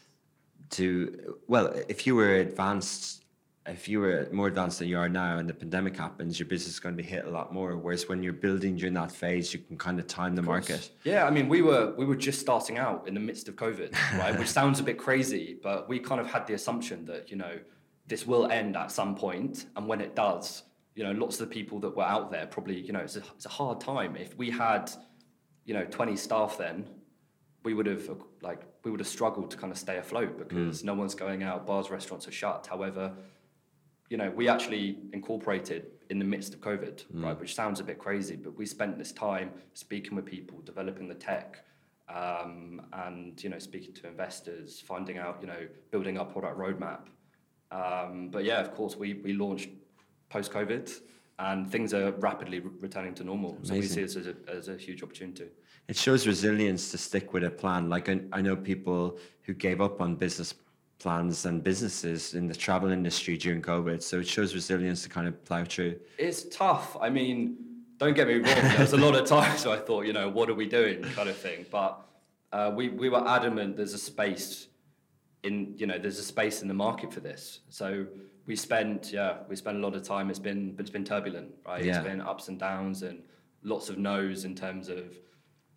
to 0.72 1.38
well, 1.48 1.68
if 1.88 2.08
you 2.08 2.16
were 2.16 2.36
advanced, 2.38 3.26
if 3.68 3.88
you 3.88 4.00
were 4.00 4.28
more 4.32 4.48
advanced 4.48 4.80
than 4.80 4.88
you 4.88 4.98
are 4.98 5.08
now, 5.08 5.38
and 5.38 5.48
the 5.48 5.54
pandemic 5.54 5.96
happens, 5.96 6.40
your 6.40 6.48
business 6.48 6.74
is 6.74 6.80
going 6.80 6.98
to 6.98 7.02
be 7.02 7.08
hit 7.08 7.26
a 7.26 7.30
lot 7.30 7.54
more. 7.54 7.78
Whereas 7.78 8.10
when 8.10 8.24
you're 8.24 8.34
building 8.34 8.76
during 8.76 8.96
that 8.96 9.12
phase, 9.12 9.54
you 9.54 9.60
can 9.60 9.78
kind 9.78 10.00
of 10.00 10.08
time 10.08 10.36
the 10.36 10.42
market. 10.42 10.90
Yeah, 11.04 11.26
I 11.26 11.30
mean, 11.30 11.48
we 11.48 11.62
were 11.62 11.94
we 11.96 12.06
were 12.06 12.16
just 12.16 12.40
starting 12.40 12.80
out 12.80 13.08
in 13.08 13.14
the 13.14 13.20
midst 13.20 13.48
of 13.48 13.56
COVID, 13.56 13.94
right? 14.18 14.38
Which 14.38 14.48
sounds 14.60 14.80
a 14.80 14.84
bit 14.84 14.98
crazy, 14.98 15.58
but 15.62 15.88
we 15.88 16.00
kind 16.00 16.20
of 16.20 16.28
had 16.28 16.48
the 16.48 16.56
assumption 16.56 17.06
that 17.06 17.30
you 17.30 17.38
know 17.38 17.60
this 18.08 18.26
will 18.26 18.48
end 18.48 18.76
at 18.76 18.92
some 18.92 19.16
point, 19.16 19.68
and 19.76 19.88
when 19.88 20.02
it 20.02 20.16
does, 20.16 20.64
you 20.98 21.04
know, 21.04 21.12
lots 21.12 21.40
of 21.40 21.48
the 21.48 21.54
people 21.54 21.80
that 21.82 21.96
were 21.96 22.04
out 22.04 22.32
there 22.32 22.48
probably, 22.48 22.82
you 22.82 22.92
know, 22.92 23.02
it's 23.02 23.16
a, 23.16 23.22
it's 23.36 23.46
a 23.46 23.50
hard 23.50 23.80
time. 23.80 24.16
If 24.16 24.36
we 24.36 24.50
had, 24.50 24.92
you 25.64 25.76
know, 25.76 25.86
20 25.86 26.16
staff 26.16 26.58
then, 26.58 26.90
we 27.64 27.76
would 27.76 27.86
have 27.86 28.10
like 28.42 28.64
we 28.84 28.90
would 28.90 29.00
have 29.00 29.08
struggled 29.08 29.52
to 29.52 29.58
kind 29.58 29.72
of 29.72 29.78
stay 29.78 29.98
afloat 29.98 30.40
because 30.40 30.84
no 30.84 30.96
one's 30.96 31.14
going 31.14 31.44
out, 31.44 31.68
bars, 31.68 31.92
restaurants 31.92 32.28
are 32.28 32.32
shut. 32.32 32.66
However, 32.68 33.14
you 34.10 34.18
know, 34.18 34.32
we 34.32 34.48
actually 34.48 34.98
incorporated 35.14 35.88
in 36.10 36.18
the 36.18 36.26
midst 36.26 36.56
of 36.56 36.62
COVID, 36.62 37.04
right? 37.14 37.40
Which 37.40 37.54
sounds 37.54 37.80
a 37.80 37.84
bit 37.84 38.00
crazy, 38.00 38.36
but 38.36 38.58
we 38.58 38.66
spent 38.66 38.98
this 38.98 39.12
time 39.12 39.52
speaking 39.74 40.16
with 40.16 40.26
people, 40.26 40.62
developing 40.62 41.08
the 41.08 41.16
tech, 41.16 41.64
um, 42.10 42.82
and 42.94 43.44
you 43.44 43.50
know, 43.50 43.60
speaking 43.60 43.94
to 43.96 44.08
investors, 44.08 44.80
finding 44.80 45.20
out, 45.20 45.38
you 45.42 45.48
know, 45.48 45.68
building 45.92 46.18
our 46.18 46.26
product 46.26 46.58
roadmap. 46.58 47.02
Um, 47.70 48.30
but 48.32 48.46
yeah, 48.46 48.62
of 48.62 48.74
course, 48.74 48.96
we 48.96 49.16
we 49.16 49.34
launched 49.34 49.70
post 50.30 50.52
COVID, 50.52 50.92
and 51.40 51.70
things 51.72 51.94
are 51.94 52.12
rapidly 52.14 52.60
re- 52.60 52.72
returning 52.80 53.14
to 53.16 53.24
normal. 53.24 53.58
So 53.64 53.74
we 53.74 53.84
see 53.84 54.02
this 54.02 54.16
as 54.16 54.28
a, 54.28 54.36
as 54.48 54.70
a 54.70 54.78
huge 54.78 55.04
opportunity. 55.04 55.48
It 55.88 55.96
shows 55.96 56.28
resilience 56.28 56.92
to 56.92 56.98
stick 56.98 57.34
with 57.34 57.44
a 57.44 57.50
plan. 57.50 57.90
Like 57.90 58.10
I, 58.10 58.20
I 58.32 58.42
know 58.42 58.56
people 58.56 59.20
who 59.44 59.54
gave 59.54 59.80
up 59.80 60.02
on 60.02 60.16
business 60.16 60.54
plans 61.00 61.46
and 61.46 61.64
businesses 61.64 62.34
in 62.34 62.48
the 62.48 62.56
travel 62.56 62.92
industry 62.92 63.38
during 63.38 63.62
COVID. 63.62 64.02
So 64.02 64.20
it 64.20 64.28
shows 64.28 64.56
resilience 64.56 65.04
to 65.04 65.10
kind 65.10 65.28
of 65.28 65.44
plow 65.46 65.64
through. 65.64 66.00
It's 66.18 66.44
tough. 66.50 66.98
I 67.00 67.10
mean, 67.10 67.58
don't 67.98 68.16
get 68.16 68.28
me 68.28 68.36
wrong. 68.36 68.44
There's 68.78 68.94
a 68.94 68.98
lot 68.98 69.16
of 69.16 69.28
times 69.28 69.66
I 69.66 69.78
thought, 69.78 70.06
you 70.06 70.14
know, 70.14 70.30
what 70.30 70.50
are 70.50 70.56
we 70.56 70.68
doing, 70.68 71.04
kind 71.04 71.30
of 71.30 71.38
thing. 71.38 71.66
But 71.72 72.02
uh, 72.52 72.72
we 72.76 72.90
we 72.90 73.10
were 73.10 73.26
adamant. 73.28 73.78
There's 73.78 73.94
a 73.94 74.00
space 74.00 74.68
in, 75.44 75.76
you 75.78 75.86
know, 75.86 75.98
there's 75.98 76.20
a 76.20 76.24
space 76.24 76.62
in 76.62 76.68
the 76.68 76.74
market 76.74 77.14
for 77.14 77.20
this. 77.20 77.60
So 77.70 78.08
we 78.48 78.56
spent, 78.56 79.12
yeah, 79.12 79.40
we 79.48 79.56
spent 79.56 79.78
a 79.78 79.80
lot 79.80 79.96
of 79.96 80.04
time. 80.04 80.30
It's 80.30 80.40
been, 80.40 80.76
it's 80.80 80.90
been 80.90 81.04
turbulent, 81.04 81.54
right? 81.66 81.84
Yeah. 81.84 81.98
It's 81.98 82.08
been 82.08 82.22
ups 82.22 82.48
and 82.48 82.58
downs 82.58 83.04
and 83.04 83.22
lots 83.62 83.90
of 83.90 83.98
no's 83.98 84.46
in 84.46 84.56
terms 84.56 84.88
of, 84.90 85.16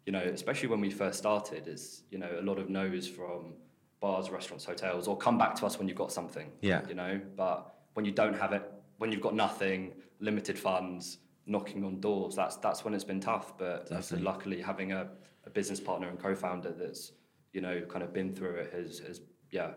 you 0.07 0.13
know, 0.13 0.21
especially 0.21 0.69
when 0.69 0.81
we 0.81 0.89
first 0.91 1.19
started. 1.19 1.69
Is 1.69 2.05
you 2.11 2.19
know 2.19 2.31
a 2.39 2.43
lot 2.43 2.59
of 2.59 2.71
no's 2.71 3.07
from 3.07 3.55
bars, 4.01 4.31
restaurants, 4.31 4.65
hotels, 4.65 5.07
or 5.09 5.17
come 5.17 5.37
back 5.37 5.55
to 5.57 5.67
us 5.67 5.79
when 5.79 5.89
you've 5.89 5.99
got 5.99 6.11
something. 6.11 6.51
Yeah. 6.63 6.87
You 6.89 6.95
know, 6.95 7.21
but 7.37 7.75
when 7.95 8.05
you 8.07 8.13
don't 8.13 8.35
have 8.35 8.53
it, 8.53 8.63
when 8.99 9.13
you've 9.13 9.21
got 9.21 9.35
nothing, 9.35 9.93
limited 10.21 10.59
funds, 10.59 11.19
knocking 11.47 11.85
on 11.85 12.01
doors, 12.01 12.35
that's 12.35 12.57
that's 12.57 12.85
when 12.85 12.95
it's 12.95 13.05
been 13.05 13.21
tough. 13.21 13.59
But 13.59 13.83
as 13.83 13.93
I 13.93 13.95
said, 13.95 14.01
Definitely. 14.01 14.25
luckily, 14.25 14.63
having 14.63 14.93
a, 14.93 15.09
a 15.45 15.51
business 15.51 15.81
partner 15.81 16.09
and 16.09 16.19
co-founder 16.19 16.73
that's 16.73 17.13
you 17.53 17.61
know 17.61 17.81
kind 17.83 18.03
of 18.03 18.13
been 18.13 18.33
through 18.33 18.55
it 18.55 18.73
has 18.73 19.01
has 19.01 19.21
yeah. 19.51 19.73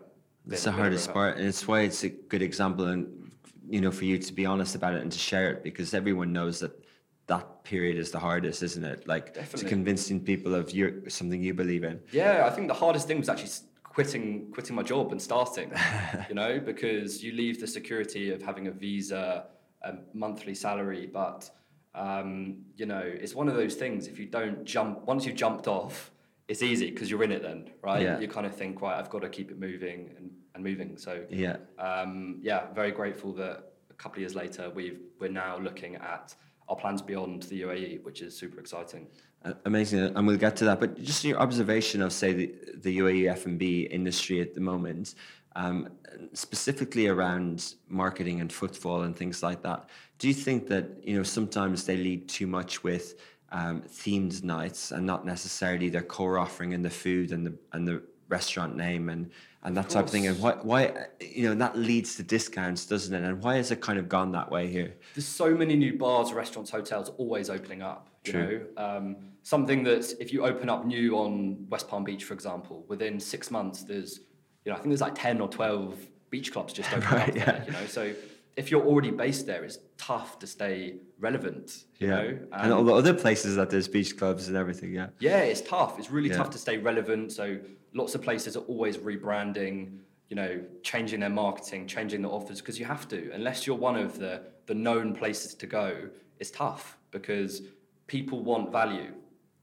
It's 0.48 0.64
the 0.64 0.72
hardest 0.72 1.12
part, 1.12 1.38
and 1.38 1.46
it's 1.46 1.66
why 1.66 1.80
it's 1.82 2.04
a 2.04 2.10
good 2.10 2.42
example, 2.42 2.86
and 2.86 3.32
you 3.68 3.80
know, 3.80 3.90
for 3.90 4.04
you 4.04 4.18
to 4.18 4.32
be 4.32 4.44
honest 4.44 4.74
about 4.74 4.94
it 4.94 5.02
and 5.02 5.10
to 5.10 5.18
share 5.18 5.50
it, 5.52 5.62
because 5.62 5.94
everyone 5.94 6.32
knows 6.32 6.60
that 6.60 6.84
that 7.26 7.64
period 7.64 7.96
is 7.96 8.10
the 8.10 8.18
hardest, 8.18 8.62
isn't 8.62 8.84
it? 8.84 9.08
Like 9.08 9.34
to 9.50 9.64
convincing 9.64 10.20
people 10.20 10.54
of 10.54 10.72
your 10.72 11.08
something 11.08 11.42
you 11.42 11.54
believe 11.54 11.84
in. 11.84 12.00
Yeah, 12.12 12.46
I 12.46 12.50
think 12.50 12.68
the 12.68 12.74
hardest 12.74 13.06
thing 13.06 13.18
was 13.18 13.28
actually 13.28 13.52
quitting 13.82 14.50
quitting 14.52 14.76
my 14.76 14.82
job 14.82 15.12
and 15.12 15.20
starting. 15.20 15.72
you 16.28 16.34
know, 16.34 16.60
because 16.60 17.22
you 17.22 17.32
leave 17.32 17.60
the 17.60 17.66
security 17.66 18.32
of 18.32 18.42
having 18.42 18.66
a 18.66 18.70
visa, 18.70 19.46
a 19.82 19.94
monthly 20.12 20.54
salary, 20.54 21.06
but 21.06 21.50
um, 21.94 22.56
you 22.76 22.86
know, 22.86 23.02
it's 23.04 23.34
one 23.34 23.48
of 23.48 23.54
those 23.54 23.76
things. 23.76 24.08
If 24.08 24.18
you 24.18 24.26
don't 24.26 24.64
jump, 24.64 25.06
once 25.06 25.24
you've 25.24 25.36
jumped 25.36 25.68
off, 25.68 26.10
it's 26.48 26.62
easy 26.62 26.90
because 26.90 27.10
you're 27.10 27.22
in 27.22 27.32
it. 27.32 27.42
Then, 27.42 27.70
right? 27.82 28.02
Yeah. 28.02 28.18
You 28.18 28.28
kind 28.28 28.46
of 28.46 28.54
think, 28.54 28.80
right, 28.82 28.98
I've 28.98 29.10
got 29.10 29.22
to 29.22 29.28
keep 29.28 29.50
it 29.50 29.58
moving 29.58 30.14
and, 30.16 30.30
and 30.54 30.62
moving. 30.62 30.96
So, 30.96 31.24
Yeah. 31.30 31.56
um, 31.78 32.38
yeah, 32.42 32.72
very 32.74 32.90
grateful 32.92 33.32
that 33.34 33.72
a 33.90 33.94
couple 33.94 34.16
of 34.16 34.20
years 34.20 34.34
later 34.34 34.70
we've 34.70 35.00
we're 35.20 35.30
now 35.30 35.56
looking 35.58 35.96
at 35.96 36.34
our 36.68 36.76
plans 36.76 37.02
beyond 37.02 37.44
the 37.44 37.62
UAE, 37.62 38.02
which 38.04 38.22
is 38.22 38.36
super 38.36 38.58
exciting. 38.60 39.06
Uh, 39.44 39.52
Amazing, 39.66 40.00
and 40.16 40.26
we'll 40.26 40.38
get 40.38 40.56
to 40.56 40.64
that. 40.64 40.80
But 40.80 41.02
just 41.02 41.22
your 41.24 41.38
observation 41.38 42.00
of, 42.00 42.12
say, 42.12 42.32
the, 42.32 42.54
the 42.76 42.98
UAE 42.98 43.30
F 43.30 43.44
and 43.44 43.58
B 43.58 43.82
industry 43.82 44.40
at 44.40 44.54
the 44.54 44.60
moment, 44.60 45.14
um, 45.56 45.90
specifically 46.32 47.06
around 47.08 47.74
marketing 47.88 48.40
and 48.40 48.50
footfall 48.52 49.02
and 49.02 49.14
things 49.14 49.42
like 49.42 49.62
that. 49.62 49.88
Do 50.18 50.28
you 50.28 50.34
think 50.34 50.66
that 50.68 50.86
you 51.02 51.16
know 51.16 51.22
sometimes 51.22 51.84
they 51.84 51.96
lead 51.96 52.28
too 52.28 52.46
much 52.46 52.82
with 52.82 53.16
um, 53.54 53.82
themed 53.82 54.42
nights 54.42 54.90
and 54.90 55.06
not 55.06 55.24
necessarily 55.24 55.88
their 55.88 56.02
core 56.02 56.38
offering 56.38 56.74
and 56.74 56.84
the 56.84 56.90
food 56.90 57.32
and 57.32 57.46
the 57.46 57.54
and 57.72 57.86
the 57.88 58.02
restaurant 58.28 58.76
name 58.76 59.08
and 59.08 59.30
and 59.62 59.76
that 59.78 59.88
type 59.88 60.04
of 60.06 60.10
thing? 60.10 60.26
And 60.26 60.38
why 60.40 60.52
why 60.70 60.80
you 61.20 61.44
know 61.48 61.54
that 61.54 61.78
leads 61.78 62.16
to 62.16 62.22
discounts, 62.22 62.84
doesn't 62.86 63.14
it? 63.14 63.22
And 63.26 63.42
why 63.42 63.56
has 63.56 63.70
it 63.70 63.80
kind 63.80 63.98
of 63.98 64.08
gone 64.08 64.32
that 64.32 64.50
way 64.50 64.66
here? 64.66 64.94
There's 65.14 65.26
so 65.42 65.54
many 65.54 65.76
new 65.76 65.96
bars, 65.96 66.32
restaurants, 66.32 66.70
hotels 66.70 67.10
always 67.16 67.48
opening 67.48 67.82
up. 67.82 68.08
You 68.26 68.32
True. 68.32 68.66
know, 68.76 68.82
um, 68.84 69.16
something 69.42 69.84
that 69.84 70.04
if 70.18 70.32
you 70.32 70.44
open 70.44 70.68
up 70.68 70.84
new 70.86 71.16
on 71.18 71.66
West 71.68 71.88
Palm 71.88 72.04
Beach, 72.04 72.24
for 72.24 72.34
example, 72.34 72.84
within 72.88 73.20
six 73.20 73.50
months, 73.50 73.82
there's, 73.84 74.20
you 74.64 74.72
know, 74.72 74.76
I 74.76 74.76
think 74.80 74.88
there's 74.88 75.02
like 75.08 75.14
ten 75.14 75.40
or 75.40 75.48
twelve 75.48 75.94
beach 76.30 76.50
clubs 76.52 76.72
just 76.72 76.90
opening 76.96 77.12
Right, 77.12 77.28
up. 77.28 77.36
yeah. 77.36 77.64
You 77.66 77.72
know, 77.72 77.86
so 77.86 78.12
if 78.56 78.70
you're 78.70 78.84
already 78.84 79.10
based 79.10 79.46
there, 79.46 79.64
it's 79.64 79.78
tough 79.98 80.38
to 80.40 80.46
stay 80.46 80.96
relevant. 81.18 81.84
You 81.98 82.08
know, 82.08 82.38
and 82.52 82.72
all 82.72 82.80
um, 82.80 82.86
the 82.86 82.94
other 82.94 83.14
places 83.14 83.56
that 83.56 83.70
there's 83.70 83.88
beach 83.88 84.16
clubs 84.16 84.48
and 84.48 84.56
everything. 84.56 84.92
Yeah. 84.92 85.08
yeah, 85.18 85.38
it's 85.38 85.60
tough. 85.60 85.98
It's 85.98 86.10
really 86.10 86.28
Yeah. 86.28 86.36
tough 86.36 86.50
to 86.50 86.58
stay 86.58 86.78
relevant. 86.78 87.32
So 87.32 87.58
lots 87.94 88.14
of 88.14 88.22
places 88.22 88.56
are 88.56 88.64
always 88.72 88.98
rebranding, 88.98 89.98
you 90.28 90.36
know, 90.36 90.60
changing 90.82 91.20
their 91.20 91.30
marketing, 91.30 91.86
changing 91.86 92.22
the 92.22 92.28
offers 92.28 92.60
because 92.60 92.78
you 92.78 92.84
have 92.84 93.08
to. 93.08 93.30
Unless 93.32 93.66
you're 93.66 93.76
one 93.76 93.96
of 93.96 94.18
the 94.18 94.42
the 94.66 94.74
known 94.74 95.14
places 95.14 95.54
to 95.54 95.66
go, 95.66 96.08
it's 96.38 96.50
tough 96.50 96.96
because 97.10 97.62
people 98.06 98.40
want 98.42 98.72
value. 98.72 99.12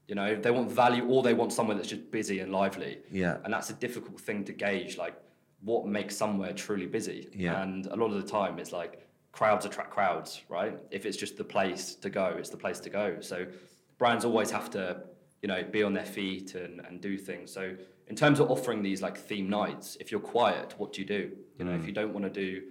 You 0.08 0.14
know, 0.14 0.36
they 0.36 0.50
want 0.50 0.70
value 0.70 1.06
or 1.08 1.22
they 1.22 1.34
want 1.34 1.52
somewhere 1.52 1.76
that's 1.76 1.88
just 1.88 2.10
busy 2.10 2.40
and 2.40 2.52
lively. 2.52 2.98
Yeah. 3.10 3.38
And 3.44 3.52
that's 3.52 3.70
a 3.70 3.74
difficult 3.74 4.20
thing 4.20 4.44
to 4.44 4.52
gauge. 4.52 4.96
Like, 4.98 5.14
what 5.62 5.86
makes 5.86 6.16
somewhere 6.16 6.52
truly 6.52 6.86
busy? 6.86 7.28
Yeah. 7.32 7.62
And 7.62 7.86
a 7.86 7.96
lot 7.96 8.12
of 8.12 8.22
the 8.22 8.28
time, 8.28 8.58
it's 8.58 8.72
like 8.72 9.06
crowds 9.30 9.64
attract 9.64 9.90
crowds, 9.90 10.42
right? 10.48 10.78
If 10.90 11.06
it's 11.06 11.16
just 11.16 11.36
the 11.36 11.44
place 11.44 11.94
to 11.96 12.10
go, 12.10 12.34
it's 12.38 12.50
the 12.50 12.56
place 12.56 12.80
to 12.80 12.90
go. 12.90 13.20
So 13.20 13.46
brands 13.98 14.24
always 14.24 14.50
have 14.50 14.70
to, 14.70 15.02
you 15.40 15.48
know, 15.48 15.62
be 15.62 15.82
on 15.82 15.92
their 15.92 16.04
feet 16.04 16.54
and, 16.54 16.80
and 16.80 17.00
do 17.00 17.16
things. 17.16 17.52
So 17.52 17.74
in 18.08 18.16
terms 18.16 18.40
of 18.40 18.50
offering 18.50 18.82
these 18.82 19.00
like 19.00 19.16
theme 19.16 19.48
nights, 19.48 19.96
if 20.00 20.10
you're 20.10 20.20
quiet, 20.20 20.74
what 20.78 20.92
do 20.92 21.00
you 21.00 21.06
do? 21.06 21.32
You 21.58 21.64
know, 21.64 21.72
if 21.72 21.82
mm. 21.82 21.86
you 21.86 21.92
don't 21.92 22.12
want 22.12 22.24
to 22.24 22.30
do 22.30 22.62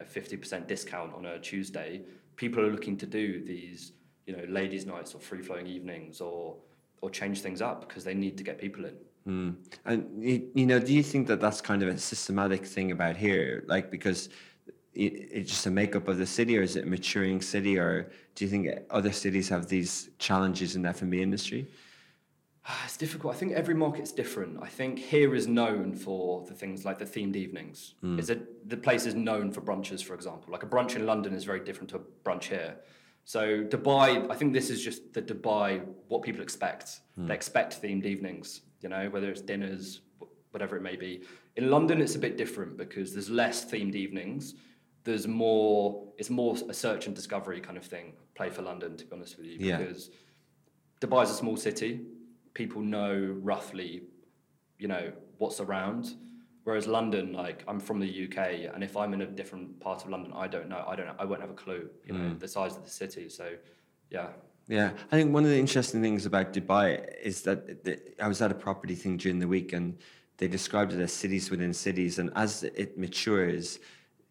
a 0.00 0.04
50% 0.04 0.66
discount 0.66 1.12
on 1.14 1.26
a 1.26 1.38
Tuesday, 1.38 2.02
people 2.36 2.64
are 2.64 2.70
looking 2.70 2.96
to 2.98 3.06
do 3.06 3.44
these, 3.44 3.92
you 4.26 4.36
know, 4.36 4.44
ladies' 4.48 4.86
nights 4.86 5.14
or 5.14 5.20
free 5.20 5.42
flowing 5.42 5.66
evenings 5.66 6.20
or 6.20 6.56
or 7.00 7.10
change 7.10 7.40
things 7.42 7.62
up 7.62 7.86
because 7.86 8.02
they 8.02 8.14
need 8.14 8.36
to 8.36 8.42
get 8.42 8.58
people 8.58 8.84
in. 8.84 8.96
Mm. 9.28 9.56
And 9.84 10.24
you, 10.24 10.48
you 10.54 10.66
know, 10.66 10.78
do 10.78 10.92
you 10.94 11.02
think 11.02 11.26
that 11.26 11.40
that's 11.40 11.60
kind 11.60 11.82
of 11.82 11.88
a 11.88 11.98
systematic 11.98 12.64
thing 12.64 12.92
about 12.92 13.16
here? 13.16 13.64
Like, 13.66 13.90
because 13.90 14.30
it, 14.94 15.12
it's 15.30 15.50
just 15.50 15.66
a 15.66 15.70
makeup 15.70 16.08
of 16.08 16.16
the 16.18 16.26
city, 16.26 16.56
or 16.58 16.62
is 16.62 16.76
it 16.76 16.84
a 16.84 16.86
maturing 16.86 17.42
city, 17.42 17.78
or 17.78 18.10
do 18.34 18.44
you 18.44 18.50
think 18.50 18.68
other 18.90 19.12
cities 19.12 19.48
have 19.50 19.68
these 19.68 20.10
challenges 20.18 20.76
in 20.76 20.82
the 20.82 20.88
F 20.88 21.02
and 21.02 21.10
B 21.10 21.20
industry? 21.20 21.68
Ah, 22.66 22.82
It's 22.84 22.96
difficult. 22.96 23.34
I 23.34 23.38
think 23.38 23.52
every 23.52 23.74
market's 23.74 24.12
different. 24.12 24.62
I 24.62 24.66
think 24.68 24.98
here 24.98 25.34
is 25.34 25.46
known 25.46 25.94
for 25.94 26.44
the 26.46 26.54
things 26.54 26.84
like 26.84 26.98
the 26.98 27.06
themed 27.06 27.36
evenings. 27.36 27.94
Is 28.18 28.28
it 28.30 28.68
the 28.68 28.76
place 28.76 29.06
is 29.06 29.14
known 29.14 29.52
for 29.52 29.60
brunches, 29.62 30.02
for 30.02 30.14
example? 30.14 30.52
Like 30.52 30.62
a 30.62 30.66
brunch 30.66 30.96
in 30.96 31.06
London 31.06 31.32
is 31.34 31.44
very 31.44 31.60
different 31.60 31.90
to 31.90 31.96
a 31.96 32.00
brunch 32.24 32.44
here. 32.44 32.76
So 33.24 33.62
Dubai, 33.64 34.30
I 34.30 34.34
think 34.34 34.52
this 34.52 34.68
is 34.70 34.82
just 34.82 35.12
the 35.12 35.22
Dubai 35.22 35.82
what 36.08 36.22
people 36.22 36.42
expect. 36.42 37.00
They 37.16 37.34
expect 37.34 37.82
themed 37.82 38.04
evenings. 38.04 38.62
You 38.80 38.88
know, 38.88 39.08
whether 39.10 39.28
it's 39.30 39.40
dinners, 39.40 40.00
whatever 40.50 40.76
it 40.76 40.82
may 40.82 40.96
be. 40.96 41.22
In 41.56 41.70
London, 41.70 42.00
it's 42.00 42.14
a 42.14 42.18
bit 42.18 42.36
different 42.36 42.76
because 42.76 43.12
there's 43.12 43.30
less 43.30 43.64
themed 43.64 43.94
evenings. 43.94 44.54
There's 45.04 45.26
more. 45.26 46.06
It's 46.18 46.30
more 46.30 46.56
a 46.68 46.74
search 46.74 47.06
and 47.06 47.14
discovery 47.14 47.60
kind 47.60 47.76
of 47.76 47.84
thing. 47.84 48.12
Play 48.34 48.50
for 48.50 48.62
London, 48.62 48.96
to 48.96 49.04
be 49.04 49.12
honest 49.12 49.36
with 49.36 49.46
you, 49.46 49.56
Yeah. 49.58 49.78
because 49.78 50.10
Dubai 51.00 51.24
is 51.24 51.30
a 51.30 51.34
small 51.34 51.56
city. 51.56 52.06
People 52.54 52.82
know 52.82 53.36
roughly, 53.40 54.02
you 54.78 54.88
know, 54.88 55.12
what's 55.38 55.60
around. 55.60 56.14
Whereas 56.64 56.86
London, 56.86 57.32
like 57.32 57.64
I'm 57.66 57.80
from 57.80 57.98
the 57.98 58.24
UK, 58.24 58.72
and 58.74 58.84
if 58.84 58.96
I'm 58.96 59.14
in 59.14 59.22
a 59.22 59.26
different 59.26 59.80
part 59.80 60.04
of 60.04 60.10
London, 60.10 60.32
I 60.34 60.48
don't 60.48 60.68
know. 60.68 60.84
I 60.86 60.96
don't. 60.96 61.06
Know, 61.06 61.14
I 61.18 61.24
won't 61.24 61.40
have 61.40 61.50
a 61.50 61.54
clue. 61.54 61.88
You 62.04 62.12
know, 62.12 62.20
mm. 62.20 62.38
the 62.38 62.48
size 62.48 62.76
of 62.76 62.84
the 62.84 62.90
city. 62.90 63.28
So, 63.28 63.54
yeah. 64.10 64.28
Yeah, 64.68 64.90
I 65.10 65.16
think 65.16 65.32
one 65.32 65.44
of 65.44 65.50
the 65.50 65.58
interesting 65.58 66.02
things 66.02 66.26
about 66.26 66.52
Dubai 66.52 67.02
is 67.22 67.40
that 67.42 67.84
the, 67.84 67.98
I 68.22 68.28
was 68.28 68.42
at 68.42 68.50
a 68.50 68.54
property 68.54 68.94
thing 68.94 69.16
during 69.16 69.38
the 69.38 69.48
week, 69.48 69.72
and 69.72 69.96
they 70.36 70.46
described 70.46 70.92
it 70.92 71.00
as 71.00 71.10
cities 71.10 71.50
within 71.50 71.72
cities. 71.72 72.18
And 72.18 72.30
as 72.36 72.64
it 72.64 72.98
matures, 72.98 73.78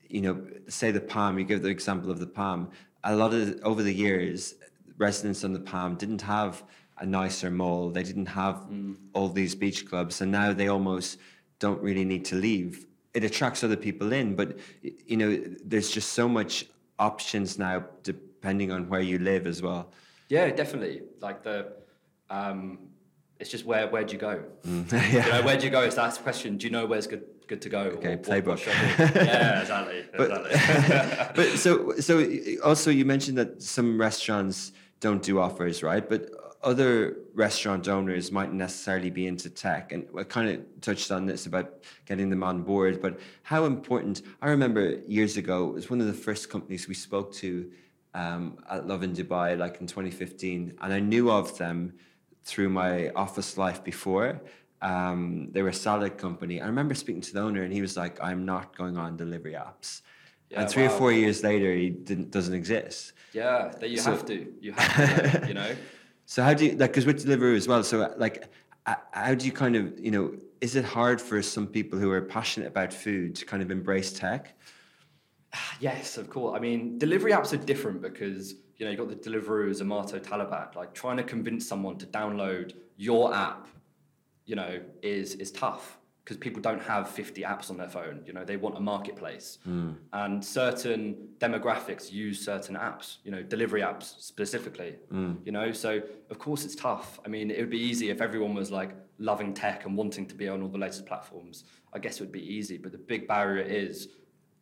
you 0.10 0.22
know, 0.22 0.46
say 0.68 0.92
the 0.92 1.02
Palm. 1.02 1.40
You 1.40 1.44
give 1.44 1.64
the 1.64 1.70
example 1.70 2.12
of 2.12 2.20
the 2.20 2.28
Palm. 2.28 2.70
A 3.04 3.16
lot 3.16 3.34
of 3.34 3.60
over 3.64 3.82
the 3.82 3.94
years, 3.94 4.56
residents 4.98 5.44
on 5.44 5.54
the 5.54 5.60
Palm 5.60 5.96
didn't 5.96 6.22
have 6.22 6.64
a 7.00 7.06
nicer 7.06 7.50
mall. 7.50 7.90
They 7.90 8.04
didn't 8.04 8.28
have 8.28 8.68
mm. 8.70 8.96
all 9.14 9.30
these 9.30 9.56
beach 9.56 9.88
clubs, 9.88 10.22
and 10.22 10.32
now 10.32 10.54
they 10.54 10.68
almost 10.68 11.18
don't 11.58 11.82
really 11.82 12.06
need 12.06 12.26
to 12.26 12.36
leave. 12.36 12.86
It 13.16 13.24
attracts 13.24 13.64
other 13.64 13.76
people 13.76 14.14
in, 14.14 14.36
but 14.36 14.60
you 14.82 15.18
know, 15.18 15.44
there's 15.66 15.90
just 15.90 16.12
so 16.14 16.30
much 16.30 16.66
options 17.00 17.58
now, 17.58 17.86
depending 18.04 18.72
on 18.72 18.88
where 18.88 19.02
you 19.02 19.18
live 19.18 19.48
as 19.48 19.64
well. 19.64 19.92
Yeah, 20.30 20.49
definitely. 20.51 21.03
Like 21.21 21.43
the, 21.43 21.73
um, 22.30 22.80
it's 23.39 23.49
just 23.49 23.65
where 23.65 23.88
where'd 23.88 24.11
you 24.11 24.17
go? 24.17 24.43
yeah. 24.65 25.25
You 25.25 25.32
know, 25.32 25.41
where'd 25.43 25.63
you 25.63 25.69
go? 25.69 25.82
Is 25.82 25.95
that's 25.95 26.17
the 26.17 26.23
question. 26.23 26.57
Do 26.57 26.65
you 26.67 26.71
know 26.71 26.86
where's 26.86 27.07
good 27.07 27.23
good 27.47 27.61
to 27.61 27.69
go? 27.69 27.80
Okay, 27.80 28.13
Or 28.13 28.17
playbook. 28.17 28.65
yeah, 29.15 29.61
exactly. 29.61 30.03
exactly. 30.13 31.28
but 31.36 31.57
so 31.57 31.93
so 31.99 32.28
also 32.63 32.89
you 32.89 33.05
mentioned 33.05 33.38
that 33.38 33.61
some 33.61 33.99
restaurants 33.99 34.71
don't 34.99 35.21
do 35.21 35.39
offers, 35.39 35.84
right? 35.84 36.07
But 36.07 36.32
other 36.63 37.17
restaurant 37.36 37.88
owners 37.88 38.32
mightn't 38.32 38.57
necessarily 38.57 39.11
be 39.11 39.28
into 39.28 39.49
tech, 39.49 39.91
and 39.91 40.07
I 40.17 40.23
kind 40.23 40.49
of 40.49 40.82
touched 40.82 41.11
on 41.11 41.25
this 41.25 41.45
about 41.45 41.84
getting 42.05 42.30
them 42.30 42.43
on 42.43 42.63
board. 42.63 43.01
But 43.01 43.19
how 43.43 43.65
important? 43.65 44.23
I 44.41 44.49
remember 44.49 44.99
years 45.07 45.38
ago, 45.38 45.69
it 45.69 45.73
was 45.73 45.89
one 45.89 46.01
of 46.01 46.07
the 46.07 46.13
first 46.13 46.49
companies 46.49 46.88
we 46.88 46.95
spoke 46.95 47.32
to 47.36 47.69
um, 48.14 48.58
at 48.70 48.88
Lovin 48.88 49.14
Dubai, 49.14 49.58
like 49.58 49.80
in 49.82 49.88
2015, 49.88 50.74
and 50.82 50.93
I 50.93 50.99
knew 50.99 51.30
of 51.32 51.58
them 51.58 51.93
through 52.43 52.70
my 52.70 53.10
office 53.10 53.58
life 53.58 53.84
before. 53.84 54.41
Um, 54.82 55.49
they 55.51 55.62
were 55.64 55.70
a 55.70 55.74
salad 55.74 56.18
company. 56.18 56.62
I 56.62 56.68
remember 56.68 56.93
speaking 56.95 57.22
to 57.22 57.34
the 57.34 57.41
owner, 57.41 57.64
and 57.64 57.74
he 57.74 57.82
was 57.82 57.97
like, 57.97 58.20
"I'm 58.22 58.45
not 58.45 58.76
going 58.78 58.95
on 58.97 59.18
delivery 59.18 59.53
apps." 59.53 60.01
Yeah, 60.49 60.62
and 60.62 60.70
three 60.70 60.86
or 60.86 60.89
four 60.89 61.12
years 61.12 61.43
later, 61.43 61.74
he 61.74 61.89
didn't 61.89 62.32
doesn't 62.32 62.53
exist. 62.53 63.14
yeah, 63.34 63.72
that 63.80 63.89
you 63.89 63.97
So- 63.97 64.12
have 64.12 64.26
to. 64.26 64.53
You 64.62 64.72
have 64.74 65.41
to. 65.41 65.47
you 65.47 65.53
know. 65.53 65.76
So 66.30 66.43
how 66.43 66.53
do 66.53 66.66
you 66.66 66.72
like? 66.72 66.91
Because 66.91 67.05
with 67.05 67.26
Deliveroo 67.26 67.55
as 67.55 67.70
well. 67.70 67.82
So 67.84 68.14
like, 68.18 68.49
how 69.14 69.34
do 69.34 69.45
you 69.45 69.53
kind 69.53 69.78
of 69.78 69.97
you 69.97 70.12
know? 70.12 70.36
Is 70.60 70.76
it 70.76 70.84
hard 70.84 71.22
for 71.22 71.41
some 71.41 71.66
people 71.68 71.97
who 71.99 72.12
are 72.12 72.22
passionate 72.22 72.68
about 72.68 72.91
food 72.91 73.34
to 73.36 73.45
kind 73.45 73.64
of 73.64 73.72
embrace 73.72 74.12
tech? 74.12 74.57
Yes, 75.80 76.18
of 76.18 76.30
course. 76.30 76.58
I 76.58 76.60
mean, 76.60 76.98
delivery 76.98 77.32
apps 77.32 77.54
are 77.54 77.64
different 77.64 78.02
because 78.02 78.56
you 78.78 78.86
know 78.86 78.91
you 78.91 78.98
got 78.98 79.10
the 79.10 79.16
Deliveroo, 79.16 79.70
Zomato, 79.70 80.20
Talabat. 80.20 80.76
Like 80.76 80.93
trying 80.93 81.18
to 81.18 81.24
convince 81.24 81.68
someone 81.68 81.98
to 82.00 82.06
download 82.08 82.74
your 82.95 83.34
app, 83.34 83.68
you 84.45 84.56
know, 84.56 84.80
is 85.02 85.36
is 85.36 85.52
tough 85.52 85.98
because 86.24 86.36
people 86.36 86.62
don't 86.62 86.82
have 86.82 87.10
50 87.10 87.43
apps 87.43 87.70
on 87.70 87.78
their 87.78 87.88
phone. 87.88 88.22
You 88.26 88.34
know, 88.34 88.43
they 88.43 88.58
want 88.58 88.76
a 88.76 88.82
marketplace, 88.82 89.60
hmm. 89.64 89.91
and 90.12 90.43
certain 90.43 91.30
demographics 91.39 92.12
use 92.12 92.43
certain 92.43 92.76
apps. 92.76 93.18
You 93.24 93.32
know, 93.32 93.43
delivery 93.43 93.82
apps 93.82 94.20
specifically. 94.20 94.95
Hmm. 95.10 95.36
You 95.45 95.54
know, 95.54 95.72
so 95.72 96.02
of 96.30 96.38
course 96.38 96.66
it's 96.66 96.76
tough. 96.76 97.20
I 97.26 97.30
mean, 97.30 97.50
it 97.50 97.60
would 97.60 97.70
be 97.70 97.80
easy 97.80 98.10
if 98.10 98.20
everyone 98.20 98.54
was 98.54 98.72
like 98.72 98.91
loving 99.20 99.54
tech 99.54 99.86
and 99.86 99.95
wanting 99.95 100.26
to 100.28 100.36
be 100.36 100.48
on 100.48 100.62
all 100.62 100.68
the 100.68 100.78
latest 100.78 101.06
platforms. 101.06 101.64
I 101.93 102.00
guess 102.00 102.20
it 102.20 102.24
would 102.24 102.32
be 102.32 102.54
easy, 102.54 102.78
but 102.78 102.91
the 102.91 102.98
big 102.98 103.28
barrier 103.28 103.64
is 103.64 104.10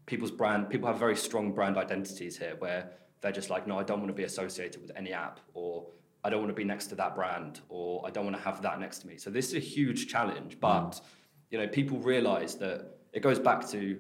people's 0.06 0.32
brand 0.32 0.70
people 0.70 0.88
have 0.88 1.00
very 1.00 1.16
strong 1.16 1.52
brand 1.52 1.78
identities 1.78 2.38
here 2.38 2.56
where 2.60 2.92
they're 3.22 3.32
just 3.32 3.50
like 3.50 3.68
no 3.68 3.80
i 3.80 3.84
don't 3.84 4.00
want 4.00 4.10
to 4.10 4.14
be 4.14 4.24
associated 4.24 4.82
with 4.82 4.92
any 4.96 5.12
app 5.12 5.40
or 5.54 5.88
i 6.24 6.30
don't 6.30 6.40
want 6.40 6.50
to 6.50 6.56
be 6.56 6.64
next 6.64 6.88
to 6.88 6.96
that 6.96 7.16
brand 7.16 7.62
or 7.70 8.06
i 8.06 8.10
don't 8.10 8.26
want 8.26 8.36
to 8.36 8.44
have 8.44 8.62
that 8.62 8.80
next 8.80 9.00
to 9.00 9.08
me. 9.08 9.18
So 9.18 9.30
this 9.30 9.48
is 9.50 9.56
a 9.56 9.60
huge 9.60 10.08
challenge 10.08 10.58
mm. 10.58 10.62
but 10.62 11.02
you 11.50 11.58
know 11.58 11.68
people 11.68 11.98
realize 12.00 12.56
that 12.56 12.98
it 13.14 13.22
goes 13.22 13.40
back 13.40 13.68
to 13.70 14.00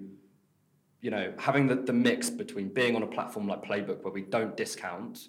you 1.01 1.11
know 1.11 1.33
having 1.37 1.67
the, 1.67 1.75
the 1.75 1.93
mix 1.93 2.29
between 2.29 2.69
being 2.69 2.95
on 2.95 3.03
a 3.03 3.07
platform 3.07 3.47
like 3.47 3.63
playbook 3.63 4.03
where 4.03 4.13
we 4.13 4.21
don't 4.21 4.57
discount 4.57 5.27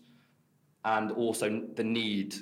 and 0.86 1.10
also 1.12 1.62
the 1.74 1.84
need 1.84 2.34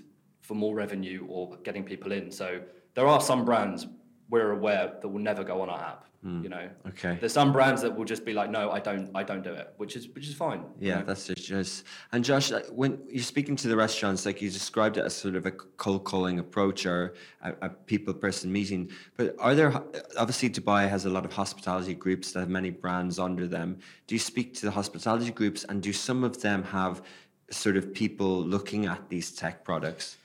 for 0.42 0.54
more 0.54 0.74
revenue 0.74 1.26
or 1.28 1.56
getting 1.64 1.82
people 1.82 2.12
in. 2.12 2.30
So 2.30 2.60
there 2.94 3.06
are 3.06 3.20
some 3.20 3.44
brands 3.44 3.86
we're 4.30 4.52
aware 4.52 4.92
that 5.00 5.08
will 5.08 5.20
never 5.20 5.44
go 5.44 5.60
on 5.60 5.68
our 5.68 5.80
app. 5.80 6.04
Hmm. 6.22 6.42
You 6.42 6.48
know, 6.48 6.70
Okay. 6.88 7.18
there's 7.20 7.34
some 7.34 7.52
brands 7.52 7.82
that 7.82 7.94
will 7.94 8.06
just 8.06 8.24
be 8.24 8.32
like, 8.32 8.48
no, 8.48 8.70
I 8.70 8.80
don't, 8.80 9.10
I 9.14 9.22
don't 9.22 9.42
do 9.42 9.52
it, 9.52 9.74
which 9.76 9.94
is 9.94 10.08
which 10.14 10.26
is 10.26 10.34
fine. 10.34 10.60
you 10.80 10.88
Yeah, 10.88 11.00
know? 11.00 11.04
that's 11.08 11.28
it. 11.28 11.34
Just 11.36 11.84
and 12.12 12.24
Josh, 12.24 12.50
like, 12.50 12.64
when 12.68 12.98
you're 13.10 13.22
speaking 13.22 13.56
to 13.56 13.68
the 13.68 13.76
restaurants, 13.76 14.24
like 14.24 14.40
you 14.40 14.48
described 14.48 14.96
it 14.96 15.04
as 15.04 15.14
sort 15.14 15.34
of 15.34 15.44
a 15.44 15.50
cold 15.52 16.04
calling 16.04 16.38
approach 16.38 16.86
or 16.86 17.12
a, 17.42 17.52
a 17.60 17.68
people 17.68 18.14
person 18.14 18.50
meeting. 18.50 18.90
But 19.18 19.36
are 19.38 19.54
there 19.54 19.70
obviously 20.16 20.48
Dubai 20.48 20.88
has 20.88 21.04
a 21.04 21.10
lot 21.10 21.26
of 21.26 21.32
hospitality 21.34 21.92
groups 21.94 22.32
that 22.32 22.40
have 22.40 22.48
many 22.48 22.70
brands 22.70 23.18
under 23.18 23.46
them. 23.46 23.78
Do 24.06 24.14
you 24.14 24.18
speak 24.18 24.54
to 24.54 24.62
the 24.64 24.70
hospitality 24.72 25.30
groups, 25.30 25.64
and 25.68 25.82
do 25.82 25.92
some 25.92 26.24
of 26.24 26.40
them 26.40 26.62
have 26.62 27.02
sort 27.50 27.76
of 27.76 27.92
people 27.92 28.42
looking 28.42 28.86
at 28.86 29.10
these 29.10 29.30
tech 29.30 29.62
products? 29.62 30.16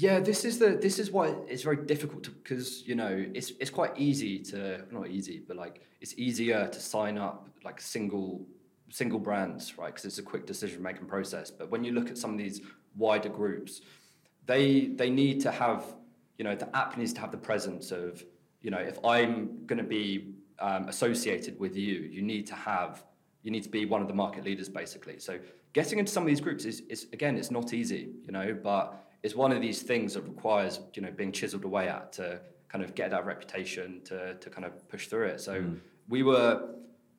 Yeah, 0.00 0.20
this 0.20 0.44
is 0.44 0.60
the 0.60 0.78
this 0.80 1.00
is 1.00 1.10
why 1.10 1.34
it's 1.48 1.64
very 1.64 1.84
difficult 1.84 2.22
because 2.22 2.86
you 2.86 2.94
know 2.94 3.26
it's 3.34 3.50
it's 3.58 3.68
quite 3.68 3.98
easy 3.98 4.38
to 4.50 4.84
not 4.92 5.08
easy 5.08 5.42
but 5.44 5.56
like 5.56 5.82
it's 6.00 6.14
easier 6.16 6.68
to 6.68 6.80
sign 6.80 7.18
up 7.18 7.48
like 7.64 7.80
single 7.80 8.46
single 8.90 9.18
brands 9.18 9.76
right 9.76 9.88
because 9.88 10.04
it's 10.04 10.18
a 10.18 10.22
quick 10.22 10.46
decision 10.46 10.80
making 10.84 11.06
process. 11.06 11.50
But 11.50 11.72
when 11.72 11.82
you 11.82 11.90
look 11.90 12.10
at 12.10 12.16
some 12.16 12.30
of 12.30 12.38
these 12.38 12.60
wider 12.96 13.28
groups, 13.28 13.80
they 14.46 14.86
they 15.00 15.10
need 15.10 15.40
to 15.40 15.50
have 15.50 15.82
you 16.38 16.44
know 16.44 16.54
the 16.54 16.70
app 16.76 16.96
needs 16.96 17.12
to 17.14 17.20
have 17.20 17.32
the 17.32 17.44
presence 17.50 17.90
of 17.90 18.24
you 18.62 18.70
know 18.70 18.78
if 18.78 19.04
I'm 19.04 19.66
going 19.66 19.82
to 19.82 19.90
be 20.00 20.32
um, 20.60 20.86
associated 20.86 21.58
with 21.58 21.74
you, 21.76 21.94
you 22.14 22.22
need 22.22 22.46
to 22.46 22.54
have 22.54 23.04
you 23.42 23.50
need 23.50 23.64
to 23.64 23.68
be 23.68 23.84
one 23.84 24.00
of 24.00 24.06
the 24.06 24.14
market 24.14 24.44
leaders 24.44 24.68
basically. 24.68 25.18
So 25.18 25.40
getting 25.72 25.98
into 25.98 26.12
some 26.12 26.22
of 26.22 26.28
these 26.28 26.40
groups 26.40 26.64
is, 26.64 26.82
is 26.88 27.08
again 27.12 27.36
it's 27.36 27.50
not 27.50 27.72
easy 27.74 28.12
you 28.24 28.32
know 28.32 28.56
but 28.62 29.07
it's 29.22 29.34
one 29.34 29.52
of 29.52 29.60
these 29.60 29.82
things 29.82 30.14
that 30.14 30.22
requires 30.22 30.80
you 30.94 31.02
know 31.02 31.10
being 31.10 31.32
chiseled 31.32 31.64
away 31.64 31.88
at 31.88 32.12
to 32.12 32.40
kind 32.68 32.84
of 32.84 32.94
get 32.94 33.10
that 33.10 33.26
reputation 33.26 34.00
to 34.04 34.34
to 34.34 34.50
kind 34.50 34.64
of 34.64 34.88
push 34.88 35.08
through 35.08 35.26
it. 35.26 35.40
So 35.40 35.62
mm. 35.62 35.78
we 36.08 36.22
were 36.22 36.74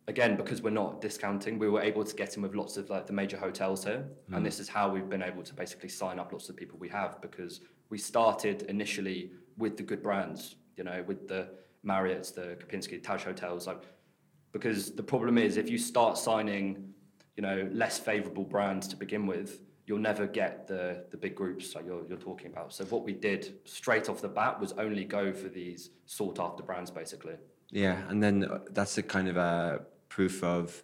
again 0.08 0.36
because 0.36 0.62
we're 0.62 0.70
not 0.70 1.02
discounting, 1.02 1.60
we 1.60 1.70
were 1.70 1.82
able 1.82 2.04
to 2.04 2.16
get 2.16 2.36
in 2.36 2.42
with 2.42 2.56
lots 2.56 2.78
of 2.78 2.90
like 2.90 3.06
the 3.08 3.14
major 3.14 3.38
hotels 3.38 3.84
here, 3.84 4.06
and 4.32 4.42
mm. 4.42 4.44
this 4.44 4.60
is 4.60 4.68
how 4.68 4.90
we've 4.90 5.10
been 5.10 5.24
able 5.24 5.44
to 5.44 5.54
basically 5.54 5.90
sign 5.90 6.20
up 6.20 6.32
lots 6.32 6.50
of 6.50 6.56
people 6.56 6.78
we 6.80 6.90
have 6.90 7.22
because 7.22 7.62
we 7.90 7.98
started 7.98 8.64
initially 8.64 9.32
with 9.58 9.76
the 9.78 9.84
good 9.84 10.02
brands, 10.02 10.56
you 10.78 10.84
know, 10.84 11.04
with 11.08 11.28
the 11.28 11.50
Marriott's, 11.84 12.32
the 12.32 12.58
Kempinski, 12.60 13.02
Taj 13.02 13.24
hotels, 13.24 13.68
like 13.68 13.84
because 14.52 14.92
the 14.92 15.04
problem 15.04 15.38
is 15.38 15.58
if 15.58 15.70
you 15.70 15.78
start 15.78 16.18
signing, 16.18 16.94
you 17.36 17.44
know, 17.44 17.68
less 17.72 18.00
favourable 18.00 18.44
brands 18.44 18.88
to 18.88 18.96
begin 18.96 19.28
with, 19.28 19.62
you'll 19.90 19.98
never 19.98 20.28
get 20.28 20.68
the 20.68 21.04
the 21.10 21.18
big 21.18 21.36
groups 21.36 21.74
like 21.74 21.84
you're, 21.84 22.06
you're 22.08 22.26
talking 22.30 22.52
about. 22.52 22.72
So 22.72 22.86
what 22.86 23.04
we 23.04 23.12
did 23.12 23.58
straight 23.66 24.08
off 24.08 24.22
the 24.22 24.30
bat 24.30 24.60
was 24.60 24.72
only 24.74 25.04
go 25.04 25.34
for 25.34 25.50
these 25.50 25.90
sought 26.06 26.40
after 26.40 26.62
brands, 26.62 26.92
basically. 26.92 27.38
Yeah, 27.72 27.98
and 28.08 28.22
then 28.22 28.46
uh, 28.46 28.60
that's 28.70 29.00
a 29.00 29.04
kind 29.04 29.28
of 29.28 29.36
a 29.36 29.82
proof 30.08 30.44
of 30.44 30.84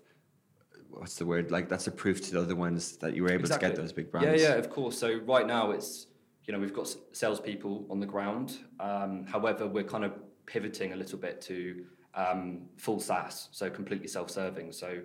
what's 0.89 1.17
the 1.17 1.25
word? 1.27 1.51
Like 1.51 1.69
that's 1.69 1.85
a 1.85 1.91
proof 1.91 2.19
to 2.25 2.31
the 2.31 2.41
other 2.41 2.55
ones 2.55 2.97
that 2.97 3.15
you 3.15 3.21
were 3.21 3.31
able 3.31 3.47
to 3.47 3.59
get 3.59 3.75
those 3.75 3.93
big 3.93 4.09
brands. 4.09 4.41
Yeah, 4.41 4.49
yeah, 4.49 4.55
of 4.55 4.71
course. 4.71 4.97
So 4.97 5.19
right 5.25 5.45
now 5.45 5.69
it's 5.69 6.07
you 6.45 6.51
know 6.53 6.59
we've 6.59 6.73
got 6.73 6.93
salespeople 7.11 7.85
on 7.91 7.99
the 7.99 8.07
ground. 8.07 8.57
Um, 8.79 9.25
however, 9.27 9.67
we're 9.67 9.83
kind 9.83 10.03
of 10.03 10.13
pivoting 10.47 10.93
a 10.93 10.95
little 10.95 11.19
bit 11.19 11.41
to 11.41 11.85
um, 12.15 12.61
full 12.77 12.99
SaaS, 12.99 13.49
so 13.51 13.69
completely 13.69 14.07
self-serving. 14.07 14.71
So 14.71 15.01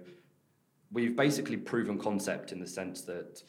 we've 0.91 1.15
basically 1.15 1.59
proven 1.59 1.99
concept 1.99 2.51
in 2.51 2.61
the 2.61 2.67
sense 2.67 3.03
that 3.03 3.43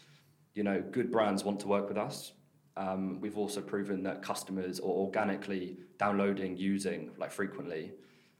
you 0.55 0.63
know 0.63 0.81
good 0.91 1.11
brands 1.11 1.43
want 1.43 1.59
to 1.61 1.67
work 1.67 1.87
with 1.87 1.97
us. 1.97 2.33
Um, 2.77 3.19
we've 3.19 3.37
also 3.37 3.61
proven 3.61 4.01
that 4.03 4.21
customers 4.21 4.79
are 4.79 4.83
organically 5.05 5.77
downloading, 5.97 6.55
using 6.57 7.11
like 7.17 7.31
frequently. 7.31 7.91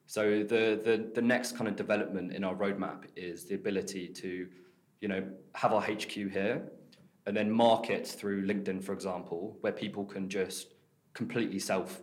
So 0.08 0.44
the, 0.44 0.80
the 0.84 1.10
the 1.14 1.22
next 1.22 1.58
kind 1.58 1.68
of 1.68 1.76
development 1.76 2.34
in 2.34 2.44
our 2.44 2.56
roadmap 2.56 3.06
is 3.16 3.46
the 3.46 3.56
ability 3.56 4.08
to, 4.10 4.48
you 5.00 5.08
know, 5.08 5.24
have 5.56 5.74
our 5.74 5.82
HQ 5.82 6.12
here, 6.12 6.64
and 7.26 7.36
then 7.36 7.50
market 7.52 8.08
through 8.08 8.46
LinkedIn, 8.46 8.84
for 8.84 8.94
example, 8.94 9.58
where 9.62 9.74
people 9.74 10.06
can 10.06 10.30
just 10.30 10.74
completely 11.14 11.60
self 11.60 12.02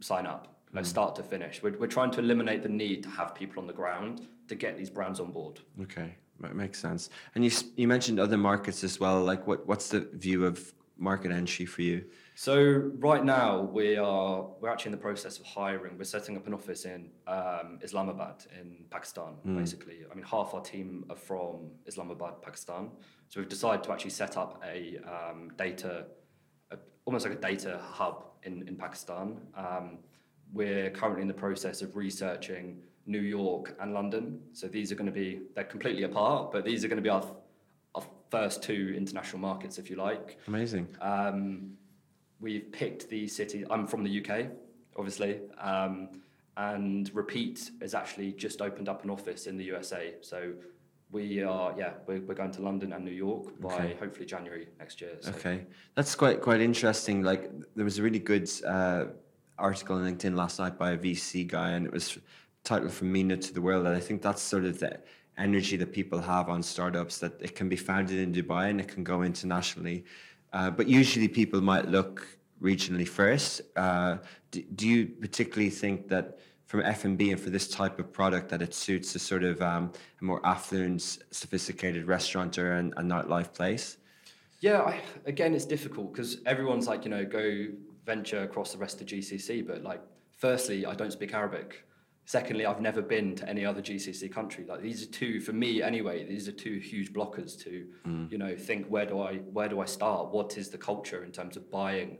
sign 0.00 0.26
up, 0.26 0.60
like 0.72 0.86
start 0.86 1.14
to 1.16 1.22
finish. 1.22 1.62
We're, 1.62 1.76
we're 1.78 1.86
trying 1.86 2.10
to 2.12 2.20
eliminate 2.20 2.62
the 2.62 2.68
need 2.68 3.02
to 3.02 3.10
have 3.10 3.34
people 3.34 3.60
on 3.60 3.66
the 3.66 3.72
ground 3.72 4.26
to 4.48 4.54
get 4.54 4.76
these 4.76 4.90
brands 4.90 5.20
on 5.20 5.30
board. 5.30 5.60
Okay, 5.82 6.14
that 6.40 6.54
makes 6.54 6.78
sense. 6.78 7.10
And 7.34 7.44
you 7.44 7.50
you 7.76 7.86
mentioned 7.88 8.18
other 8.18 8.36
markets 8.36 8.84
as 8.84 8.98
well. 8.98 9.22
Like 9.22 9.46
what 9.46 9.66
what's 9.66 9.88
the 9.88 10.00
view 10.12 10.44
of 10.46 10.72
market 10.96 11.32
entry 11.32 11.66
for 11.66 11.82
you? 11.82 12.04
So 12.34 12.90
right 12.98 13.24
now 13.24 13.60
we 13.60 13.96
are 13.96 14.48
we're 14.60 14.70
actually 14.70 14.90
in 14.92 14.98
the 14.98 15.04
process 15.08 15.38
of 15.38 15.44
hiring. 15.46 15.98
We're 15.98 16.04
setting 16.04 16.36
up 16.36 16.46
an 16.46 16.54
office 16.54 16.84
in 16.84 17.10
um, 17.26 17.78
Islamabad 17.82 18.44
in 18.58 18.84
Pakistan. 18.90 19.34
Basically, 19.56 19.98
I 20.10 20.14
mean 20.14 20.24
half 20.24 20.54
our 20.54 20.62
team 20.62 21.04
are 21.10 21.16
from 21.16 21.70
Islamabad, 21.86 22.40
Pakistan. 22.42 22.90
So 23.28 23.40
we've 23.40 23.48
decided 23.48 23.82
to 23.84 23.92
actually 23.92 24.10
set 24.10 24.36
up 24.36 24.62
a 24.64 24.98
um, 25.14 25.50
data, 25.56 26.06
a, 26.70 26.76
almost 27.04 27.26
like 27.26 27.36
a 27.36 27.40
data 27.40 27.80
hub 27.82 28.24
in 28.42 28.66
in 28.68 28.76
Pakistan. 28.76 29.40
Um, 29.54 29.98
we're 30.52 30.90
currently 30.90 31.22
in 31.22 31.28
the 31.28 31.34
process 31.46 31.80
of 31.82 31.96
researching 31.96 32.82
New 33.10 33.20
York 33.20 33.76
and 33.80 33.92
London. 33.92 34.40
So 34.52 34.68
these 34.68 34.92
are 34.92 34.94
going 34.94 35.06
to 35.06 35.12
be 35.12 35.40
they're 35.54 35.64
completely 35.64 36.04
apart, 36.04 36.52
but 36.52 36.64
these 36.64 36.84
are 36.84 36.88
going 36.88 36.96
to 36.96 37.02
be 37.02 37.08
our 37.08 37.24
our 37.96 38.04
first 38.30 38.62
two 38.62 38.94
international 38.96 39.40
markets, 39.40 39.78
if 39.78 39.90
you 39.90 39.96
like. 39.96 40.38
Amazing. 40.46 40.86
Um, 41.00 41.72
we've 42.40 42.70
picked 42.70 43.08
the 43.10 43.26
city. 43.26 43.64
I'm 43.68 43.86
from 43.86 44.04
the 44.04 44.20
UK, 44.24 44.46
obviously, 44.96 45.40
um, 45.58 46.08
and 46.56 47.10
Repeat 47.12 47.72
has 47.80 47.94
actually 47.94 48.32
just 48.32 48.62
opened 48.62 48.88
up 48.88 49.02
an 49.02 49.10
office 49.10 49.46
in 49.48 49.56
the 49.56 49.64
USA. 49.64 50.14
So 50.20 50.52
we 51.10 51.42
are, 51.42 51.74
yeah, 51.76 51.94
we're, 52.06 52.20
we're 52.20 52.34
going 52.34 52.52
to 52.52 52.62
London 52.62 52.92
and 52.92 53.04
New 53.04 53.10
York 53.10 53.60
by 53.60 53.74
Okay. 53.74 53.96
hopefully 53.98 54.26
January 54.26 54.68
next 54.78 55.00
year. 55.00 55.16
So. 55.20 55.30
Okay, 55.30 55.66
that's 55.96 56.14
quite 56.14 56.40
quite 56.40 56.60
interesting. 56.60 57.22
Like 57.22 57.50
there 57.74 57.84
was 57.84 57.98
a 57.98 58.02
really 58.02 58.20
good 58.20 58.48
uh, 58.64 59.06
article 59.58 59.96
on 59.96 60.02
LinkedIn 60.04 60.36
last 60.36 60.60
night 60.60 60.78
by 60.78 60.92
a 60.92 60.98
VC 60.98 61.48
guy, 61.48 61.70
and 61.70 61.86
it 61.86 61.92
was 61.92 62.16
titled 62.64 62.92
"From 62.92 63.12
MENA 63.12 63.36
to 63.38 63.54
the 63.54 63.60
World." 63.60 63.86
And 63.86 63.94
I 63.94 64.00
think 64.00 64.22
that's 64.22 64.42
sort 64.42 64.64
of 64.64 64.78
the 64.80 65.00
energy 65.38 65.76
that 65.76 65.92
people 65.92 66.20
have 66.20 66.48
on 66.48 66.62
startups 66.62 67.18
that 67.18 67.40
it 67.40 67.54
can 67.54 67.68
be 67.68 67.76
founded 67.76 68.18
in 68.18 68.32
Dubai 68.32 68.70
and 68.70 68.80
it 68.80 68.88
can 68.88 69.02
go 69.04 69.22
internationally. 69.22 70.04
Uh, 70.52 70.70
but 70.70 70.88
usually, 70.88 71.28
people 71.28 71.60
might 71.60 71.88
look 71.88 72.26
regionally 72.60 73.08
first. 73.08 73.62
Uh, 73.76 74.18
do, 74.50 74.62
do 74.74 74.88
you 74.88 75.06
particularly 75.06 75.70
think 75.70 76.08
that? 76.08 76.38
From 76.66 76.82
F 76.82 77.04
and 77.04 77.40
for 77.40 77.50
this 77.50 77.66
type 77.66 77.98
of 77.98 78.12
product, 78.12 78.48
that 78.50 78.62
it 78.62 78.74
suits 78.74 79.12
a 79.16 79.18
sort 79.18 79.42
of 79.42 79.60
um, 79.60 79.90
a 80.20 80.24
more 80.24 80.40
affluent, 80.46 81.18
sophisticated 81.32 82.06
restaurateur 82.06 82.74
and, 82.74 82.94
and 82.96 83.10
nightlife 83.10 83.52
place. 83.52 83.96
Yeah, 84.60 84.82
I, 84.82 85.00
again, 85.24 85.54
it's 85.54 85.64
difficult 85.64 86.12
because 86.12 86.38
everyone's 86.46 86.86
like, 86.86 87.04
you 87.04 87.10
know, 87.10 87.24
go 87.24 87.66
venture 88.04 88.42
across 88.42 88.72
the 88.72 88.78
rest 88.78 89.00
of 89.00 89.06
GCC. 89.06 89.66
But 89.66 89.82
like, 89.82 90.02
firstly, 90.36 90.84
I 90.84 90.94
don't 90.94 91.12
speak 91.12 91.32
Arabic. 91.34 91.84
Secondly, 92.30 92.64
I've 92.64 92.80
never 92.80 93.02
been 93.02 93.34
to 93.34 93.48
any 93.48 93.64
other 93.64 93.82
GCC 93.82 94.30
country. 94.30 94.64
Like 94.64 94.82
these 94.82 95.02
are 95.02 95.10
two, 95.10 95.40
for 95.40 95.52
me 95.52 95.82
anyway, 95.82 96.22
these 96.22 96.46
are 96.46 96.52
two 96.52 96.78
huge 96.78 97.12
blockers 97.12 97.60
to, 97.64 97.84
mm. 98.06 98.30
you 98.30 98.38
know, 98.38 98.54
think 98.54 98.86
where 98.86 99.04
do 99.04 99.20
I 99.20 99.38
where 99.56 99.68
do 99.68 99.80
I 99.80 99.84
start? 99.84 100.28
What 100.28 100.56
is 100.56 100.68
the 100.68 100.78
culture 100.78 101.24
in 101.24 101.32
terms 101.32 101.56
of 101.56 101.68
buying? 101.72 102.18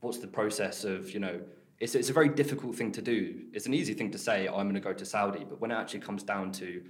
What's 0.00 0.18
the 0.18 0.26
process 0.26 0.82
of, 0.82 1.12
you 1.12 1.20
know, 1.20 1.40
it's 1.78 1.94
it's 1.94 2.10
a 2.10 2.12
very 2.12 2.28
difficult 2.28 2.74
thing 2.74 2.90
to 2.90 3.00
do. 3.00 3.42
It's 3.52 3.66
an 3.66 3.74
easy 3.74 3.94
thing 3.94 4.10
to 4.10 4.18
say, 4.18 4.48
I'm 4.48 4.64
going 4.64 4.74
to 4.74 4.80
go 4.80 4.92
to 4.92 5.04
Saudi, 5.04 5.44
but 5.48 5.60
when 5.60 5.70
it 5.70 5.76
actually 5.76 6.00
comes 6.00 6.24
down 6.24 6.50
to 6.54 6.82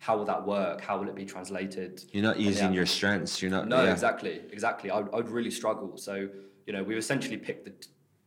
how 0.00 0.16
will 0.16 0.24
that 0.24 0.44
work? 0.44 0.80
How 0.80 0.98
will 0.98 1.08
it 1.08 1.14
be 1.14 1.24
translated? 1.24 2.02
You're 2.10 2.24
not 2.24 2.40
using 2.40 2.70
yeah. 2.70 2.78
your 2.78 2.86
strengths. 2.86 3.40
You're 3.40 3.52
not. 3.52 3.68
No, 3.68 3.84
yeah. 3.84 3.92
exactly, 3.92 4.40
exactly. 4.50 4.90
I 4.90 4.98
would, 4.98 5.28
really 5.28 5.52
struggle. 5.52 5.96
So 5.96 6.28
you 6.66 6.72
know, 6.72 6.82
we've 6.82 6.98
essentially 6.98 7.36
picked 7.36 7.64
the, 7.64 7.74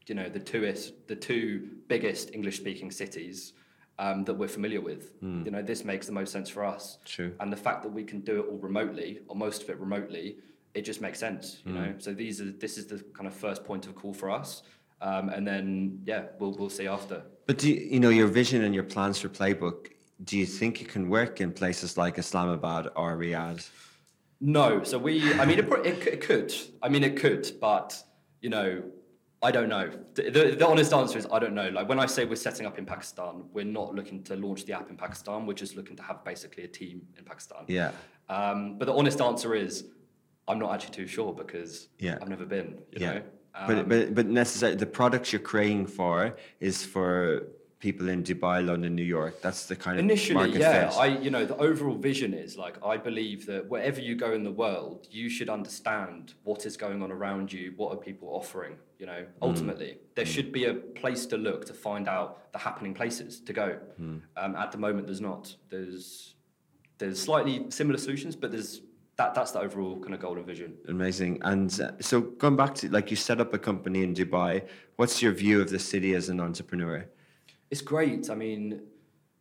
you 0.07 0.15
know, 0.15 0.29
the 0.29 0.39
two 0.39 0.61
the 1.07 1.15
two 1.17 1.71
biggest 1.89 2.33
English 2.33 2.55
speaking 2.55 2.89
cities 2.89 3.51
um, 3.99 4.23
that 4.25 4.33
we're 4.33 4.47
familiar 4.47 4.81
with. 4.81 5.13
You 5.21 5.51
know, 5.51 5.61
this 5.61 5.85
makes 5.85 6.05
the 6.05 6.11
most 6.11 6.31
sense 6.31 6.49
for 6.49 6.65
us. 6.65 6.99
True. 7.05 7.33
And 7.39 7.51
the 7.51 7.57
fact 7.57 7.83
that 7.83 7.89
we 7.89 8.03
can 8.03 8.21
do 8.21 8.39
it 8.41 8.45
all 8.49 8.57
remotely, 8.57 9.19
or 9.27 9.35
most 9.35 9.63
of 9.63 9.69
it 9.69 9.79
remotely, 9.79 10.37
it 10.73 10.81
just 10.81 11.01
makes 11.01 11.19
sense. 11.19 11.61
You 11.65 11.73
know, 11.73 11.93
so 11.97 12.13
these 12.13 12.41
are 12.41 12.51
this 12.51 12.77
is 12.77 12.87
the 12.87 12.99
kind 13.13 13.27
of 13.27 13.33
first 13.33 13.63
point 13.63 13.85
of 13.87 13.95
call 13.95 14.13
for 14.13 14.29
us. 14.29 14.63
Um, 15.01 15.29
and 15.29 15.47
then 15.47 15.99
yeah, 16.05 16.23
we'll 16.39 16.51
we'll 16.51 16.69
see 16.69 16.87
after. 16.87 17.23
But 17.47 17.57
do 17.59 17.71
you, 17.71 17.79
you 17.93 17.99
know 17.99 18.09
your 18.09 18.27
vision 18.27 18.63
and 18.63 18.73
your 18.73 18.83
plans 18.83 19.19
for 19.19 19.29
Playbook? 19.29 19.91
Do 20.23 20.37
you 20.37 20.45
think 20.45 20.81
it 20.81 20.87
can 20.87 21.09
work 21.09 21.41
in 21.41 21.51
places 21.51 21.97
like 21.97 22.17
Islamabad 22.17 22.87
or 22.95 23.17
Riyadh? 23.17 23.69
No, 24.41 24.83
so 24.83 24.97
we. 24.97 25.33
I 25.33 25.45
mean, 25.45 25.59
it, 25.59 25.67
it, 25.85 26.07
it 26.07 26.21
could. 26.21 26.53
I 26.81 26.89
mean, 26.89 27.03
it 27.03 27.15
could, 27.17 27.51
but 27.61 28.01
you 28.41 28.49
know, 28.49 28.83
I 29.45 29.51
don't 29.51 29.69
know. 29.69 29.91
The, 30.15 30.23
the, 30.31 30.55
the 30.61 30.67
honest 30.67 30.91
answer 30.91 31.19
is 31.19 31.27
I 31.31 31.37
don't 31.37 31.53
know. 31.53 31.69
Like 31.69 31.87
when 31.87 31.99
I 31.99 32.07
say 32.07 32.25
we're 32.25 32.35
setting 32.35 32.65
up 32.65 32.79
in 32.79 32.85
Pakistan, 32.85 33.43
we're 33.53 33.63
not 33.79 33.93
looking 33.93 34.23
to 34.23 34.35
launch 34.35 34.65
the 34.65 34.73
app 34.73 34.89
in 34.89 34.97
Pakistan. 34.97 35.45
We're 35.45 35.53
just 35.65 35.75
looking 35.75 35.95
to 35.97 36.03
have 36.03 36.23
basically 36.25 36.63
a 36.63 36.67
team 36.67 37.03
in 37.17 37.23
Pakistan. 37.25 37.63
Yeah. 37.67 37.91
Um, 38.27 38.77
but 38.79 38.85
the 38.85 38.93
honest 38.95 39.21
answer 39.21 39.53
is 39.53 39.85
I'm 40.47 40.57
not 40.57 40.73
actually 40.73 40.95
too 40.95 41.05
sure 41.05 41.31
because 41.31 41.89
Yeah. 41.99 42.17
I've 42.19 42.27
never 42.35 42.45
been. 42.45 42.79
You 42.91 42.99
Yeah. 43.01 43.13
know. 43.13 43.21
but 43.67 43.87
but 43.87 44.15
but 44.15 44.25
necessarily 44.25 44.77
the 44.77 44.91
products 44.99 45.31
you're 45.31 45.47
creating 45.53 45.85
for 45.85 46.35
is 46.59 46.83
for 46.83 47.13
people 47.85 48.09
in 48.09 48.23
Dubai, 48.23 48.57
London, 48.65 48.95
New 48.95 49.09
York. 49.17 49.33
That's 49.45 49.61
the 49.71 49.75
kind 49.75 49.95
of 49.97 50.03
Initially, 50.03 50.49
yeah, 50.57 50.89
fit. 50.89 50.97
I 51.05 51.07
you 51.25 51.29
know 51.35 51.45
the 51.53 51.59
overall 51.69 51.99
vision 52.11 52.31
is 52.45 52.51
like 52.65 52.75
I 52.93 52.95
believe 53.09 53.39
that 53.51 53.61
wherever 53.73 53.99
you 54.07 54.13
go 54.25 54.29
in 54.37 54.43
the 54.49 54.55
world, 54.63 54.99
you 55.19 55.27
should 55.35 55.49
understand 55.59 56.21
what 56.49 56.59
is 56.69 56.75
going 56.85 56.99
on 57.05 57.09
around 57.17 57.47
you. 57.57 57.65
What 57.79 57.89
are 57.93 58.01
people 58.09 58.27
offering? 58.39 58.75
You 59.01 59.07
know, 59.11 59.21
ultimately, 59.49 59.91
there 60.17 60.29
should 60.33 60.49
be 60.59 60.63
a 60.65 60.75
place 61.01 61.23
to 61.31 61.37
look 61.47 61.61
to 61.71 61.75
find 61.87 62.05
out 62.15 62.29
the 62.55 62.61
happening 62.67 62.93
places 63.01 63.31
to 63.47 63.53
go. 63.61 63.69
Um, 64.41 64.51
at 64.63 64.69
the 64.73 64.79
moment, 64.87 65.03
there's 65.09 65.25
not. 65.31 65.43
There's 65.73 66.35
there's 66.99 67.19
slightly 67.29 67.55
similar 67.79 67.99
solutions, 68.05 68.33
but 68.41 68.49
there's 68.53 68.71
that 69.19 69.33
that's 69.37 69.51
the 69.55 69.61
overall 69.65 69.95
kind 70.03 70.13
of 70.17 70.19
golden 70.27 70.45
vision. 70.53 70.69
Amazing. 70.97 71.33
And 71.51 71.69
uh, 71.79 71.91
so 72.09 72.15
going 72.43 72.57
back 72.61 72.73
to 72.79 72.89
like 72.97 73.07
you 73.11 73.17
set 73.29 73.39
up 73.43 73.53
a 73.59 73.61
company 73.69 73.99
in 74.07 74.11
Dubai. 74.21 74.53
What's 74.99 75.17
your 75.23 75.33
view 75.43 75.57
of 75.63 75.69
the 75.75 75.81
city 75.91 76.11
as 76.19 76.29
an 76.33 76.39
entrepreneur? 76.47 76.97
It's 77.75 77.81
great. 77.81 78.29
I 78.29 78.35
mean, 78.35 78.83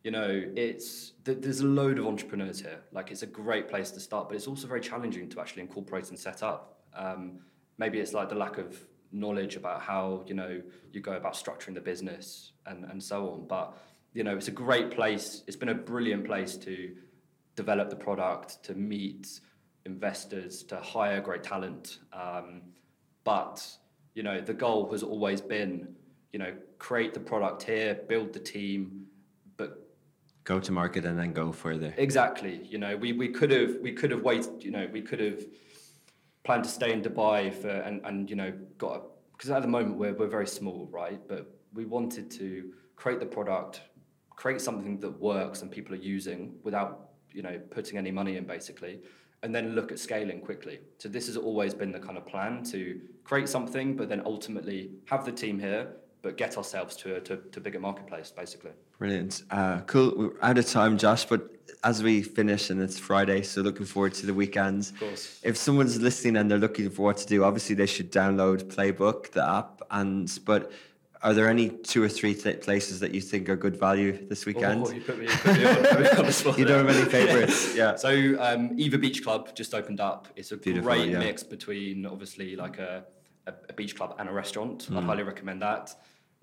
you 0.03 0.11
know, 0.11 0.43
it's 0.57 1.13
th- 1.23 1.37
there's 1.39 1.61
a 1.61 1.65
load 1.65 1.99
of 1.99 2.05
entrepreneurs 2.05 2.59
here. 2.59 2.81
Like, 2.91 3.09
it's 3.09 3.23
a 3.23 3.27
great 3.27 3.69
place 3.69 3.91
to 3.91 4.01
start, 4.01 4.27
but 4.27 4.35
it's 4.35 4.45
also 4.45 4.67
very 4.67 4.81
challenging 4.81 5.29
to 5.29 5.39
actually 5.39 5.61
incorporate 5.61 6.09
and 6.09 6.19
set 6.19 6.43
up. 6.43 6.81
Um, 6.93 7.39
maybe 7.77 7.97
it's 7.97 8.11
like 8.11 8.27
the 8.27 8.35
lack 8.35 8.57
of 8.57 8.77
knowledge 9.13 9.55
about 9.55 9.79
how 9.79 10.25
you 10.27 10.33
know 10.33 10.61
you 10.91 10.99
go 10.99 11.13
about 11.13 11.35
structuring 11.35 11.75
the 11.75 11.79
business 11.79 12.51
and 12.65 12.83
and 12.83 13.01
so 13.01 13.29
on. 13.29 13.47
But 13.47 13.77
you 14.13 14.25
know, 14.25 14.35
it's 14.35 14.49
a 14.49 14.57
great 14.65 14.91
place. 14.91 15.43
It's 15.47 15.55
been 15.55 15.69
a 15.69 15.81
brilliant 15.93 16.25
place 16.25 16.57
to 16.57 16.93
develop 17.55 17.89
the 17.89 17.95
product, 17.95 18.61
to 18.65 18.73
meet 18.73 19.39
investors, 19.85 20.61
to 20.63 20.75
hire 20.81 21.21
great 21.21 21.43
talent. 21.43 21.99
Um, 22.11 22.63
but 23.23 23.65
you 24.13 24.23
know, 24.23 24.41
the 24.41 24.53
goal 24.53 24.91
has 24.91 25.03
always 25.03 25.39
been, 25.39 25.95
you 26.35 26.39
know, 26.39 26.53
create 26.79 27.13
the 27.13 27.19
product 27.21 27.63
here, 27.63 27.97
build 28.09 28.33
the 28.33 28.41
team, 28.41 29.05
but 29.55 29.87
Go 30.43 30.59
to 30.59 30.73
market 30.73 31.05
and 31.05 31.17
then 31.17 31.31
go 31.31 31.53
further. 31.53 31.93
exactly, 31.95 32.59
you 32.65 32.77
know, 32.77 32.97
we, 32.97 33.13
we 33.13 33.29
could 33.29 33.51
have 33.51 33.77
we 33.81 33.93
could 33.93 34.11
have 34.11 34.21
waited, 34.21 34.61
you 34.61 34.69
know, 34.69 34.85
we 34.91 35.01
could 35.01 35.21
have 35.21 35.41
planned 36.43 36.65
to 36.65 36.69
stay 36.69 36.91
in 36.91 37.01
Dubai 37.01 37.53
for 37.61 37.69
and, 37.69 38.05
and 38.07 38.29
you 38.29 38.35
know 38.35 38.51
got 38.77 39.03
because 39.31 39.49
at 39.49 39.61
the 39.61 39.69
moment 39.77 39.95
we're 39.95 40.13
we're 40.19 40.33
very 40.39 40.49
small, 40.59 40.89
right? 40.91 41.21
But 41.25 41.43
we 41.73 41.85
wanted 41.85 42.29
to 42.31 42.49
create 42.97 43.21
the 43.21 43.31
product, 43.37 43.73
create 44.41 44.59
something 44.59 44.99
that 44.99 45.13
works 45.31 45.61
and 45.61 45.71
people 45.71 45.95
are 45.95 46.05
using 46.17 46.39
without 46.63 47.11
you 47.31 47.43
know 47.43 47.57
putting 47.77 47.97
any 47.97 48.11
money 48.11 48.35
in 48.35 48.43
basically, 48.55 48.99
and 49.43 49.55
then 49.55 49.73
look 49.73 49.89
at 49.93 49.99
scaling 49.99 50.41
quickly. 50.41 50.79
So 50.97 51.07
this 51.07 51.27
has 51.27 51.37
always 51.37 51.73
been 51.73 51.93
the 51.93 52.03
kind 52.07 52.17
of 52.17 52.25
plan 52.25 52.61
to 52.73 52.79
create 53.23 53.47
something, 53.47 53.95
but 53.95 54.09
then 54.09 54.21
ultimately 54.25 54.91
have 55.05 55.23
the 55.23 55.31
team 55.31 55.57
here, 55.59 55.83
but 56.25 56.37
get 56.37 56.57
ourselves 56.57 56.95
to 56.95 57.15
a 57.17 57.21
to, 57.21 57.37
to 57.51 57.61
bigger 57.61 57.79
marketplace 57.79 58.33
basically. 58.35 58.71
Brilliant. 58.97 59.43
Uh, 59.51 59.81
cool. 59.81 60.11
We're 60.17 60.31
out 60.41 60.57
of 60.57 60.65
time, 60.65 60.97
Josh, 60.97 61.23
but 61.25 61.55
as 61.83 62.01
we 62.01 62.23
finish 62.23 62.71
and 62.71 62.81
it's 62.81 62.97
Friday, 62.97 63.43
so 63.43 63.61
looking 63.61 63.85
forward 63.85 64.15
to 64.15 64.25
the 64.25 64.33
weekends. 64.33 64.89
Of 64.89 64.99
course. 64.99 65.39
If 65.43 65.55
someone's 65.55 66.01
listening 66.01 66.37
and 66.37 66.49
they're 66.49 66.57
looking 66.57 66.89
for 66.89 67.03
what 67.03 67.17
to 67.17 67.27
do, 67.27 67.43
obviously 67.43 67.75
they 67.75 67.85
should 67.85 68.11
download 68.11 68.63
Playbook, 68.73 69.33
the 69.33 69.47
app. 69.47 69.83
And 69.91 70.27
but 70.45 70.71
are 71.21 71.35
there 71.35 71.47
any 71.47 71.69
two 71.69 72.01
or 72.01 72.09
three 72.09 72.33
th- 72.33 72.61
places 72.61 72.99
that 73.01 73.13
you 73.13 73.21
think 73.21 73.47
are 73.47 73.55
good 73.55 73.77
value 73.77 74.27
this 74.27 74.47
weekend? 74.47 74.87
Oh, 74.87 74.91
you 74.91 75.01
put 75.01 75.19
me, 75.19 75.25
you 75.25 75.31
put 75.31 75.57
me 75.59 75.65
on, 75.67 75.77
on 75.77 76.57
You 76.57 76.65
don't 76.65 76.87
have 76.87 76.95
any 76.97 77.07
favourites? 77.07 77.75
Yeah. 77.81 77.95
So 77.97 78.35
um, 78.39 78.71
Eva 78.77 78.97
Beach 78.97 79.23
Club 79.23 79.55
just 79.55 79.75
opened 79.75 79.99
up. 79.99 80.27
It's 80.35 80.51
a 80.51 80.57
Beautiful, 80.57 80.89
great 80.89 81.09
yeah. 81.09 81.19
mix 81.19 81.43
between 81.43 82.07
obviously 82.07 82.55
like 82.55 82.79
a, 82.79 83.05
a, 83.45 83.53
a 83.69 83.73
beach 83.73 83.95
club 83.95 84.15
and 84.17 84.27
a 84.27 84.31
restaurant. 84.31 84.87
Mm. 84.89 84.97
I'd 84.97 85.03
highly 85.03 85.23
recommend 85.23 85.61
that. 85.61 85.93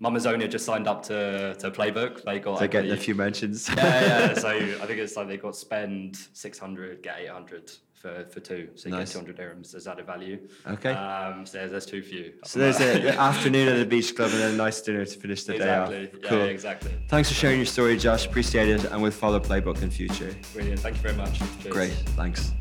Mamazonia 0.01 0.51
just 0.51 0.65
signed 0.65 0.89
up 0.89 1.03
to, 1.05 1.55
to 1.59 1.71
Playbook. 1.71 2.25
They 2.25 2.39
got 2.41 2.59
They're 2.59 2.69
getting 2.69 2.91
a 2.93 2.97
few 2.97 3.15
mentions. 3.15 3.69
yeah, 3.69 4.01
yeah. 4.31 4.35
So 4.39 4.49
I 4.49 4.87
think 4.87 4.99
it's 4.99 5.17
like 5.17 5.29
they 5.29 5.37
got 5.37 5.55
spend 5.57 6.17
six 6.33 6.59
hundred, 6.59 7.03
get 7.03 7.19
eight 7.21 7.29
hundred 7.31 7.71
for, 7.95 8.25
for 8.25 8.41
two. 8.41 8.71
So 8.75 8.89
you 8.89 8.97
Nice. 8.97 9.13
get 9.13 9.13
two 9.13 9.19
hundred 9.25 9.37
dirhams 9.39 9.75
as 9.77 9.87
added 9.87 10.07
value. 10.07 10.49
Okay. 10.67 10.91
Um, 10.91 11.47
so 11.47 11.59
there's, 11.59 11.71
there's 11.71 11.87
two 11.87 12.03
for 12.03 12.15
you. 12.15 12.33
So 12.45 12.59
there's 12.59 12.81
an 12.81 13.07
afternoon 13.19 13.69
at 13.69 13.77
the 13.79 13.87
beach 13.87 14.17
club 14.17 14.31
and 14.33 14.41
then 14.41 14.55
a 14.55 14.57
nice 14.57 14.81
dinner 14.83 15.05
to 15.05 15.19
finish 15.19 15.45
the 15.45 15.55
exactly. 15.55 16.07
day 16.07 16.13
off. 16.17 16.21
Yeah, 16.25 16.29
Cool. 16.29 16.43
exactly. 16.43 16.91
Thanks 17.09 17.29
for 17.29 17.37
sharing 17.37 17.59
your 17.59 17.67
story, 17.67 17.97
Josh. 17.97 18.27
Appreciate 18.27 18.69
it, 18.71 18.85
and 18.87 19.01
we'll 19.01 19.13
follow 19.13 19.39
Playbook 19.39 19.83
in 19.83 19.91
future. 19.91 20.35
Brilliant. 20.53 20.81
Thank 20.81 20.97
you 20.97 21.03
very 21.03 21.15
much. 21.17 21.39
Cheers. 21.63 21.73
Great. 21.73 21.93
Thanks. 22.17 22.53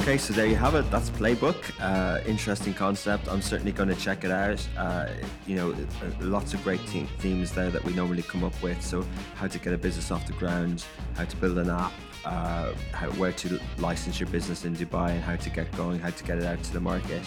Okay, 0.00 0.16
so 0.16 0.32
there 0.32 0.46
you 0.46 0.56
have 0.56 0.74
it. 0.74 0.90
That's 0.90 1.10
Playbook. 1.10 1.62
Uh, 1.78 2.22
interesting 2.26 2.72
concept. 2.72 3.28
I'm 3.28 3.42
certainly 3.42 3.70
going 3.70 3.90
to 3.90 3.94
check 3.94 4.24
it 4.24 4.30
out. 4.30 4.66
Uh, 4.74 5.08
you 5.46 5.54
know, 5.56 5.72
uh, 5.72 6.10
lots 6.20 6.54
of 6.54 6.64
great 6.64 6.84
the- 6.86 7.04
themes 7.18 7.52
there 7.52 7.70
that 7.70 7.84
we 7.84 7.92
normally 7.92 8.22
come 8.22 8.42
up 8.42 8.60
with. 8.62 8.80
So, 8.82 9.04
how 9.34 9.46
to 9.46 9.58
get 9.58 9.74
a 9.74 9.78
business 9.78 10.10
off 10.10 10.26
the 10.26 10.32
ground, 10.32 10.86
how 11.16 11.26
to 11.26 11.36
build 11.36 11.58
an 11.58 11.68
app, 11.68 11.92
uh, 12.24 12.72
how, 12.92 13.10
where 13.10 13.32
to 13.32 13.60
license 13.76 14.18
your 14.18 14.30
business 14.30 14.64
in 14.64 14.74
Dubai, 14.74 15.10
and 15.10 15.22
how 15.22 15.36
to 15.36 15.50
get 15.50 15.70
going, 15.76 16.00
how 16.00 16.10
to 16.10 16.24
get 16.24 16.38
it 16.38 16.44
out 16.44 16.62
to 16.62 16.72
the 16.72 16.80
market. 16.80 17.22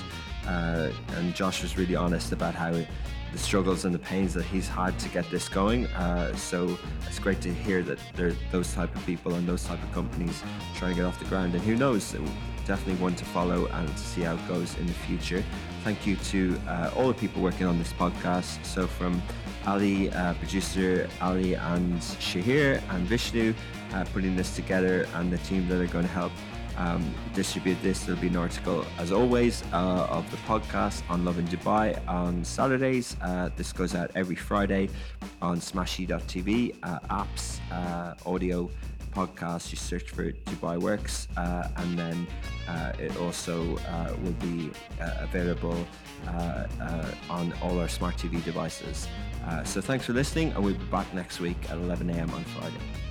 Uh, 0.47 0.89
and 1.17 1.35
Josh 1.35 1.61
was 1.61 1.77
really 1.77 1.95
honest 1.95 2.31
about 2.31 2.55
how 2.55 2.71
the 2.71 3.39
struggles 3.39 3.85
and 3.85 3.93
the 3.93 3.99
pains 3.99 4.33
that 4.33 4.45
he's 4.45 4.67
had 4.67 4.97
to 4.99 5.09
get 5.09 5.29
this 5.29 5.47
going. 5.47 5.85
Uh, 5.87 6.35
so 6.35 6.77
it's 7.07 7.19
great 7.19 7.39
to 7.41 7.53
hear 7.53 7.83
that 7.83 7.99
there 8.15 8.27
are 8.27 8.35
those 8.51 8.73
type 8.73 8.95
of 8.95 9.05
people 9.05 9.35
and 9.35 9.47
those 9.47 9.63
type 9.63 9.81
of 9.81 9.91
companies 9.91 10.41
trying 10.75 10.91
to 10.91 10.97
get 10.97 11.05
off 11.05 11.19
the 11.19 11.25
ground. 11.25 11.53
And 11.53 11.63
who 11.63 11.75
knows, 11.75 12.15
definitely 12.65 13.01
one 13.01 13.15
to 13.15 13.25
follow 13.25 13.67
and 13.67 13.87
to 13.87 13.97
see 13.97 14.21
how 14.21 14.35
it 14.35 14.47
goes 14.47 14.77
in 14.77 14.87
the 14.87 14.93
future. 14.93 15.43
Thank 15.83 16.07
you 16.07 16.15
to 16.15 16.59
uh, 16.67 16.91
all 16.95 17.07
the 17.07 17.13
people 17.13 17.41
working 17.41 17.67
on 17.67 17.77
this 17.77 17.93
podcast. 17.93 18.63
So 18.65 18.87
from 18.87 19.21
Ali, 19.65 20.09
uh, 20.09 20.33
producer 20.35 21.09
Ali 21.21 21.55
and 21.55 21.99
Shahir 21.99 22.81
and 22.89 23.07
Vishnu 23.07 23.53
uh, 23.93 24.05
putting 24.13 24.35
this 24.35 24.55
together 24.55 25.07
and 25.15 25.31
the 25.31 25.37
team 25.39 25.67
that 25.69 25.79
are 25.79 25.87
going 25.87 26.05
to 26.05 26.11
help 26.11 26.31
um, 26.77 27.13
distribute 27.33 27.81
this. 27.81 28.03
There'll 28.03 28.19
be 28.19 28.27
an 28.27 28.35
article, 28.35 28.85
as 28.97 29.11
always, 29.11 29.63
uh, 29.73 30.07
of 30.09 30.29
the 30.31 30.37
podcast 30.37 31.03
on 31.09 31.23
Lovin 31.25 31.47
Dubai 31.47 31.99
on 32.07 32.43
Saturdays. 32.43 33.15
Uh, 33.21 33.49
this 33.55 33.71
goes 33.71 33.95
out 33.95 34.11
every 34.15 34.35
Friday 34.35 34.89
on 35.41 35.59
smashi.tv, 35.59 36.75
uh, 36.83 36.99
apps, 37.09 37.59
uh, 37.71 38.15
audio, 38.25 38.69
podcast. 39.13 39.71
You 39.71 39.77
search 39.77 40.09
for 40.09 40.31
Dubai 40.31 40.79
Works, 40.79 41.27
uh, 41.37 41.67
and 41.77 41.97
then 41.97 42.27
uh, 42.67 42.93
it 42.99 43.15
also 43.17 43.77
uh, 43.77 44.15
will 44.23 44.37
be 44.47 44.71
uh, 44.99 45.27
available 45.27 45.77
uh, 46.27 46.67
uh, 46.81 47.11
on 47.29 47.53
all 47.61 47.79
our 47.79 47.87
smart 47.87 48.17
TV 48.17 48.43
devices. 48.43 49.07
So 49.65 49.81
thanks 49.81 50.05
for 50.05 50.13
listening, 50.13 50.51
and 50.53 50.63
we'll 50.63 50.73
be 50.75 50.85
back 50.85 51.13
next 51.13 51.39
week 51.39 51.57
at 51.69 51.77
11 51.77 52.09
a.m. 52.09 52.29
on 52.31 52.43
Friday. 52.45 53.02